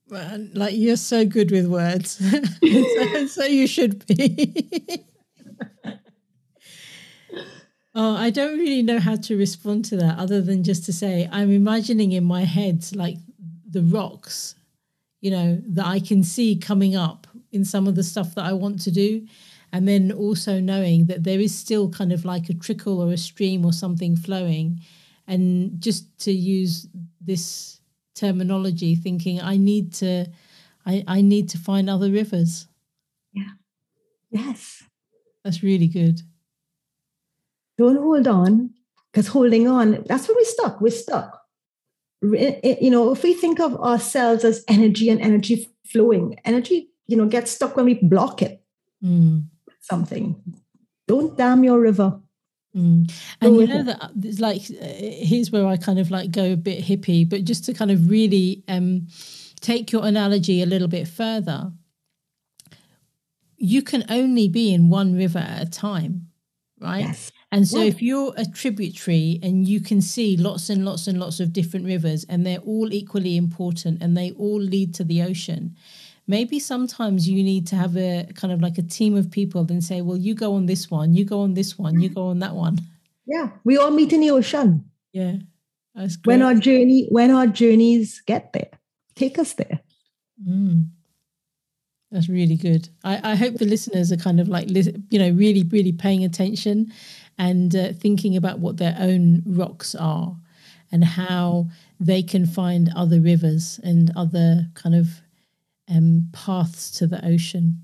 Man, 0.07 0.51
like 0.53 0.75
you're 0.75 0.97
so 0.97 1.25
good 1.25 1.51
with 1.51 1.67
words. 1.67 2.21
so, 2.61 3.25
so 3.27 3.45
you 3.45 3.65
should 3.65 4.05
be. 4.05 5.03
oh, 7.95 8.15
I 8.15 8.29
don't 8.29 8.59
really 8.59 8.83
know 8.83 8.99
how 8.99 9.15
to 9.15 9.35
respond 9.37 9.85
to 9.85 9.97
that 9.97 10.19
other 10.19 10.41
than 10.41 10.63
just 10.63 10.85
to 10.85 10.93
say 10.93 11.27
I'm 11.31 11.51
imagining 11.51 12.11
in 12.11 12.23
my 12.23 12.43
head 12.43 12.85
like 12.93 13.17
the 13.67 13.81
rocks, 13.81 14.53
you 15.21 15.31
know, 15.31 15.59
that 15.69 15.87
I 15.87 15.99
can 15.99 16.21
see 16.23 16.55
coming 16.55 16.95
up 16.95 17.25
in 17.51 17.65
some 17.65 17.87
of 17.87 17.95
the 17.95 18.03
stuff 18.03 18.35
that 18.35 18.45
I 18.45 18.53
want 18.53 18.81
to 18.81 18.91
do. 18.91 19.25
And 19.73 19.87
then 19.87 20.11
also 20.11 20.59
knowing 20.59 21.07
that 21.07 21.23
there 21.23 21.39
is 21.39 21.53
still 21.53 21.89
kind 21.89 22.13
of 22.13 22.23
like 22.23 22.47
a 22.47 22.53
trickle 22.53 23.01
or 23.01 23.11
a 23.11 23.17
stream 23.17 23.65
or 23.65 23.73
something 23.73 24.15
flowing 24.15 24.81
and 25.27 25.79
just 25.79 26.17
to 26.19 26.31
use 26.31 26.87
this 27.21 27.79
terminology 28.13 28.95
thinking 28.95 29.41
i 29.41 29.57
need 29.57 29.93
to 29.93 30.25
i 30.85 31.03
i 31.07 31.21
need 31.21 31.49
to 31.49 31.57
find 31.57 31.89
other 31.89 32.09
rivers. 32.09 32.67
Yeah. 33.33 33.51
Yes. 34.31 34.83
That's 35.43 35.61
really 35.61 35.87
good. 35.87 36.21
Don't 37.77 37.97
hold 37.97 38.27
on 38.27 38.71
because 39.11 39.27
holding 39.27 39.67
on 39.67 40.03
that's 40.07 40.27
where 40.27 40.35
we're 40.35 40.45
stuck. 40.45 40.79
We're 40.81 40.91
stuck. 40.91 41.41
You 42.21 42.89
know 42.89 43.11
if 43.11 43.23
we 43.23 43.33
think 43.33 43.59
of 43.59 43.75
ourselves 43.75 44.43
as 44.43 44.63
energy 44.67 45.09
and 45.09 45.21
energy 45.21 45.69
flowing 45.85 46.39
energy 46.45 46.89
you 47.07 47.15
know 47.15 47.27
gets 47.27 47.51
stuck 47.51 47.75
when 47.75 47.85
we 47.85 47.95
block 47.95 48.41
it. 48.41 48.61
Mm. 49.03 49.45
something. 49.81 50.41
Don't 51.07 51.37
dam 51.37 51.63
your 51.63 51.79
river 51.79 52.19
Mm. 52.75 53.11
And 53.39 53.55
you 53.55 53.67
know 53.67 53.83
that 53.83 54.03
uh, 54.03 54.09
it's 54.21 54.39
like 54.39 54.61
uh, 54.61 54.85
here's 54.85 55.51
where 55.51 55.65
I 55.65 55.77
kind 55.77 55.97
of 55.97 56.11
like 56.11 56.31
go 56.31 56.53
a 56.53 56.57
bit 56.57 56.83
hippie, 56.83 57.27
but 57.27 57.45
just 57.45 57.63
to 57.65 57.73
kind 57.73 57.89
of 57.89 58.09
really 58.09 58.63
um, 58.67 59.07
take 59.61 59.91
your 59.91 60.05
analogy 60.05 60.61
a 60.61 60.65
little 60.65 60.89
bit 60.89 61.07
further, 61.07 61.71
you 63.57 63.81
can 63.81 64.03
only 64.09 64.49
be 64.49 64.73
in 64.73 64.89
one 64.89 65.15
river 65.15 65.39
at 65.39 65.61
a 65.61 65.69
time, 65.69 66.27
right? 66.79 67.05
Yes. 67.05 67.31
And 67.51 67.65
so, 67.65 67.79
yeah. 67.79 67.85
if 67.85 68.01
you're 68.01 68.33
a 68.35 68.45
tributary 68.45 69.39
and 69.41 69.65
you 69.65 69.79
can 69.79 70.01
see 70.01 70.35
lots 70.35 70.69
and 70.69 70.83
lots 70.83 71.07
and 71.07 71.17
lots 71.17 71.39
of 71.39 71.53
different 71.53 71.85
rivers, 71.85 72.25
and 72.27 72.45
they're 72.45 72.59
all 72.59 72.91
equally 72.91 73.37
important 73.37 74.01
and 74.01 74.17
they 74.17 74.31
all 74.31 74.59
lead 74.59 74.93
to 74.95 75.05
the 75.05 75.21
ocean, 75.21 75.77
maybe 76.27 76.59
sometimes 76.59 77.27
you 77.29 77.43
need 77.43 77.67
to 77.67 77.75
have 77.75 77.95
a 77.97 78.27
kind 78.35 78.53
of 78.53 78.61
like 78.61 78.77
a 78.77 78.83
team 78.83 79.15
of 79.15 79.29
people 79.31 79.65
and 79.69 79.83
say, 79.83 80.01
well, 80.01 80.17
you 80.17 80.33
go 80.33 80.53
on 80.53 80.65
this 80.65 80.89
one, 80.89 81.13
you 81.13 81.25
go 81.25 81.41
on 81.41 81.53
this 81.53 81.77
one, 81.77 81.99
you 81.99 82.09
go 82.09 82.27
on 82.27 82.39
that 82.39 82.55
one. 82.55 82.79
Yeah, 83.25 83.49
we 83.63 83.77
all 83.77 83.91
meet 83.91 84.13
in 84.13 84.21
the 84.21 84.31
ocean. 84.31 84.89
Yeah. 85.13 85.37
When 86.25 86.41
our 86.41 86.55
journey, 86.55 87.07
when 87.09 87.31
our 87.31 87.47
journeys 87.47 88.21
get 88.25 88.51
there, 88.53 88.69
take 89.15 89.39
us 89.39 89.53
there. 89.53 89.79
Mm. 90.47 90.89
That's 92.11 92.29
really 92.29 92.55
good. 92.57 92.89
I, 93.03 93.31
I 93.31 93.35
hope 93.35 93.55
the 93.55 93.65
listeners 93.65 94.11
are 94.11 94.17
kind 94.17 94.39
of 94.39 94.47
like, 94.47 94.69
you 94.69 95.19
know, 95.19 95.31
really, 95.31 95.63
really 95.63 95.91
paying 95.91 96.23
attention 96.23 96.91
and 97.37 97.75
uh, 97.75 97.93
thinking 97.93 98.37
about 98.37 98.59
what 98.59 98.77
their 98.77 98.95
own 98.99 99.43
rocks 99.45 99.95
are 99.95 100.35
and 100.91 101.03
how 101.03 101.67
they 101.99 102.21
can 102.21 102.45
find 102.45 102.91
other 102.95 103.19
rivers 103.19 103.79
and 103.83 104.11
other 104.15 104.67
kind 104.75 104.95
of 104.95 105.21
um, 105.89 106.29
paths 106.33 106.91
to 106.91 107.07
the 107.07 107.25
ocean. 107.25 107.81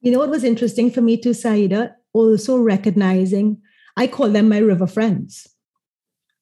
You 0.00 0.12
know 0.12 0.18
what 0.18 0.30
was 0.30 0.44
interesting 0.44 0.90
for 0.90 1.00
me 1.00 1.16
too, 1.16 1.30
Saiyyidah? 1.30 1.94
Also 2.12 2.58
recognizing, 2.58 3.60
I 3.96 4.06
call 4.06 4.30
them 4.30 4.48
my 4.48 4.58
river 4.58 4.86
friends. 4.86 5.46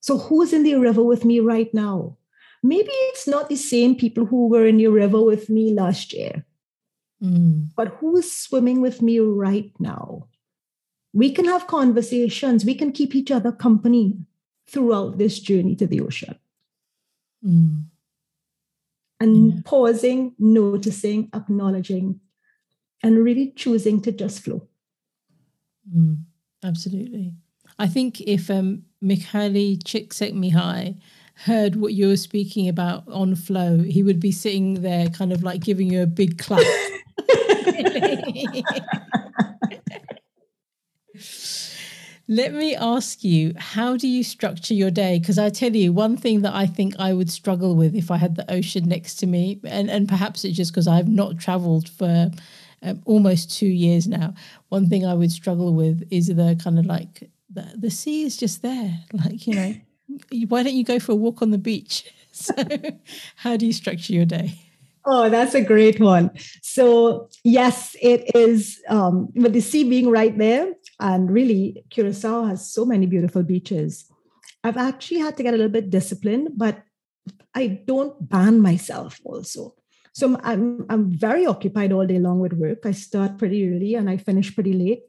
So 0.00 0.18
who's 0.18 0.52
in 0.52 0.62
the 0.62 0.76
river 0.76 1.02
with 1.02 1.24
me 1.24 1.40
right 1.40 1.72
now? 1.74 2.16
Maybe 2.62 2.90
it's 2.90 3.26
not 3.26 3.48
the 3.48 3.56
same 3.56 3.94
people 3.94 4.26
who 4.26 4.48
were 4.48 4.66
in 4.66 4.78
the 4.78 4.88
river 4.88 5.22
with 5.22 5.48
me 5.48 5.72
last 5.72 6.12
year, 6.12 6.44
mm. 7.22 7.68
but 7.76 7.88
who's 7.98 8.30
swimming 8.30 8.80
with 8.80 9.02
me 9.02 9.18
right 9.20 9.70
now? 9.78 10.26
We 11.12 11.32
can 11.32 11.44
have 11.44 11.66
conversations, 11.66 12.64
we 12.64 12.74
can 12.74 12.92
keep 12.92 13.14
each 13.14 13.30
other 13.30 13.52
company 13.52 14.18
throughout 14.68 15.18
this 15.18 15.38
journey 15.38 15.76
to 15.76 15.86
the 15.86 16.00
ocean. 16.00 16.36
Mm 17.44 17.87
and 19.20 19.54
yeah. 19.54 19.60
pausing, 19.64 20.34
noticing, 20.38 21.28
acknowledging, 21.34 22.20
and 23.02 23.24
really 23.24 23.52
choosing 23.56 24.00
to 24.02 24.12
just 24.12 24.40
flow. 24.40 24.68
Mm, 25.94 26.18
absolutely. 26.64 27.34
I 27.78 27.86
think 27.86 28.20
if 28.20 28.50
um, 28.50 28.84
Mihaly 29.02 29.78
Csikszentmihalyi 29.82 31.00
heard 31.44 31.76
what 31.76 31.94
you 31.94 32.08
were 32.08 32.16
speaking 32.16 32.68
about 32.68 33.06
on 33.08 33.36
flow, 33.36 33.78
he 33.78 34.02
would 34.02 34.20
be 34.20 34.32
sitting 34.32 34.82
there 34.82 35.08
kind 35.08 35.32
of 35.32 35.42
like 35.42 35.62
giving 35.62 35.92
you 35.92 36.02
a 36.02 36.06
big 36.06 36.38
clap. 36.38 36.60
Let 42.30 42.52
me 42.52 42.76
ask 42.76 43.24
you, 43.24 43.54
how 43.56 43.96
do 43.96 44.06
you 44.06 44.22
structure 44.22 44.74
your 44.74 44.90
day? 44.90 45.18
Because 45.18 45.38
I 45.38 45.48
tell 45.48 45.74
you, 45.74 45.94
one 45.94 46.14
thing 46.18 46.42
that 46.42 46.54
I 46.54 46.66
think 46.66 46.94
I 46.98 47.14
would 47.14 47.30
struggle 47.30 47.74
with 47.74 47.94
if 47.94 48.10
I 48.10 48.18
had 48.18 48.36
the 48.36 48.50
ocean 48.52 48.86
next 48.86 49.14
to 49.16 49.26
me, 49.26 49.58
and, 49.64 49.88
and 49.88 50.06
perhaps 50.06 50.44
it's 50.44 50.56
just 50.56 50.70
because 50.70 50.86
I've 50.86 51.08
not 51.08 51.38
traveled 51.38 51.88
for 51.88 52.30
um, 52.82 53.02
almost 53.06 53.56
two 53.56 53.66
years 53.66 54.06
now. 54.06 54.34
One 54.68 54.90
thing 54.90 55.06
I 55.06 55.14
would 55.14 55.32
struggle 55.32 55.72
with 55.72 56.06
is 56.10 56.26
the 56.26 56.60
kind 56.62 56.78
of 56.78 56.84
like 56.84 57.30
the, 57.48 57.72
the 57.74 57.90
sea 57.90 58.24
is 58.24 58.36
just 58.36 58.60
there. 58.60 59.00
Like, 59.14 59.46
you 59.46 59.54
know, 59.54 59.74
why 60.48 60.62
don't 60.62 60.74
you 60.74 60.84
go 60.84 60.98
for 60.98 61.12
a 61.12 61.16
walk 61.16 61.40
on 61.40 61.50
the 61.50 61.58
beach? 61.58 62.04
So, 62.30 62.54
how 63.34 63.56
do 63.56 63.66
you 63.66 63.72
structure 63.72 64.12
your 64.12 64.24
day? 64.24 64.54
Oh, 65.04 65.28
that's 65.28 65.54
a 65.54 65.60
great 65.60 65.98
one. 65.98 66.30
So, 66.62 67.30
yes, 67.42 67.96
it 68.00 68.30
is. 68.36 68.80
Um, 68.88 69.30
with 69.34 69.54
the 69.54 69.60
sea 69.60 69.88
being 69.88 70.08
right 70.08 70.36
there, 70.36 70.74
and 71.00 71.30
really, 71.30 71.84
Curacao 71.90 72.44
has 72.44 72.72
so 72.72 72.84
many 72.84 73.06
beautiful 73.06 73.42
beaches. 73.42 74.10
I've 74.64 74.76
actually 74.76 75.20
had 75.20 75.36
to 75.36 75.42
get 75.42 75.54
a 75.54 75.56
little 75.56 75.72
bit 75.72 75.90
disciplined, 75.90 76.50
but 76.56 76.82
I 77.54 77.80
don't 77.86 78.28
ban 78.28 78.60
myself 78.60 79.20
also. 79.24 79.74
So 80.12 80.38
I'm 80.42 80.84
I'm 80.90 81.10
very 81.10 81.46
occupied 81.46 81.92
all 81.92 82.06
day 82.06 82.18
long 82.18 82.40
with 82.40 82.54
work. 82.54 82.84
I 82.84 82.90
start 82.92 83.38
pretty 83.38 83.68
early 83.68 83.94
and 83.94 84.10
I 84.10 84.16
finish 84.16 84.54
pretty 84.54 84.72
late. 84.72 85.02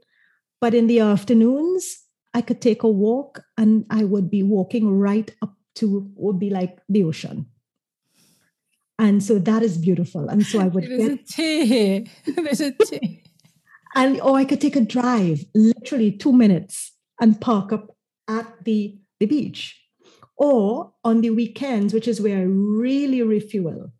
But 0.62 0.76
in 0.76 0.88
the 0.88 1.00
afternoons, 1.00 2.06
I 2.34 2.42
could 2.42 2.62
take 2.62 2.84
a 2.84 2.90
walk 2.90 3.42
and 3.58 3.86
I 3.90 4.04
would 4.04 4.30
be 4.30 4.44
walking 4.44 4.92
right 5.00 5.34
up 5.42 5.56
to 5.76 6.12
would 6.16 6.38
be 6.38 6.50
like 6.50 6.80
the 6.90 7.04
ocean 7.04 7.48
and 9.00 9.24
so 9.24 9.40
that 9.40 9.64
is 9.64 9.78
beautiful 9.78 10.28
and 10.28 10.46
so 10.46 10.60
i 10.60 10.68
would 10.68 10.84
there's 10.84 10.98
get 10.98 11.12
a 11.12 11.24
tear 11.24 12.04
there's 12.36 12.62
a 12.68 12.72
tear 12.72 13.00
and 13.96 14.20
or 14.22 14.38
i 14.38 14.46
could 14.46 14.62
take 14.62 14.76
a 14.76 14.82
drive 14.82 15.46
literally 15.54 16.12
two 16.12 16.34
minutes 16.34 16.94
and 17.20 17.42
park 17.42 17.72
up 17.72 17.96
at 18.28 18.64
the 18.66 18.98
the 19.20 19.26
beach 19.26 19.82
or 20.38 20.94
on 21.04 21.22
the 21.22 21.30
weekends 21.30 21.94
which 21.94 22.08
is 22.08 22.22
where 22.22 22.40
i 22.40 22.44
really 22.44 23.22
refuel 23.22 23.92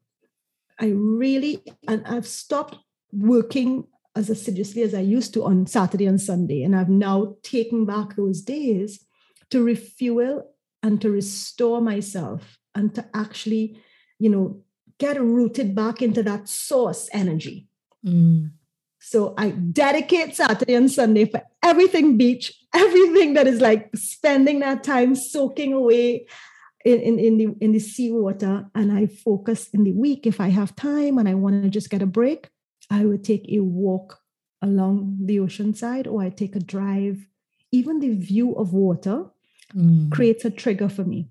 i 0.80 0.88
really 0.88 1.64
and 1.88 2.06
i've 2.06 2.28
stopped 2.28 2.78
working 3.12 3.86
as 4.16 4.30
assiduously 4.30 4.82
as 4.82 4.94
i 4.94 5.00
used 5.00 5.34
to 5.34 5.44
on 5.44 5.66
saturday 5.66 6.06
and 6.06 6.22
sunday 6.22 6.64
and 6.64 6.76
i've 6.76 6.90
now 6.90 7.36
taken 7.44 7.86
back 7.86 8.16
those 8.16 8.42
days 8.42 9.06
to 9.50 9.64
refuel 9.64 10.44
and 10.84 11.02
to 11.02 11.10
restore 11.10 11.82
myself 11.82 12.58
and 12.76 12.94
to 12.96 13.06
actually 13.14 13.80
you 14.20 14.30
know 14.30 14.62
get 15.00 15.20
rooted 15.20 15.74
back 15.74 16.02
into 16.02 16.22
that 16.24 16.48
source 16.48 17.10
energy. 17.12 17.68
Mm. 18.06 18.52
So 19.10 19.34
I 19.38 19.52
dedicate 19.52 20.36
Saturday 20.36 20.76
and 20.76 20.92
Sunday 20.92 21.26
for 21.26 21.42
everything 21.64 22.18
beach, 22.18 22.54
everything 22.74 23.34
that 23.34 23.48
is 23.48 23.62
like 23.62 23.90
spending 23.96 24.60
that 24.60 24.84
time 24.84 25.16
soaking 25.16 25.74
away 25.74 26.28
in, 26.86 27.00
in, 27.00 27.20
in 27.20 27.38
the 27.38 27.48
in 27.60 27.72
the 27.72 27.80
seawater. 27.80 28.68
And 28.76 28.92
I 28.92 29.08
focus 29.08 29.70
in 29.74 29.84
the 29.84 29.94
week 29.94 30.28
if 30.28 30.40
I 30.40 30.50
have 30.50 30.76
time 30.76 31.18
and 31.18 31.28
I 31.28 31.34
want 31.34 31.64
to 31.64 31.70
just 31.70 31.90
get 31.90 32.02
a 32.02 32.06
break, 32.06 32.50
I 32.90 33.06
would 33.06 33.24
take 33.24 33.46
a 33.50 33.60
walk 33.62 34.20
along 34.62 35.18
the 35.26 35.40
ocean 35.40 35.74
side 35.74 36.06
or 36.06 36.22
I 36.22 36.30
take 36.30 36.56
a 36.56 36.60
drive. 36.60 37.28
Even 37.72 38.00
the 38.00 38.14
view 38.14 38.56
of 38.56 38.74
water 38.74 39.26
mm. 39.76 40.12
creates 40.12 40.46
a 40.46 40.52
trigger 40.52 40.90
for 40.90 41.04
me. 41.04 41.30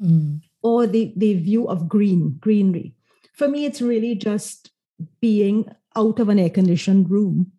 Mm 0.00 0.40
or 0.66 0.84
the, 0.84 1.12
the 1.16 1.34
view 1.34 1.68
of 1.68 1.88
green, 1.88 2.36
greenery. 2.40 2.92
For 3.34 3.46
me, 3.46 3.66
it's 3.66 3.80
really 3.80 4.16
just 4.16 4.72
being 5.20 5.66
out 5.96 6.20
of 6.20 6.28
an 6.28 6.38
air 6.38 6.50
conditioned 6.50 7.10
room 7.10 7.52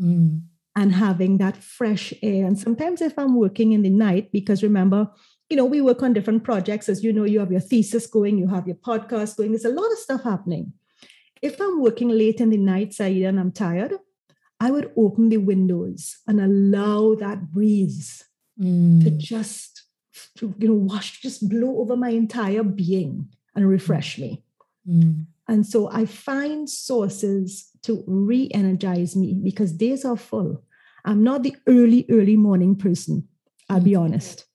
mm. 0.00 0.40
and 0.76 0.92
having 0.94 1.38
that 1.38 1.56
fresh 1.56 2.12
air. 2.22 2.46
And 2.46 2.58
sometimes 2.58 3.00
if 3.02 3.18
I'm 3.18 3.36
working 3.36 3.72
in 3.72 3.82
the 3.82 3.90
night, 3.90 4.32
because 4.32 4.62
remember, 4.62 5.10
you 5.48 5.56
know, 5.56 5.64
we 5.64 5.80
work 5.80 6.02
on 6.02 6.12
different 6.12 6.44
projects. 6.44 6.88
As 6.88 7.02
you 7.02 7.12
know, 7.12 7.24
you 7.24 7.40
have 7.40 7.50
your 7.50 7.60
thesis 7.60 8.06
going, 8.06 8.38
you 8.38 8.48
have 8.48 8.66
your 8.66 8.76
podcast 8.76 9.36
going, 9.36 9.50
there's 9.50 9.64
a 9.64 9.70
lot 9.70 9.90
of 9.90 9.98
stuff 9.98 10.22
happening. 10.22 10.72
If 11.42 11.60
I'm 11.60 11.80
working 11.80 12.10
late 12.10 12.40
in 12.40 12.50
the 12.50 12.56
night, 12.56 12.90
Saiyyidah, 12.90 13.28
and 13.28 13.40
I'm 13.40 13.52
tired, 13.52 13.94
I 14.60 14.70
would 14.70 14.92
open 14.96 15.30
the 15.30 15.38
windows 15.38 16.18
and 16.28 16.40
allow 16.40 17.14
that 17.14 17.50
breeze 17.50 18.24
mm. 18.60 19.02
to 19.02 19.10
just 19.10 19.84
to 20.36 20.54
you 20.58 20.68
know 20.68 20.74
wash 20.74 21.20
just 21.20 21.48
blow 21.48 21.78
over 21.78 21.96
my 21.96 22.10
entire 22.10 22.62
being 22.62 23.28
and 23.54 23.68
refresh 23.68 24.18
me 24.18 24.44
mm. 24.88 25.26
and 25.48 25.66
so 25.66 25.90
i 25.90 26.04
find 26.04 26.68
sources 26.68 27.69
to 27.82 28.04
re-energize 28.06 29.16
me 29.16 29.34
because 29.34 29.72
days 29.72 30.04
are 30.04 30.16
full 30.16 30.62
i'm 31.04 31.22
not 31.22 31.42
the 31.42 31.54
early 31.66 32.06
early 32.10 32.36
morning 32.36 32.76
person 32.76 33.26
i'll 33.68 33.80
be 33.80 33.92
mm. 33.92 34.00
honest 34.00 34.46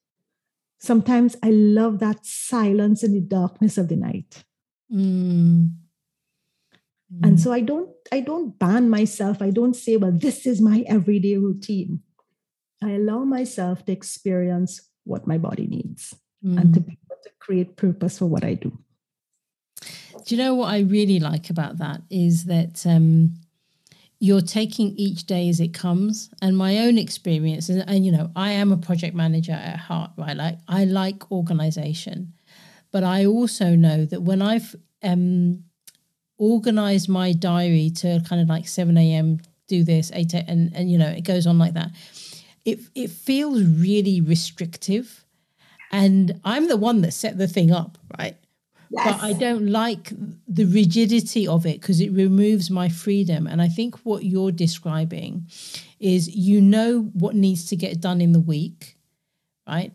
sometimes 0.79 1.35
i 1.43 1.49
love 1.49 1.99
that 1.99 2.25
silence 2.25 3.03
in 3.03 3.13
the 3.13 3.21
darkness 3.21 3.77
of 3.77 3.87
the 3.87 3.95
night 3.95 4.43
mm. 4.93 5.69
and 7.23 7.39
so 7.39 7.51
i 7.51 7.61
don't 7.61 7.89
i 8.11 8.19
don't 8.19 8.59
ban 8.59 8.89
myself 8.89 9.41
i 9.41 9.49
don't 9.49 9.75
say 9.75 9.97
well 9.97 10.11
this 10.11 10.45
is 10.45 10.61
my 10.61 10.83
everyday 10.87 11.37
routine 11.37 11.99
i 12.83 12.91
allow 12.91 13.23
myself 13.23 13.85
to 13.85 13.91
experience 13.91 14.91
what 15.05 15.27
my 15.27 15.37
body 15.37 15.67
needs 15.67 16.15
mm. 16.43 16.59
and 16.59 16.73
to 16.73 16.79
be 16.79 16.97
able 17.05 17.21
to 17.23 17.29
create 17.39 17.77
purpose 17.77 18.17
for 18.19 18.25
what 18.25 18.43
I 18.43 18.55
do. 18.55 18.77
Do 20.25 20.35
you 20.35 20.43
know 20.43 20.55
what 20.55 20.73
I 20.73 20.79
really 20.79 21.19
like 21.19 21.49
about 21.49 21.77
that 21.77 22.01
is 22.09 22.45
that 22.45 22.85
um, 22.85 23.35
you're 24.19 24.41
taking 24.41 24.95
each 24.97 25.25
day 25.25 25.49
as 25.49 25.59
it 25.59 25.73
comes. 25.73 26.29
And 26.41 26.57
my 26.57 26.79
own 26.79 26.97
experience, 26.97 27.69
and, 27.69 27.83
and 27.87 28.05
you 28.05 28.11
know, 28.11 28.31
I 28.35 28.51
am 28.51 28.71
a 28.71 28.77
project 28.77 29.15
manager 29.15 29.53
at 29.53 29.77
heart, 29.77 30.11
right? 30.17 30.35
Like 30.35 30.57
I 30.67 30.85
like 30.85 31.31
organization, 31.31 32.33
but 32.91 33.03
I 33.03 33.25
also 33.25 33.75
know 33.75 34.05
that 34.05 34.21
when 34.21 34.41
I've 34.41 34.75
um, 35.03 35.63
organized 36.37 37.07
my 37.07 37.31
diary 37.31 37.91
to 37.97 38.21
kind 38.27 38.41
of 38.41 38.49
like 38.49 38.67
7 38.67 38.97
a.m. 38.97 39.39
do 39.67 39.83
this, 39.83 40.11
8 40.13 40.33
and 40.33 40.75
and 40.75 40.91
you 40.91 40.97
know, 40.97 41.09
it 41.09 41.23
goes 41.23 41.45
on 41.45 41.59
like 41.59 41.73
that 41.73 41.91
it 42.65 42.79
it 42.95 43.11
feels 43.11 43.63
really 43.63 44.19
restrictive, 44.19 45.23
and 45.91 46.39
I'm 46.43 46.67
the 46.67 46.77
one 46.77 47.01
that 47.01 47.11
set 47.11 47.37
the 47.37 47.47
thing 47.47 47.71
up, 47.71 47.97
right? 48.17 48.35
Yes. 48.89 49.05
But 49.05 49.23
I 49.23 49.33
don't 49.33 49.67
like 49.67 50.11
the 50.47 50.65
rigidity 50.65 51.47
of 51.47 51.65
it 51.65 51.81
because 51.81 52.01
it 52.01 52.11
removes 52.11 52.69
my 52.69 52.89
freedom. 52.89 53.47
And 53.47 53.61
I 53.61 53.67
think 53.67 53.97
what 54.05 54.23
you're 54.23 54.51
describing 54.51 55.47
is 55.99 56.35
you 56.35 56.61
know 56.61 57.09
what 57.13 57.35
needs 57.35 57.65
to 57.65 57.75
get 57.75 57.99
done 57.99 58.21
in 58.21 58.31
the 58.31 58.39
week, 58.39 58.97
right? 59.67 59.91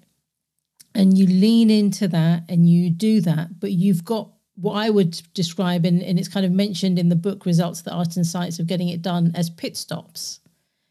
And 0.94 1.16
you 1.16 1.26
lean 1.26 1.70
into 1.70 2.08
that 2.08 2.44
and 2.48 2.68
you 2.68 2.90
do 2.90 3.20
that, 3.20 3.60
but 3.60 3.72
you've 3.72 4.04
got 4.04 4.30
what 4.56 4.74
I 4.74 4.90
would 4.90 5.22
describe, 5.32 5.86
and, 5.86 6.02
and 6.02 6.18
it's 6.18 6.28
kind 6.28 6.44
of 6.44 6.52
mentioned 6.52 6.98
in 6.98 7.08
the 7.08 7.16
book 7.16 7.46
Results, 7.46 7.82
the 7.82 7.92
Art 7.92 8.16
and 8.16 8.26
Science 8.26 8.58
of 8.58 8.66
Getting 8.66 8.88
It 8.88 9.00
Done, 9.00 9.32
as 9.34 9.48
pit 9.48 9.76
stops. 9.76 10.40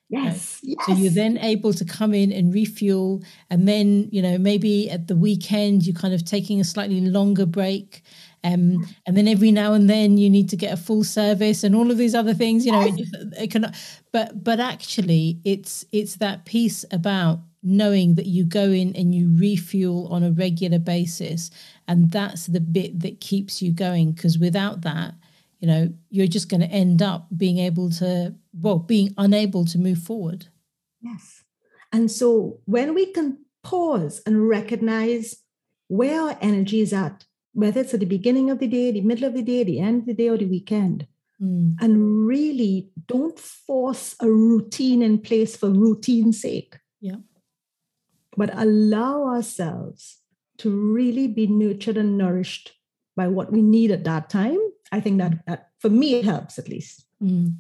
Yes, 0.10 0.60
yes. 0.64 0.84
So 0.86 0.92
you're 0.92 1.12
then 1.12 1.38
able 1.38 1.72
to 1.74 1.86
come 1.86 2.16
in 2.16 2.32
and 2.32 2.52
refuel, 2.52 3.22
and 3.52 3.68
then 3.68 4.10
you 4.12 4.24
know 4.24 4.40
maybe 4.40 4.90
at 4.90 5.08
the 5.08 5.16
weekend 5.16 5.86
you're 5.86 5.94
kind 5.96 6.16
of 6.16 6.26
taking 6.26 6.60
a 6.60 6.64
slightly 6.64 7.00
longer 7.02 7.46
break, 7.46 8.02
um, 8.44 8.80
and 9.06 9.16
then 9.16 9.28
every 9.28 9.52
now 9.52 9.74
and 9.74 9.88
then 9.88 10.18
you 10.18 10.28
need 10.28 10.50
to 10.50 10.58
get 10.58 10.74
a 10.74 10.78
full 10.78 11.04
service 11.04 11.64
and 11.64 11.76
all 11.76 11.92
of 11.92 11.98
these 11.98 12.16
other 12.16 12.34
things. 12.34 12.66
You 12.66 12.72
know, 12.72 12.82
it, 12.82 12.96
it 13.38 13.52
can, 13.52 13.72
but 14.12 14.44
but 14.44 14.60
actually 14.60 15.42
it's 15.46 15.86
it's 15.92 16.16
that 16.16 16.46
piece 16.46 16.84
about 16.92 17.42
knowing 17.62 18.16
that 18.16 18.26
you 18.26 18.46
go 18.46 18.64
in 18.72 18.96
and 18.96 19.14
you 19.14 19.30
refuel 19.38 20.08
on 20.12 20.24
a 20.24 20.32
regular 20.32 20.80
basis, 20.80 21.52
and 21.88 22.10
that's 22.10 22.48
the 22.48 22.62
bit 22.62 23.00
that 23.02 23.22
keeps 23.22 23.62
you 23.62 23.72
going. 23.72 24.14
Because 24.14 24.40
without 24.40 24.82
that, 24.82 25.14
you 25.60 25.68
know 25.68 25.94
you're 26.10 26.26
just 26.26 26.50
going 26.50 26.62
to 26.62 26.68
end 26.68 27.04
up 27.04 27.28
being 27.38 27.60
able 27.60 27.92
to 27.92 28.34
well 28.54 28.80
being 28.80 29.14
unable 29.18 29.66
to 29.66 29.78
move 29.78 30.00
forward. 30.00 30.48
Yes. 31.02 31.44
And 31.92 32.12
so 32.12 32.60
when 32.66 32.94
we 32.94 33.08
can 33.08 33.46
pause 33.64 34.22
and 34.26 34.48
recognize 34.48 35.38
where 35.88 36.22
our 36.22 36.38
energy 36.42 36.82
is 36.82 36.94
at 36.94 37.26
whether 37.54 37.82
it's 37.82 37.94
at 37.94 38.00
the 38.00 38.06
beginning 38.06 38.50
of 38.50 38.60
the 38.60 38.68
day 38.68 38.92
the 38.92 39.02
middle 39.02 39.26
of 39.26 39.34
the 39.34 39.42
day 39.42 39.64
the 39.64 39.80
end 39.80 40.02
of 40.02 40.06
the 40.06 40.14
day 40.14 40.30
or 40.30 40.38
the 40.38 40.46
weekend 40.46 41.08
mm. 41.42 41.76
and 41.82 42.26
really 42.28 42.90
don't 43.08 43.40
force 43.40 44.16
a 44.22 44.30
routine 44.30 45.02
in 45.02 45.20
place 45.20 45.56
for 45.56 45.70
routine's 45.70 46.42
sake. 46.42 46.78
Yeah. 47.02 47.18
But 48.38 48.52
allow 48.54 49.26
ourselves 49.26 50.18
to 50.60 50.70
really 50.70 51.28
be 51.28 51.48
nurtured 51.48 51.98
and 51.98 52.18
nourished 52.18 52.74
by 53.16 53.28
what 53.28 53.52
we 53.52 53.62
need 53.62 53.92
at 53.92 54.04
that 54.04 54.30
time. 54.30 54.60
I 54.92 55.00
think 55.00 55.18
that, 55.20 55.46
that 55.48 55.69
for 55.80 55.90
me, 55.90 56.16
it 56.16 56.26
helps 56.26 56.60
at 56.60 56.70
least. 56.70 57.06
Mm. 57.24 57.56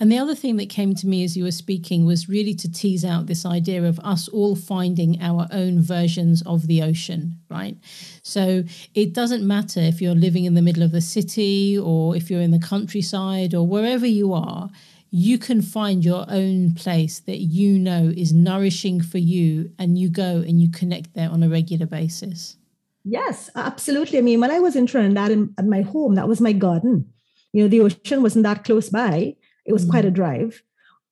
And 0.00 0.10
the 0.10 0.18
other 0.18 0.34
thing 0.34 0.56
that 0.56 0.70
came 0.70 0.94
to 0.94 1.06
me 1.06 1.22
as 1.22 1.36
you 1.36 1.44
were 1.44 1.50
speaking 1.50 2.06
was 2.06 2.28
really 2.28 2.54
to 2.54 2.70
tease 2.70 3.04
out 3.04 3.26
this 3.26 3.44
idea 3.44 3.84
of 3.84 3.98
us 4.00 4.26
all 4.28 4.56
finding 4.56 5.20
our 5.20 5.48
own 5.50 5.80
versions 5.82 6.42
of 6.46 6.66
the 6.66 6.82
ocean, 6.82 7.38
right? 7.50 7.76
So 8.22 8.64
it 8.94 9.12
doesn't 9.12 9.46
matter 9.46 9.80
if 9.80 10.00
you're 10.00 10.14
living 10.14 10.44
in 10.44 10.54
the 10.54 10.62
middle 10.62 10.82
of 10.82 10.92
the 10.92 11.02
city 11.02 11.78
or 11.78 12.16
if 12.16 12.30
you're 12.30 12.40
in 12.40 12.52
the 12.52 12.58
countryside 12.58 13.54
or 13.54 13.66
wherever 13.66 14.06
you 14.06 14.32
are, 14.32 14.70
you 15.10 15.38
can 15.38 15.60
find 15.60 16.02
your 16.02 16.24
own 16.28 16.72
place 16.72 17.20
that 17.20 17.40
you 17.40 17.78
know 17.78 18.10
is 18.16 18.32
nourishing 18.32 19.02
for 19.02 19.18
you 19.18 19.70
and 19.78 19.98
you 19.98 20.08
go 20.08 20.36
and 20.36 20.58
you 20.62 20.70
connect 20.70 21.12
there 21.12 21.28
on 21.28 21.42
a 21.42 21.50
regular 21.50 21.84
basis. 21.84 22.56
Yes, 23.04 23.50
absolutely. 23.54 24.18
I 24.18 24.22
mean, 24.22 24.40
when 24.40 24.50
I 24.50 24.60
was 24.60 24.74
in 24.74 24.86
Trinidad 24.86 25.30
in, 25.30 25.52
at 25.58 25.66
my 25.66 25.82
home, 25.82 26.14
that 26.14 26.28
was 26.28 26.40
my 26.40 26.52
garden. 26.52 27.11
You 27.52 27.62
know, 27.62 27.68
the 27.68 27.80
ocean 27.80 28.22
wasn't 28.22 28.44
that 28.44 28.64
close 28.64 28.88
by. 28.88 29.36
It 29.64 29.72
was 29.72 29.84
mm 29.84 29.90
quite 29.90 30.04
a 30.04 30.10
drive, 30.10 30.62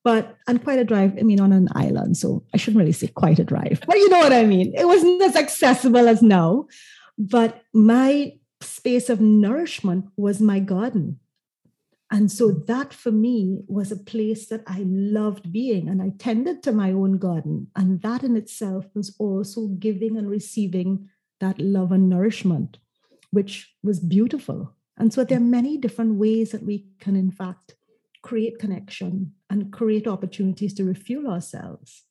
but 0.03 0.37
and 0.47 0.63
quite 0.63 0.79
a 0.79 0.85
drive. 0.85 1.17
I 1.19 1.23
mean, 1.23 1.41
on 1.41 1.53
an 1.53 1.69
island, 1.75 2.17
so 2.17 2.45
I 2.55 2.57
shouldn't 2.57 2.81
really 2.81 2.93
say 2.93 3.09
quite 3.09 3.39
a 3.39 3.45
drive, 3.45 3.83
but 3.87 3.97
you 3.97 4.09
know 4.09 4.19
what 4.19 4.33
I 4.33 4.45
mean. 4.45 4.73
It 4.77 4.87
wasn't 4.87 5.23
as 5.23 5.37
accessible 5.37 6.09
as 6.09 6.23
now, 6.23 6.67
but 7.19 7.63
my 7.73 8.35
space 8.61 9.09
of 9.09 9.21
nourishment 9.21 10.07
was 10.17 10.41
my 10.41 10.59
garden. 10.61 11.19
And 12.13 12.31
so 12.31 12.51
that 12.51 12.93
for 12.93 13.13
me 13.13 13.63
was 13.69 13.93
a 13.93 13.97
place 13.97 14.47
that 14.49 14.65
I 14.67 14.85
loved 14.85 15.53
being, 15.53 15.89
and 15.89 16.03
I 16.03 16.11
tended 16.19 16.63
to 16.65 16.73
my 16.73 16.91
own 16.91 17.19
garden. 17.19 17.69
And 17.77 18.03
that 18.03 18.25
in 18.25 18.37
itself 18.37 18.87
was 18.95 19.15
also 19.19 19.69
giving 19.69 20.17
and 20.17 20.29
receiving 20.29 21.09
that 21.39 21.61
love 21.61 21.93
and 21.93 22.09
nourishment, 22.09 22.79
which 23.31 23.73
was 23.83 24.01
beautiful. 24.01 24.75
And 25.01 25.13
so 25.15 25.25
there 25.25 25.39
are 25.39 25.41
many 25.41 25.79
different 25.79 26.17
ways 26.17 26.51
that 26.51 26.63
we 26.63 26.85
can, 27.01 27.17
in 27.17 27.31
fact, 27.31 27.75
create 28.23 28.59
connection 28.59 29.33
and 29.49 29.73
create 29.73 30.07
opportunities 30.07 30.75
to 30.75 30.85
refuel 30.85 31.27
ourselves 31.27 32.05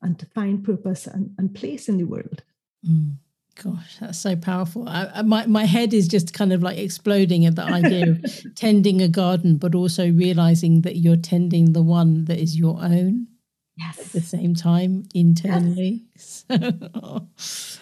and 0.00 0.18
to 0.18 0.24
find 0.26 0.64
purpose 0.64 1.06
and, 1.06 1.34
and 1.36 1.54
place 1.54 1.90
in 1.90 1.98
the 1.98 2.04
world. 2.04 2.42
Mm. 2.88 3.16
Gosh, 3.62 3.98
that's 4.00 4.18
so 4.18 4.34
powerful. 4.34 4.88
I, 4.88 5.20
my 5.20 5.44
my 5.44 5.66
head 5.66 5.92
is 5.92 6.08
just 6.08 6.32
kind 6.32 6.54
of 6.54 6.62
like 6.62 6.78
exploding 6.78 7.44
at 7.44 7.54
the 7.54 7.62
idea 7.62 8.12
of 8.12 8.24
tending 8.54 9.02
a 9.02 9.08
garden, 9.08 9.58
but 9.58 9.74
also 9.74 10.10
realizing 10.10 10.80
that 10.80 10.96
you're 10.96 11.16
tending 11.16 11.74
the 11.74 11.82
one 11.82 12.24
that 12.24 12.38
is 12.38 12.58
your 12.58 12.82
own. 12.82 13.26
Yes. 13.76 13.98
At 13.98 14.12
the 14.12 14.22
same 14.22 14.54
time, 14.54 15.04
internally. 15.14 16.06
Yes. 16.14 16.44
So, 16.48 17.28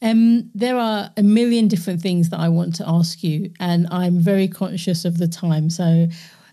um, 0.00 0.50
there 0.54 0.76
are 0.76 1.10
a 1.16 1.22
million 1.22 1.68
different 1.68 2.00
things 2.00 2.30
that 2.30 2.40
I 2.40 2.48
want 2.48 2.74
to 2.76 2.88
ask 2.88 3.22
you, 3.22 3.50
and 3.58 3.86
I'm 3.90 4.18
very 4.20 4.48
conscious 4.48 5.04
of 5.04 5.18
the 5.18 5.28
time. 5.28 5.70
So 5.70 6.08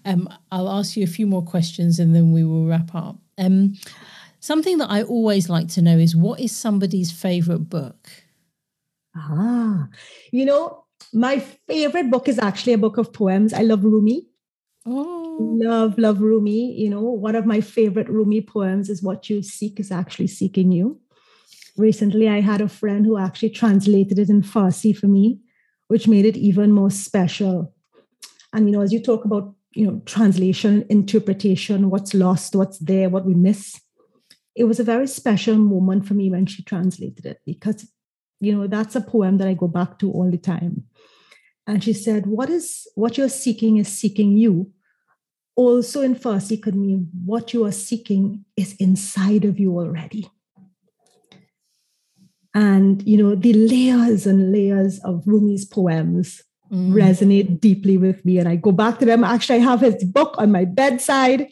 um, 0.05 0.29
I'll 0.51 0.69
ask 0.69 0.95
you 0.95 1.03
a 1.03 1.07
few 1.07 1.27
more 1.27 1.41
questions 1.41 1.99
and 1.99 2.15
then 2.15 2.31
we 2.31 2.43
will 2.43 2.65
wrap 2.65 2.93
up. 2.93 3.17
Um, 3.37 3.73
something 4.39 4.77
that 4.77 4.89
I 4.89 5.03
always 5.03 5.49
like 5.49 5.67
to 5.69 5.81
know 5.81 5.97
is 5.97 6.15
what 6.15 6.39
is 6.39 6.55
somebody's 6.55 7.11
favorite 7.11 7.69
book? 7.69 8.09
Ah, 9.15 9.87
you 10.31 10.45
know, 10.45 10.85
my 11.13 11.39
favorite 11.39 12.11
book 12.11 12.27
is 12.27 12.37
actually 12.39 12.73
a 12.73 12.77
book 12.77 12.97
of 12.97 13.13
poems. 13.13 13.53
I 13.53 13.61
love 13.61 13.83
Rumi. 13.83 14.27
Oh. 14.85 15.37
Love, 15.39 15.97
love 15.97 16.21
Rumi. 16.21 16.73
You 16.73 16.89
know, 16.89 17.01
one 17.01 17.35
of 17.35 17.45
my 17.45 17.61
favorite 17.61 18.09
Rumi 18.09 18.41
poems 18.41 18.89
is 18.89 19.01
What 19.01 19.29
You 19.29 19.41
Seek 19.41 19.79
is 19.79 19.91
Actually 19.91 20.27
Seeking 20.27 20.71
You 20.71 20.99
recently 21.77 22.29
I 22.29 22.41
had 22.41 22.61
a 22.61 22.69
friend 22.69 23.05
who 23.05 23.17
actually 23.17 23.49
translated 23.49 24.19
it 24.19 24.29
in 24.29 24.41
Farsi 24.41 24.95
for 24.95 25.07
me, 25.07 25.39
which 25.87 26.07
made 26.07 26.25
it 26.25 26.37
even 26.37 26.71
more 26.71 26.91
special. 26.91 27.73
And 28.53 28.67
you 28.67 28.71
know, 28.71 28.81
as 28.81 28.93
you 28.93 29.01
talk 29.01 29.25
about, 29.25 29.53
you 29.73 29.85
know, 29.85 30.01
translation, 30.05 30.85
interpretation, 30.89 31.89
what's 31.89 32.13
lost, 32.13 32.55
what's 32.55 32.79
there, 32.79 33.09
what 33.09 33.25
we 33.25 33.33
miss, 33.33 33.79
it 34.55 34.63
was 34.63 34.79
a 34.79 34.85
very 34.85 35.07
special 35.07 35.57
moment 35.57 36.07
for 36.07 36.13
me 36.13 36.31
when 36.31 36.45
she 36.45 36.63
translated 36.63 37.25
it 37.25 37.41
because, 37.45 37.87
you 38.39 38.55
know, 38.55 38.67
that's 38.67 38.95
a 38.95 39.01
poem 39.01 39.37
that 39.37 39.47
I 39.47 39.53
go 39.53 39.67
back 39.67 39.99
to 39.99 40.11
all 40.11 40.31
the 40.31 40.37
time. 40.37 40.85
And 41.67 41.83
she 41.83 41.93
said, 41.93 42.27
What 42.27 42.49
is 42.49 42.87
what 42.95 43.17
you're 43.17 43.29
seeking 43.29 43.77
is 43.77 43.87
seeking 43.87 44.37
you. 44.37 44.71
Also 45.57 46.01
in 46.01 46.15
Farsi 46.15 46.61
could 46.61 46.75
mean 46.75 47.09
what 47.25 47.53
you 47.53 47.65
are 47.65 47.71
seeking 47.71 48.43
is 48.57 48.75
inside 48.75 49.45
of 49.45 49.57
you 49.57 49.77
already 49.77 50.29
and 52.55 53.05
you 53.05 53.17
know 53.17 53.35
the 53.35 53.53
layers 53.53 54.25
and 54.25 54.51
layers 54.51 54.99
of 54.99 55.21
rumi's 55.27 55.65
poems 55.65 56.41
mm. 56.71 56.91
resonate 56.93 57.59
deeply 57.59 57.97
with 57.97 58.25
me 58.25 58.39
and 58.39 58.47
i 58.47 58.55
go 58.55 58.71
back 58.71 58.97
to 58.97 59.05
them 59.05 59.23
actually 59.23 59.57
i 59.57 59.59
have 59.59 59.81
his 59.81 60.03
book 60.05 60.33
on 60.39 60.51
my 60.51 60.65
bedside 60.65 61.47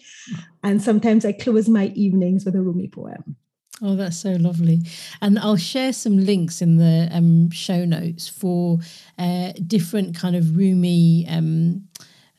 and 0.63 0.81
sometimes 0.81 1.25
i 1.25 1.31
close 1.31 1.69
my 1.69 1.87
evenings 1.87 2.45
with 2.45 2.55
a 2.55 2.61
rumi 2.61 2.87
poem 2.87 3.35
Oh, 3.81 3.95
that's 3.95 4.17
so 4.17 4.31
lovely. 4.33 4.79
And 5.21 5.37
I'll 5.39 5.57
share 5.57 5.91
some 5.91 6.17
links 6.17 6.61
in 6.61 6.77
the 6.77 7.09
um, 7.11 7.49
show 7.51 7.83
notes 7.83 8.29
for 8.29 8.79
uh, 9.17 9.51
different 9.67 10.15
kind 10.15 10.37
of 10.37 10.55
Rumi 10.55 11.25
um, 11.27 11.85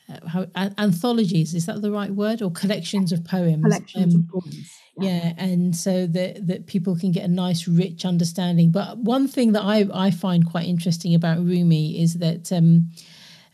uh, 0.08 0.28
how, 0.28 0.46
anthologies. 0.78 1.54
Is 1.54 1.66
that 1.66 1.82
the 1.82 1.90
right 1.90 2.10
word? 2.10 2.42
Or 2.42 2.50
collections 2.50 3.12
of 3.12 3.24
poems? 3.24 3.62
Collections 3.62 4.14
um, 4.14 4.20
of 4.20 4.42
poems 4.42 4.70
yeah 4.98 5.32
and 5.36 5.74
so 5.74 6.06
that 6.06 6.46
that 6.46 6.66
people 6.66 6.96
can 6.96 7.10
get 7.10 7.24
a 7.24 7.28
nice 7.28 7.66
rich 7.66 8.04
understanding 8.04 8.70
but 8.70 8.96
one 8.98 9.26
thing 9.26 9.52
that 9.52 9.62
i 9.62 9.86
i 9.92 10.10
find 10.10 10.48
quite 10.48 10.66
interesting 10.66 11.14
about 11.14 11.38
rumi 11.38 12.00
is 12.00 12.14
that 12.14 12.52
um 12.52 12.88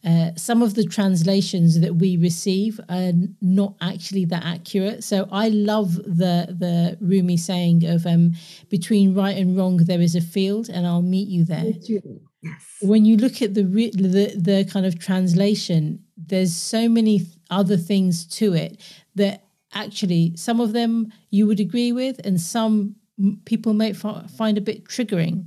uh, 0.03 0.31
some 0.35 0.63
of 0.63 0.77
the 0.77 0.85
translations 0.85 1.81
that 1.81 1.97
we 1.97 2.17
receive 2.17 2.81
are 2.89 3.13
not 3.43 3.75
actually 3.83 4.25
that 4.25 4.43
accurate. 4.47 5.05
So 5.05 5.29
I 5.31 5.49
love 5.51 5.97
the 5.97 6.57
the 6.59 6.97
Rumi 7.03 7.37
saying 7.37 7.85
of 7.85 8.07
um, 8.07 8.33
between 8.71 9.15
right 9.15 9.37
and 9.37 9.55
wrong 9.59 9.77
there 9.77 10.01
is 10.01 10.15
a 10.15 10.23
field, 10.23 10.71
and 10.71 10.87
I'll 10.87 11.03
meet 11.03 11.29
you 11.29 11.45
there. 11.45 11.75
Yes. 12.43 12.65
When 12.81 13.05
you 13.05 13.19
look 13.19 13.43
at 13.43 13.53
the, 13.53 13.63
the 13.63 14.35
the 14.39 14.67
kind 14.73 14.87
of 14.87 14.99
translation, 14.99 16.03
there's 16.31 16.55
so 16.55 16.89
many 16.89 17.27
other 17.51 17.77
things 17.77 18.27
to 18.27 18.55
it 18.55 18.81
that 19.15 19.45
actually 19.75 20.33
some 20.37 20.61
of 20.61 20.73
them 20.73 21.13
you 21.31 21.47
would 21.47 21.61
agree 21.61 21.93
with 21.93 22.19
and 22.25 22.41
some 22.41 22.97
people 23.45 23.81
f- 23.83 24.31
find 24.31 24.57
a 24.57 24.61
bit 24.61 24.85
triggering 24.85 25.45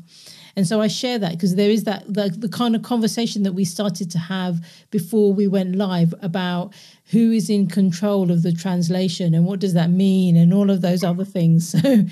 And 0.56 0.68
so 0.68 0.82
I 0.82 0.88
share 0.88 1.18
that 1.18 1.32
because 1.32 1.56
there 1.56 1.72
is 1.72 1.84
that 1.86 2.06
the, 2.08 2.30
the 2.30 2.50
kind 2.50 2.76
of 2.76 2.84
conversation 2.84 3.44
that 3.44 3.54
we 3.54 3.66
started 3.66 4.12
to 4.12 4.20
have 4.20 4.64
before 4.92 5.34
we 5.34 5.48
went 5.48 5.76
live 5.76 6.14
about 6.22 6.76
who 7.06 7.32
is 7.32 7.50
in 7.50 7.68
control 7.68 8.30
of 8.32 8.44
the 8.44 8.52
translation 8.52 9.34
and 9.34 9.46
what 9.46 9.60
does 9.60 9.74
that 9.74 9.90
mean 9.90 10.38
and 10.38 10.54
all 10.54 10.70
of 10.70 10.82
those 10.82 11.04
other 11.04 11.26
things. 11.26 11.76
So, 11.84 12.06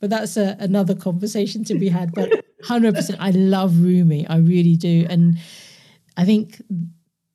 but 0.00 0.10
that's 0.10 0.36
a, 0.36 0.56
another 0.58 0.94
conversation 0.94 1.64
to 1.64 1.78
be 1.78 1.88
had. 1.88 2.12
But 2.12 2.28
100%, 2.64 3.16
I 3.20 3.30
love 3.30 3.80
Rumi. 3.80 4.26
I 4.26 4.38
really 4.38 4.76
do. 4.76 5.06
And 5.08 5.38
I 6.16 6.24
think 6.24 6.60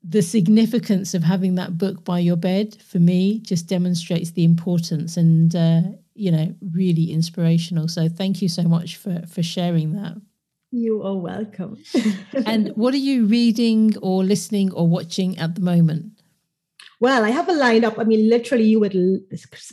the 0.10 0.22
significance 0.24 1.14
of 1.14 1.24
having 1.24 1.56
that 1.56 1.78
book 1.78 2.04
by 2.04 2.18
your 2.20 2.36
bed 2.36 2.76
for 2.82 3.00
me 3.00 3.40
just 3.40 3.68
demonstrates 3.68 4.32
the 4.32 4.44
importance 4.44 5.18
and 5.18 5.56
uh, 5.56 5.82
you 6.16 6.32
know 6.32 6.54
really 6.74 7.12
inspirational 7.12 7.88
so 7.88 8.10
thank 8.10 8.42
you 8.42 8.50
so 8.50 8.64
much 8.64 8.98
for 8.98 9.22
for 9.28 9.44
sharing 9.44 9.94
that 9.94 10.16
you 10.72 11.02
are 11.04 11.16
welcome 11.16 11.78
and 12.46 12.70
what 12.76 12.94
are 12.94 13.06
you 13.12 13.26
reading 13.26 13.96
or 14.02 14.24
listening 14.24 14.72
or 14.74 14.88
watching 14.88 15.38
at 15.38 15.56
the 15.56 15.62
moment 15.62 16.20
well, 17.02 17.24
I 17.24 17.30
have 17.30 17.48
a 17.48 17.54
lineup. 17.54 17.98
I 17.98 18.04
mean, 18.04 18.30
literally, 18.30 18.66
you 18.66 18.82
would, 18.82 18.94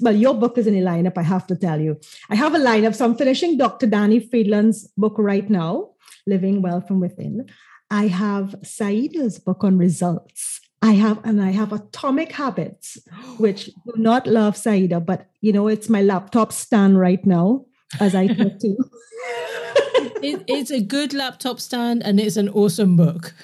well, 0.00 0.14
your 0.14 0.32
book 0.32 0.58
is 0.58 0.68
in 0.68 0.76
a 0.76 0.80
lineup, 0.82 1.18
I 1.18 1.22
have 1.22 1.44
to 1.48 1.56
tell 1.56 1.80
you. 1.80 1.98
I 2.30 2.36
have 2.36 2.54
a 2.54 2.58
lineup. 2.58 2.94
So 2.94 3.04
I'm 3.04 3.16
finishing 3.16 3.58
Dr. 3.58 3.88
Danny 3.88 4.20
Friedland's 4.20 4.86
book 4.96 5.14
right 5.18 5.50
now, 5.50 5.90
Leading 6.28 6.62
Well 6.62 6.80
from 6.80 7.00
Within. 7.00 7.48
I 7.90 8.08
have 8.08 8.56
Saiyyidah's 8.62 9.38
book 9.38 9.62
on 9.64 9.78
results. 9.78 10.60
I 10.82 10.92
have, 10.92 11.20
and 11.24 11.42
I 11.42 11.50
have 11.50 11.72
Atomic 11.72 12.32
Habits, 12.32 12.98
which 13.38 13.66
do 13.66 13.92
not 13.96 14.26
love 14.26 14.54
Saiyyidah, 14.54 15.04
but 15.04 15.26
you 15.40 15.52
know, 15.52 15.68
it's 15.68 15.88
my 15.88 16.02
laptop 16.02 16.52
stand 16.52 16.98
right 16.98 17.24
now 17.24 17.64
as 18.00 18.14
I 18.14 18.26
talk 18.26 18.58
to 18.58 18.68
you. 18.68 18.78
it, 20.22 20.44
it's 20.46 20.70
a 20.70 20.80
good 20.80 21.14
laptop 21.14 21.60
stand 21.60 22.02
and 22.02 22.20
it's 22.20 22.36
an 22.36 22.48
awesome 22.50 22.96
book. 22.96 23.34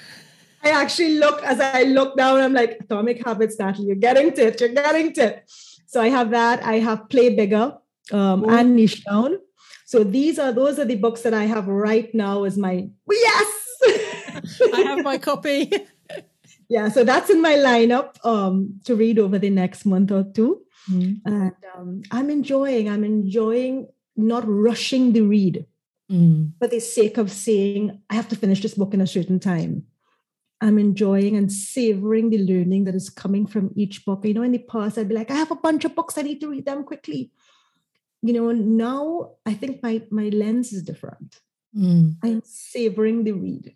I 0.63 0.69
actually 0.69 1.19
look 1.19 1.43
as 1.43 1.59
I 1.59 1.83
look 1.83 2.15
down, 2.15 2.39
I'm 2.39 2.53
like, 2.53 2.77
Atomic 2.81 3.25
Habits, 3.25 3.59
Natalie, 3.59 3.87
you're 3.87 3.95
getting 3.95 4.31
to 4.33 4.47
it, 4.47 4.61
you're 4.61 4.69
getting 4.69 5.11
to 5.13 5.21
it. 5.25 5.51
So 5.87 6.01
I 6.01 6.09
have 6.09 6.31
that. 6.31 6.63
I 6.63 6.75
have 6.75 7.09
Play 7.09 7.35
Bigger 7.35 7.77
um, 8.11 8.49
and 8.49 8.75
Niche 8.75 9.03
Down. 9.03 9.37
So 9.85 10.03
these 10.03 10.39
are 10.39 10.51
those 10.51 10.79
are 10.79 10.85
the 10.85 10.95
books 10.95 11.21
that 11.21 11.33
I 11.33 11.43
have 11.43 11.67
right 11.67 12.13
now 12.15 12.45
as 12.45 12.57
my 12.57 12.87
yes 13.11 13.62
I 14.73 14.81
have 14.81 15.03
my 15.03 15.17
copy. 15.17 15.71
yeah, 16.69 16.89
so 16.89 17.03
that's 17.03 17.29
in 17.29 17.41
my 17.41 17.53
lineup 17.53 18.23
um, 18.25 18.79
to 18.85 18.95
read 18.95 19.19
over 19.19 19.39
the 19.39 19.49
next 19.49 19.85
month 19.85 20.11
or 20.11 20.23
2 20.23 20.61
mm. 20.91 21.21
And 21.25 21.53
um, 21.75 22.01
I'm 22.11 22.29
enjoying, 22.29 22.89
I'm 22.89 23.03
enjoying 23.03 23.87
not 24.15 24.43
rushing 24.47 25.13
the 25.13 25.21
read 25.21 25.65
mm. 26.11 26.51
for 26.59 26.67
the 26.67 26.79
sake 26.79 27.17
of 27.17 27.31
saying, 27.31 28.01
I 28.09 28.15
have 28.15 28.27
to 28.29 28.35
finish 28.35 28.61
this 28.61 28.75
book 28.75 28.93
in 28.93 29.01
a 29.01 29.07
certain 29.07 29.39
time. 29.39 29.83
I'm 30.61 30.79
enjoying 30.79 31.35
and 31.35 31.51
savoring 31.51 32.29
the 32.29 32.37
learning 32.37 32.85
that 32.85 32.95
is 32.95 33.09
coming 33.09 33.45
from 33.45 33.71
each 33.75 34.05
book. 34.05 34.23
You 34.23 34.33
know, 34.33 34.43
in 34.43 34.53
the 34.53 34.59
past, 34.59 34.97
I'd 34.97 35.09
be 35.09 35.15
like, 35.15 35.29
I 35.29 35.35
have 35.35 35.51
a 35.51 35.55
bunch 35.55 35.83
of 35.83 35.93
books, 35.93 36.17
I 36.17 36.21
need 36.21 36.39
to 36.39 36.49
read 36.49 36.65
them 36.65 36.85
quickly. 36.85 37.31
You 38.21 38.31
know, 38.31 38.51
now 38.53 39.31
I 39.45 39.53
think 39.53 39.83
my 39.83 40.01
my 40.09 40.29
lens 40.29 40.71
is 40.71 40.83
different. 40.83 41.41
Mm. 41.77 42.15
I'm 42.23 42.41
savoring 42.45 43.25
the 43.25 43.33
read. 43.33 43.75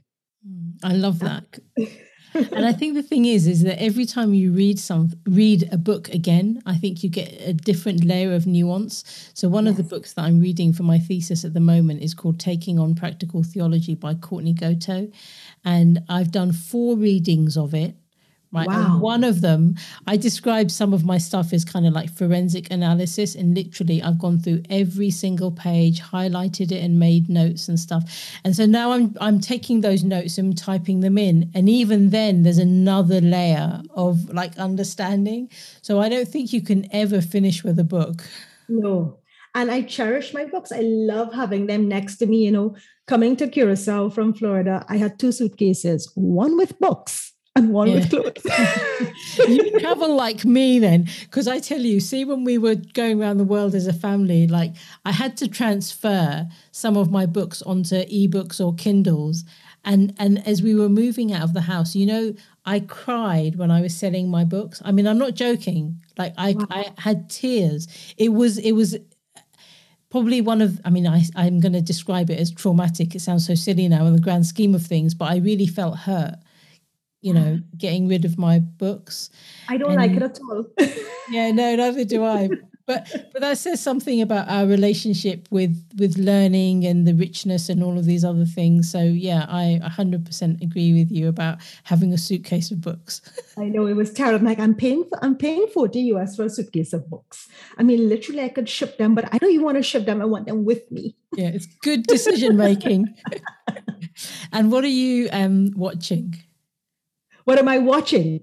I 0.83 0.93
love 0.93 1.19
that. 1.19 1.59
and 2.33 2.65
I 2.65 2.73
think 2.73 2.93
the 2.93 3.03
thing 3.03 3.25
is, 3.25 3.47
is 3.47 3.63
that 3.63 3.81
every 3.81 4.05
time 4.05 4.33
you 4.33 4.51
read 4.51 4.79
some 4.79 5.11
read 5.25 5.67
a 5.71 5.77
book 5.77 6.09
again, 6.09 6.61
I 6.65 6.75
think 6.75 7.03
you 7.03 7.09
get 7.09 7.41
a 7.41 7.53
different 7.53 8.03
layer 8.03 8.33
of 8.33 8.45
nuance. 8.45 9.31
So 9.33 9.49
one 9.49 9.65
yes. 9.65 9.71
of 9.71 9.77
the 9.77 9.95
books 9.95 10.13
that 10.13 10.23
I'm 10.23 10.39
reading 10.39 10.73
for 10.73 10.83
my 10.83 10.99
thesis 10.99 11.43
at 11.43 11.53
the 11.53 11.59
moment 11.59 12.01
is 12.01 12.13
called 12.13 12.39
Taking 12.39 12.79
on 12.79 12.95
Practical 12.95 13.43
Theology 13.43 13.95
by 13.95 14.13
Courtney 14.13 14.53
Goto. 14.53 15.09
And 15.65 16.03
I've 16.09 16.31
done 16.31 16.51
four 16.51 16.95
readings 16.95 17.57
of 17.57 17.73
it 17.73 17.95
right? 18.51 18.67
Wow. 18.67 18.93
And 18.93 19.01
one 19.01 19.23
of 19.23 19.41
them, 19.41 19.75
I 20.05 20.17
describe 20.17 20.71
some 20.71 20.93
of 20.93 21.05
my 21.05 21.17
stuff 21.17 21.53
as 21.53 21.65
kind 21.65 21.85
of 21.85 21.93
like 21.93 22.09
forensic 22.09 22.71
analysis, 22.71 23.35
and 23.35 23.55
literally, 23.55 24.01
I've 24.01 24.19
gone 24.19 24.39
through 24.39 24.63
every 24.69 25.09
single 25.09 25.51
page, 25.51 26.01
highlighted 26.01 26.71
it, 26.71 26.83
and 26.83 26.99
made 26.99 27.29
notes 27.29 27.67
and 27.67 27.79
stuff. 27.79 28.03
And 28.43 28.55
so 28.55 28.65
now 28.65 28.91
I'm 28.91 29.15
I'm 29.19 29.39
taking 29.39 29.81
those 29.81 30.03
notes 30.03 30.37
and 30.37 30.57
typing 30.57 31.01
them 31.01 31.17
in, 31.17 31.51
and 31.53 31.69
even 31.69 32.09
then, 32.09 32.43
there's 32.43 32.57
another 32.57 33.21
layer 33.21 33.81
of 33.91 34.33
like 34.33 34.57
understanding. 34.57 35.49
So 35.81 35.99
I 35.99 36.09
don't 36.09 36.27
think 36.27 36.53
you 36.53 36.61
can 36.61 36.87
ever 36.93 37.21
finish 37.21 37.63
with 37.63 37.79
a 37.79 37.83
book. 37.83 38.23
No. 38.69 39.19
And 39.55 39.71
I 39.71 39.81
cherish 39.81 40.35
my 40.35 40.45
books. 40.45 40.71
I 40.71 40.81
love 40.81 41.33
having 41.33 41.65
them 41.65 41.87
next 41.87 42.17
to 42.17 42.27
me. 42.27 42.45
You 42.45 42.51
know, 42.51 42.75
coming 43.07 43.35
to 43.37 43.47
Curacao 43.47 44.09
from 44.09 44.33
Florida, 44.33 44.85
I 44.87 44.97
had 44.97 45.17
two 45.17 45.31
suitcases, 45.31 46.11
one 46.13 46.57
with 46.57 46.77
books 46.79 47.26
and 47.57 47.73
one 47.73 47.89
yeah. 47.89 47.95
with 47.95 48.09
clothes. 48.09 49.47
you 49.47 49.79
travel 49.79 50.15
like 50.15 50.45
me 50.45 50.79
then, 50.79 51.07
because 51.21 51.47
I 51.47 51.59
tell 51.59 51.81
you, 51.81 51.99
see, 51.99 52.25
when 52.25 52.43
we 52.43 52.57
were 52.57 52.75
going 52.75 53.21
around 53.21 53.37
the 53.37 53.43
world 53.43 53.75
as 53.75 53.87
a 53.87 53.93
family, 53.93 54.47
like 54.47 54.73
I 55.05 55.11
had 55.11 55.37
to 55.37 55.47
transfer 55.47 56.47
some 56.71 56.97
of 56.97 57.11
my 57.11 57.25
books 57.25 57.61
onto 57.63 58.05
ebooks 58.05 58.63
or 58.63 58.73
Kindles. 58.75 59.43
And 59.83 60.13
and 60.17 60.45
as 60.47 60.61
we 60.61 60.75
were 60.75 60.89
moving 60.89 61.33
out 61.33 61.43
of 61.43 61.53
the 61.53 61.61
house, 61.61 61.95
you 61.95 62.05
know, 62.05 62.33
I 62.65 62.81
cried 62.81 63.55
when 63.55 63.71
I 63.71 63.81
was 63.81 63.95
selling 63.95 64.29
my 64.29 64.43
books. 64.43 64.81
I 64.83 64.91
mean, 64.91 65.07
I'm 65.07 65.17
not 65.17 65.33
joking. 65.33 66.01
Like 66.17 66.33
I, 66.37 66.53
wow. 66.53 66.65
I 66.69 66.91
had 66.97 67.29
tears. 67.29 67.87
It 68.17 68.29
was 68.29 68.57
it 68.57 68.73
was 68.73 68.97
probably 70.09 70.39
one 70.39 70.61
of 70.61 70.79
i 70.85 70.89
mean 70.89 71.05
I, 71.05 71.23
i'm 71.35 71.59
going 71.59 71.73
to 71.73 71.81
describe 71.81 72.29
it 72.29 72.39
as 72.39 72.49
traumatic 72.49 73.13
it 73.13 73.19
sounds 73.19 73.45
so 73.45 73.55
silly 73.55 73.89
now 73.89 74.05
in 74.05 74.15
the 74.15 74.21
grand 74.21 74.45
scheme 74.45 74.73
of 74.73 74.81
things 74.85 75.13
but 75.13 75.25
i 75.25 75.35
really 75.37 75.67
felt 75.67 75.97
hurt 75.97 76.35
you 77.21 77.33
know, 77.33 77.59
getting 77.77 78.07
rid 78.07 78.25
of 78.25 78.37
my 78.37 78.59
books. 78.59 79.29
I 79.67 79.77
don't 79.77 79.91
and, 79.91 79.97
like 79.97 80.11
it 80.11 80.21
at 80.21 80.39
all. 80.49 80.65
yeah, 81.31 81.51
no, 81.51 81.75
neither 81.75 82.05
do 82.05 82.23
I. 82.23 82.49
But 82.87 83.05
but 83.33 83.41
that 83.41 83.57
says 83.57 83.81
something 83.83 84.21
about 84.21 84.49
our 84.49 84.65
relationship 84.65 85.49
with 85.51 85.83
with 85.99 86.17
learning 86.17 86.85
and 86.85 87.05
the 87.05 87.13
richness 87.13 87.67
and 87.67 87.83
all 87.83 87.99
of 87.99 88.05
these 88.05 88.23
other 88.23 88.45
things. 88.45 88.89
So 88.89 89.01
yeah, 89.01 89.45
I 89.49 89.81
100% 89.83 90.61
agree 90.61 90.93
with 90.93 91.11
you 91.11 91.27
about 91.27 91.57
having 91.83 92.13
a 92.13 92.17
suitcase 92.17 92.71
of 92.71 92.79
books. 92.79 93.21
I 93.57 93.65
know 93.65 93.87
it 93.87 93.95
was 93.95 94.13
terrible. 94.13 94.45
Like 94.45 94.59
I'm 94.59 94.73
paying 94.73 95.03
for, 95.03 95.21
I'm 95.21 95.35
paying 95.35 95.67
40 95.67 95.99
US 96.13 96.37
for 96.37 96.45
a 96.45 96.49
suitcase 96.49 96.93
of 96.93 97.09
books. 97.09 97.49
I 97.77 97.83
mean, 97.83 98.07
literally, 98.07 98.41
I 98.41 98.49
could 98.49 98.69
ship 98.69 98.97
them, 98.97 99.15
but 99.15 99.27
I 99.33 99.37
don't 99.37 99.51
even 99.51 99.65
want 99.65 99.75
to 99.75 99.83
ship 99.83 100.05
them. 100.05 100.21
I 100.21 100.25
want 100.25 100.47
them 100.47 100.63
with 100.63 100.89
me. 100.89 101.17
Yeah, 101.35 101.49
it's 101.49 101.65
good 101.65 102.03
decision 102.03 102.55
making. 102.55 103.13
and 104.53 104.71
what 104.71 104.85
are 104.85 104.87
you 104.87 105.27
um, 105.33 105.73
watching? 105.75 106.35
What 107.47 107.59
am 107.59 107.69
I 107.69 107.77
watching 107.77 108.41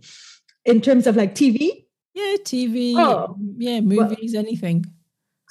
in 0.64 0.80
terms 0.80 1.06
of 1.06 1.14
like 1.14 1.34
TV? 1.34 1.84
Yeah, 2.14 2.36
TV. 2.42 2.94
Oh, 2.96 3.36
yeah, 3.58 3.80
movies, 3.80 4.32
well, 4.32 4.42
anything. 4.42 4.86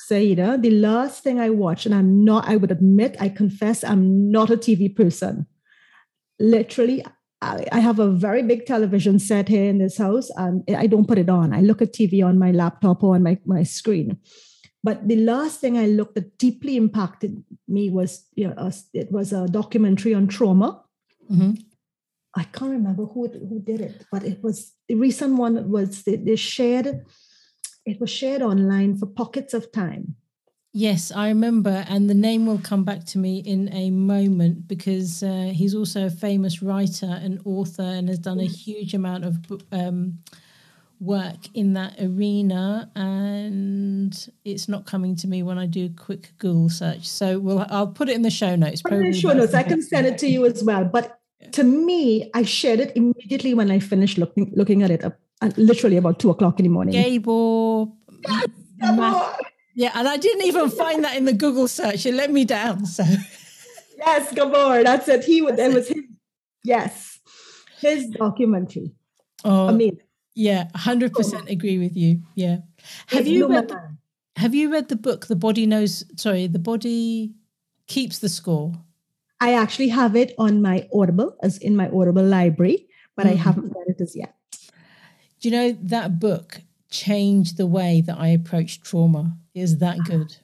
Saiyyidah, 0.10 0.64
the 0.64 0.72
last 0.72 1.22
thing 1.22 1.40
I 1.40 1.52
watched, 1.52 1.86
and 1.86 1.94
I'm 1.94 2.26
not, 2.26 2.48
I 2.48 2.56
would 2.56 2.72
admit, 2.72 3.16
I 3.20 3.30
confess, 3.30 3.84
I'm 3.84 4.32
not 4.32 4.50
a 4.50 4.58
TV 4.58 4.94
person. 4.94 5.46
Literally, 6.40 7.06
I, 7.44 7.68
I 7.72 7.80
have 7.80 8.00
a 8.00 8.10
very 8.10 8.42
big 8.42 8.66
television 8.66 9.20
set 9.20 9.50
here 9.50 9.70
in 9.70 9.78
this 9.78 10.00
house, 10.00 10.32
and 10.36 10.64
I 10.76 10.88
don't 10.88 11.08
put 11.08 11.20
it 11.20 11.30
on. 11.30 11.54
I 11.54 11.62
look 11.62 11.80
at 11.80 11.94
TV 11.94 12.26
on 12.26 12.40
my 12.40 12.50
laptop 12.50 13.04
or 13.04 13.14
on 13.14 13.22
my, 13.22 13.38
my 13.46 13.62
screen. 13.62 14.18
But 14.84 15.08
the 15.08 15.18
last 15.18 15.62
thing 15.62 15.78
I 15.78 15.86
looked 15.86 16.16
that 16.16 16.40
deeply 16.40 16.76
impacted 16.76 17.44
me 17.68 17.92
was, 17.92 18.26
you 18.34 18.48
know, 18.48 18.72
it 18.96 19.12
was 19.12 19.32
a 19.32 19.46
documentary 19.46 20.16
on 20.16 20.26
trauma. 20.26 20.84
Mm-hmm. 21.32 21.52
I 22.36 22.44
can't 22.44 22.72
remember 22.72 23.06
who 23.06 23.28
who 23.28 23.60
did 23.60 23.82
it, 23.82 24.06
but 24.12 24.24
it 24.24 24.44
was 24.44 24.74
the 24.88 24.96
recent 24.96 25.36
one 25.36 25.70
was 25.70 26.04
they, 26.04 26.16
they 26.16 26.36
shared 26.36 27.06
it 27.86 28.00
was 28.00 28.10
shared 28.10 28.42
online 28.42 28.98
for 28.98 29.06
pockets 29.06 29.54
of 29.54 29.72
time. 29.72 30.16
Yes, 30.76 31.12
I 31.12 31.28
remember, 31.28 31.86
and 31.88 32.10
the 32.10 32.16
name 32.16 32.48
will 32.48 32.58
come 32.58 32.84
back 32.84 33.06
to 33.08 33.20
me 33.20 33.38
in 33.46 33.72
a 33.72 33.92
moment 33.92 34.68
because 34.68 35.22
uh, 35.22 35.52
he's 35.54 35.76
also 35.76 36.08
a 36.08 36.10
famous 36.10 36.64
writer 36.64 37.20
and 37.22 37.40
author 37.46 37.84
and 37.84 38.10
has 38.10 38.18
done 38.18 38.40
a 38.40 38.46
huge 38.46 38.96
amount 38.96 39.24
of 39.24 39.38
um, 39.72 40.18
work 41.00 41.38
in 41.54 41.74
that 41.74 42.02
arena. 42.02 42.90
And 42.96 44.18
it's 44.44 44.68
not 44.68 44.88
coming 44.88 45.16
to 45.18 45.28
me 45.28 45.44
when 45.44 45.60
I 45.60 45.68
do 45.68 45.86
a 45.86 45.90
quick 45.90 46.32
Google 46.40 46.70
search. 46.70 47.08
So 47.08 47.38
we'll 47.38 47.68
I'll 47.70 47.86
put 47.86 48.10
it 48.10 48.16
in 48.16 48.24
the 48.24 48.32
show 48.32 48.56
notes. 48.56 48.82
Put 48.82 48.94
in 48.94 49.12
the 49.12 49.14
show 49.14 49.34
notes. 49.34 49.54
I 49.54 49.62
can 49.62 49.84
send 49.84 50.08
it 50.08 50.18
to 50.20 50.28
you 50.28 50.44
as 50.48 50.64
well. 50.64 50.86
But 50.86 51.20
to 51.54 51.64
me, 51.64 52.30
I 52.34 52.44
shared 52.44 52.80
it 52.80 52.92
immediately 52.96 53.54
when 53.54 53.72
I 53.72 53.80
finished 53.80 54.18
looking 54.18 54.52
looking 54.56 54.84
at 54.84 54.92
it, 54.92 55.04
uh, 55.04 55.12
literally 55.58 55.98
about 55.98 56.20
two 56.20 56.30
o'clock 56.30 56.60
in 56.60 56.64
the 56.64 56.70
morning. 56.70 56.94
Gabor. 56.94 57.88
Yes, 58.28 59.38
yeah, 59.76 59.92
and 59.96 60.08
I 60.08 60.18
didn't 60.18 60.46
even 60.46 60.70
find 60.70 61.04
that 61.04 61.16
in 61.16 61.26
the 61.26 61.34
Google 61.34 61.68
search. 61.68 62.06
It 62.06 62.14
let 62.14 62.32
me 62.32 62.46
down. 62.46 62.86
So 62.86 63.04
yes, 63.98 64.34
Gabor, 64.34 64.84
that's 64.84 65.08
it. 65.08 65.24
He 65.24 65.42
would. 65.42 65.58
It 65.60 65.74
was 65.74 65.88
his. 65.88 66.04
Yes, 66.64 67.20
his 67.80 68.10
documentary. 68.10 68.94
Oh, 69.44 69.68
I 69.68 69.72
mean, 69.74 69.98
yeah, 70.36 70.70
hundred 70.76 71.14
percent 71.14 71.50
agree 71.50 71.78
with 71.78 71.96
you. 71.96 72.22
Yeah. 72.36 72.58
Have 73.08 73.28
you 73.28 73.48
read? 73.48 73.70
The, 73.70 73.98
have 74.38 74.56
you 74.56 74.72
read 74.72 74.90
the 74.90 74.96
book? 74.96 75.28
The 75.28 75.36
body 75.36 75.66
knows. 75.66 76.04
Sorry, 76.18 76.48
the 76.48 76.60
body 76.60 77.34
keeps 77.88 78.20
the 78.20 78.30
score. 78.30 78.74
I 79.44 79.56
actually 79.56 79.90
have 79.90 80.16
it 80.16 80.34
on 80.38 80.62
my 80.62 80.88
Audible, 80.94 81.36
as 81.44 81.58
in 81.58 81.76
my 81.76 81.90
Audible 81.90 82.24
library, 82.24 82.88
but 83.18 83.26
mm-hmm. 83.26 83.34
I 83.34 83.44
haven't 83.44 83.74
read 83.76 83.88
it 83.88 84.02
as 84.02 84.16
yet. 84.16 84.36
Do 85.42 85.50
you 85.50 85.52
know 85.52 85.78
that 85.84 86.18
book 86.18 86.62
changed 86.90 87.58
the 87.58 87.68
way 87.68 88.02
that 88.08 88.18
I 88.18 88.30
approach 88.30 88.82
trauma? 88.82 89.38
Is 89.54 89.80
that 89.80 89.98
good? 90.06 90.38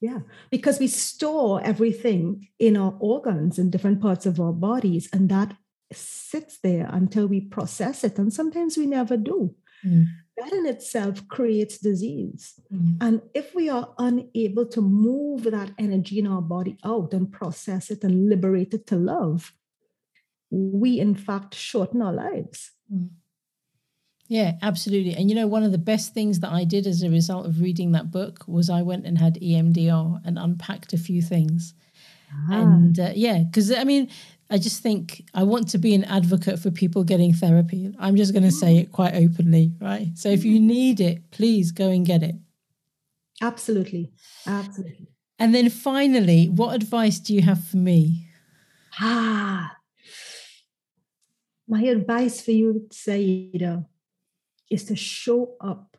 Yeah, 0.00 0.20
because 0.50 0.80
we 0.80 0.86
store 0.88 1.60
everything 1.62 2.48
in 2.58 2.74
our 2.78 2.96
organs 3.00 3.58
in 3.58 3.68
different 3.68 4.00
parts 4.00 4.24
of 4.24 4.40
our 4.40 4.54
bodies, 4.54 5.10
and 5.12 5.28
that 5.28 5.54
sits 5.92 6.58
there 6.62 6.88
until 6.90 7.26
we 7.26 7.42
process 7.42 8.02
it. 8.02 8.18
And 8.18 8.32
sometimes 8.32 8.78
we 8.78 8.86
never 8.86 9.18
do. 9.18 9.54
Mm. 9.84 10.06
That 10.38 10.52
in 10.52 10.66
itself 10.66 11.28
creates 11.28 11.78
disease. 11.78 12.54
Mm. 12.72 12.96
And 13.00 13.22
if 13.34 13.54
we 13.54 13.68
are 13.68 13.92
unable 13.98 14.66
to 14.66 14.80
move 14.80 15.44
that 15.44 15.72
energy 15.78 16.18
in 16.18 16.26
our 16.26 16.40
body 16.40 16.78
out 16.84 17.12
and 17.12 17.30
process 17.30 17.90
it 17.90 18.02
and 18.02 18.28
liberate 18.28 18.72
it 18.72 18.86
to 18.88 18.96
love, 18.96 19.52
we 20.50 20.98
in 21.00 21.14
fact 21.14 21.54
shorten 21.54 22.00
our 22.00 22.12
lives. 22.12 22.72
Mm. 22.92 23.10
Yeah, 24.28 24.52
absolutely. 24.62 25.14
And 25.14 25.28
you 25.28 25.36
know, 25.36 25.46
one 25.46 25.62
of 25.62 25.72
the 25.72 25.78
best 25.78 26.14
things 26.14 26.40
that 26.40 26.52
I 26.52 26.64
did 26.64 26.86
as 26.86 27.02
a 27.02 27.10
result 27.10 27.44
of 27.44 27.60
reading 27.60 27.92
that 27.92 28.10
book 28.10 28.44
was 28.46 28.70
I 28.70 28.80
went 28.80 29.06
and 29.06 29.18
had 29.18 29.34
EMDR 29.34 30.22
and 30.24 30.38
unpacked 30.38 30.94
a 30.94 30.98
few 30.98 31.20
things. 31.20 31.74
Ah. 32.32 32.62
And 32.62 32.98
uh, 32.98 33.12
yeah, 33.14 33.40
because 33.40 33.70
I 33.70 33.84
mean, 33.84 34.08
I 34.52 34.58
just 34.58 34.82
think 34.82 35.24
I 35.32 35.44
want 35.44 35.68
to 35.68 35.78
be 35.78 35.94
an 35.94 36.04
advocate 36.04 36.58
for 36.58 36.70
people 36.70 37.04
getting 37.04 37.32
therapy. 37.32 37.90
I'm 37.98 38.16
just 38.16 38.34
going 38.34 38.42
to 38.42 38.50
say 38.52 38.76
it 38.76 38.92
quite 38.92 39.14
openly, 39.14 39.72
right? 39.80 40.08
So 40.14 40.28
if 40.28 40.44
you 40.44 40.60
need 40.60 41.00
it, 41.00 41.30
please 41.30 41.72
go 41.72 41.88
and 41.88 42.04
get 42.04 42.22
it. 42.22 42.34
Absolutely. 43.40 44.12
Absolutely. 44.46 45.08
And 45.38 45.54
then 45.54 45.70
finally, 45.70 46.50
what 46.50 46.74
advice 46.74 47.18
do 47.18 47.32
you 47.32 47.40
have 47.40 47.66
for 47.66 47.78
me? 47.78 48.28
Ah, 49.00 49.74
my 51.66 51.84
advice 51.84 52.42
for 52.42 52.50
you, 52.50 52.86
Saiyyidah, 52.92 53.86
is 54.70 54.84
to 54.84 54.94
show 54.94 55.56
up 55.62 55.96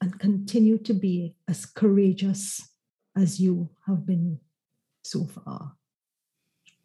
and 0.00 0.18
continue 0.18 0.78
to 0.78 0.92
be 0.92 1.36
as 1.46 1.66
courageous 1.66 2.68
as 3.16 3.38
you 3.38 3.70
have 3.86 4.04
been 4.04 4.40
so 5.04 5.24
far. 5.24 5.77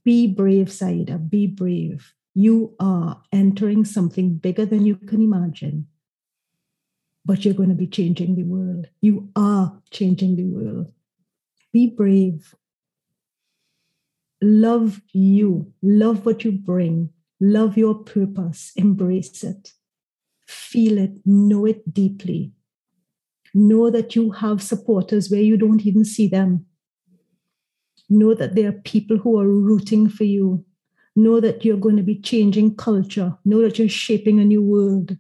Be 0.04 0.28
brave, 0.28 0.68
Saiyyidah, 0.68 1.30
be 1.30 1.48
brave. 1.48 2.14
You 2.34 2.76
are 2.80 3.22
entering 3.32 3.86
something 3.86 4.36
bigger 4.36 4.66
than 4.66 4.86
you 4.86 4.96
can 4.96 5.22
imagine, 5.22 5.88
but 7.26 7.46
you're 7.46 7.54
going 7.54 7.70
to 7.70 7.76
be 7.76 7.88
changing 7.88 8.36
the 8.36 8.44
world. 8.44 8.88
You 9.02 9.30
are 9.36 9.82
changing 9.92 10.36
the 10.36 10.46
world. 10.46 10.92
Be 11.72 11.88
brave. 11.88 12.56
Love 14.42 15.02
you, 15.14 15.72
love 15.82 16.26
what 16.26 16.44
you 16.44 16.52
bring, 16.52 17.10
love 17.40 17.78
your 17.78 17.96
purpose, 17.96 18.74
embrace 18.76 19.44
it 19.44 19.74
feel 20.74 20.98
it, 20.98 21.12
know 21.26 21.66
it 21.66 21.94
deeply. 21.94 22.52
Know 23.54 23.90
that 23.90 24.16
you 24.16 24.32
have 24.32 24.62
supporters 24.62 25.30
where 25.30 25.42
you 25.42 25.58
don't 25.58 25.86
even 25.86 26.06
see 26.06 26.28
them. 26.28 26.66
Know 28.10 28.34
that 28.34 28.56
there 28.56 28.70
are 28.70 28.74
people 28.84 29.18
who 29.18 29.40
are 29.40 29.48
rooting 29.48 30.10
for 30.10 30.24
you. 30.24 30.66
Know 31.16 31.40
that 31.40 31.64
you're 31.64 31.78
going 31.78 31.98
to 31.98 32.04
be 32.04 32.20
changing 32.20 32.76
culture. 32.76 33.38
Know 33.46 33.62
that 33.62 33.80
you're 33.80 33.90
shaping 33.90 34.40
a 34.40 34.46
new 34.46 34.62
world. 34.62 35.18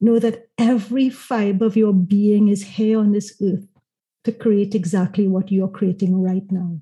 Know 0.00 0.18
that 0.18 0.48
every 0.58 1.10
fiber 1.10 1.66
of 1.66 1.76
your 1.76 1.92
being 1.92 2.48
is 2.48 2.62
here 2.62 2.98
on 2.98 3.12
this 3.12 3.36
earth 3.42 3.66
to 4.24 4.32
create 4.32 4.74
exactly 4.74 5.26
what 5.26 5.50
you're 5.50 5.68
creating 5.68 6.22
right 6.22 6.44
now. 6.50 6.80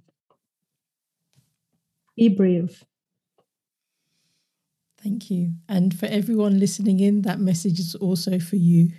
Be 2.17 2.29
brave. 2.29 2.85
Thank 5.03 5.31
you. 5.31 5.53
And 5.69 5.97
for 5.99 6.07
everyone 6.07 6.59
listening 6.59 7.01
in, 7.01 7.23
that 7.23 7.39
message 7.39 7.79
is 7.79 7.95
also 7.95 8.39
for 8.39 8.57
you. 8.57 8.91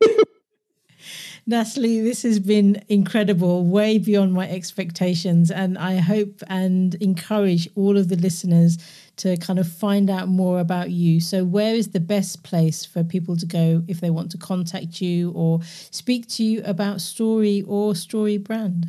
Natalie, 1.48 2.02
this 2.02 2.24
has 2.24 2.38
been 2.38 2.84
incredible, 2.90 3.64
way 3.64 3.96
beyond 3.96 4.34
my 4.34 4.46
expectations. 4.50 5.50
And 5.50 5.78
I 5.78 5.96
hope 5.96 6.42
and 6.46 6.94
encourage 6.96 7.66
all 7.74 7.96
of 7.96 8.10
the 8.10 8.16
listeners 8.16 8.76
to 9.16 9.34
kind 9.38 9.58
of 9.58 9.66
find 9.66 10.10
out 10.10 10.28
more 10.28 10.60
about 10.60 10.90
you. 10.90 11.20
So, 11.20 11.46
where 11.46 11.74
is 11.74 11.88
the 11.88 12.00
best 12.00 12.42
place 12.44 12.84
for 12.84 13.02
people 13.02 13.34
to 13.38 13.46
go 13.46 13.82
if 13.88 14.02
they 14.02 14.10
want 14.10 14.30
to 14.32 14.36
contact 14.36 15.00
you 15.00 15.30
or 15.30 15.60
speak 15.62 16.28
to 16.32 16.44
you 16.44 16.60
about 16.66 17.00
story 17.00 17.64
or 17.66 17.94
story 17.94 18.36
brand? 18.36 18.86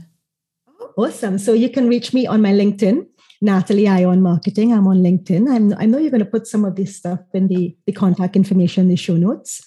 Awesome. 0.98 1.38
So, 1.38 1.54
you 1.54 1.70
can 1.70 1.88
reach 1.88 2.14
me 2.14 2.28
on 2.28 2.42
my 2.42 2.52
LinkedIn. 2.52 3.08
Natalie 3.42 3.88
Ion 3.88 4.22
Marketing. 4.22 4.74
I'm 4.74 4.86
on 4.86 4.98
LinkedIn. 4.98 5.50
I'm, 5.50 5.74
I 5.80 5.86
know 5.86 5.98
you're 5.98 6.12
going 6.12 6.20
to 6.20 6.30
put 6.30 6.46
some 6.46 6.66
of 6.66 6.76
this 6.76 6.94
stuff 6.94 7.22
in 7.34 7.48
the, 7.48 7.74
the 7.86 7.94
contact 7.94 8.36
information 8.36 8.84
in 8.84 8.90
the 8.90 8.98
show 8.98 9.16
notes. 9.16 9.66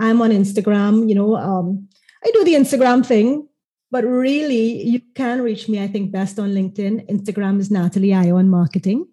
I'm 0.00 0.20
on 0.20 0.30
Instagram. 0.30 1.08
You 1.08 1.14
know, 1.14 1.36
um, 1.36 1.88
I 2.24 2.30
do 2.30 2.44
the 2.44 2.54
Instagram 2.54 3.04
thing, 3.04 3.48
but 3.90 4.04
really 4.04 4.80
you 4.82 5.00
can 5.14 5.42
reach 5.42 5.68
me, 5.68 5.82
I 5.82 5.88
think, 5.88 6.12
best 6.12 6.38
on 6.38 6.50
LinkedIn. 6.50 7.10
Instagram 7.10 7.58
is 7.58 7.68
Natalie 7.70 8.14
Ion 8.14 8.48
Marketing. 8.48 9.08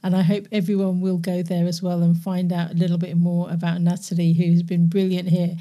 And 0.03 0.15
I 0.15 0.23
hope 0.23 0.47
everyone 0.51 0.99
will 0.99 1.19
go 1.19 1.43
there 1.43 1.67
as 1.67 1.83
well 1.83 2.01
and 2.01 2.17
find 2.17 2.51
out 2.51 2.71
a 2.71 2.73
little 2.73 2.97
bit 2.97 3.17
more 3.17 3.51
about 3.51 3.81
Natalie, 3.81 4.33
who's 4.33 4.63
been 4.63 4.87
brilliant 4.87 5.29
here. 5.29 5.55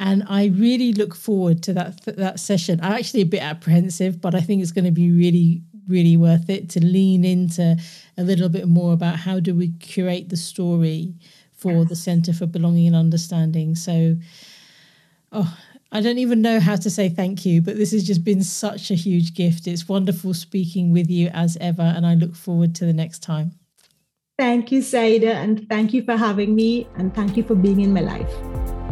And 0.00 0.24
I 0.28 0.46
really 0.46 0.92
look 0.92 1.14
forward 1.14 1.62
to 1.64 1.72
that 1.74 2.02
that 2.04 2.40
session. 2.40 2.80
I'm 2.82 2.94
actually 2.94 3.20
a 3.20 3.26
bit 3.26 3.42
apprehensive, 3.42 4.20
but 4.20 4.34
I 4.34 4.40
think 4.40 4.62
it's 4.62 4.72
going 4.72 4.86
to 4.86 4.90
be 4.90 5.12
really, 5.12 5.62
really 5.88 6.16
worth 6.16 6.48
it 6.48 6.68
to 6.70 6.84
lean 6.84 7.24
into 7.24 7.76
a 8.16 8.22
little 8.22 8.48
bit 8.48 8.68
more 8.68 8.92
about 8.92 9.16
how 9.16 9.40
do 9.40 9.54
we 9.54 9.68
curate 9.80 10.28
the 10.28 10.36
story 10.36 11.14
for 11.52 11.84
the 11.84 11.96
Centre 11.96 12.32
for 12.32 12.46
Belonging 12.46 12.88
and 12.88 12.96
Understanding. 12.96 13.74
So, 13.74 14.16
oh, 15.32 15.58
I 15.90 16.00
don't 16.00 16.18
even 16.18 16.42
know 16.42 16.60
how 16.60 16.76
to 16.76 16.90
say 16.90 17.08
thank 17.08 17.46
you, 17.46 17.62
but 17.62 17.76
this 17.76 17.92
has 17.92 18.04
just 18.04 18.24
been 18.24 18.42
such 18.42 18.90
a 18.90 18.94
huge 18.94 19.34
gift. 19.34 19.66
It's 19.66 19.88
wonderful 19.88 20.34
speaking 20.34 20.92
with 20.92 21.08
you 21.08 21.28
as 21.28 21.56
ever, 21.60 21.82
and 21.82 22.04
I 22.06 22.14
look 22.14 22.34
forward 22.34 22.74
to 22.76 22.84
the 22.84 22.92
next 22.92 23.22
time. 23.22 23.52
Thank 24.38 24.72
you, 24.72 24.80
Saiyyidah, 24.80 25.34
and 25.34 25.68
thank 25.68 25.94
you 25.94 26.02
for 26.02 26.16
having 26.16 26.54
me, 26.54 26.88
and 26.96 27.14
thank 27.14 27.36
you 27.36 27.44
for 27.44 27.54
being 27.54 27.80
in 27.80 27.92
my 27.92 28.00
life. 28.00 28.83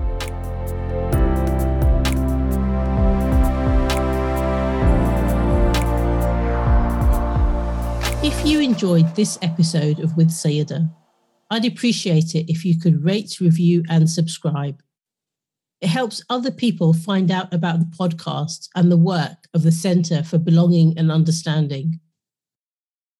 If 8.24 8.46
you 8.46 8.60
enjoyed 8.60 9.16
this 9.16 9.36
episode 9.42 9.98
of 9.98 10.16
With 10.16 10.28
Saiyyidah, 10.28 10.88
I'd 11.50 11.64
appreciate 11.64 12.36
it 12.36 12.48
if 12.48 12.64
you 12.64 12.78
could 12.78 13.04
rate, 13.04 13.40
review, 13.40 13.82
and 13.90 14.08
subscribe. 14.08 14.80
It 15.80 15.88
helps 15.88 16.22
other 16.30 16.52
people 16.52 16.94
find 16.94 17.32
out 17.32 17.52
about 17.52 17.80
the 17.80 17.96
podcast 17.98 18.68
and 18.76 18.92
the 18.92 18.96
work 18.96 19.48
of 19.54 19.64
the 19.64 19.72
Centre 19.72 20.22
for 20.22 20.38
Belonging 20.38 20.96
and 20.96 21.10
Understanding. 21.10 21.98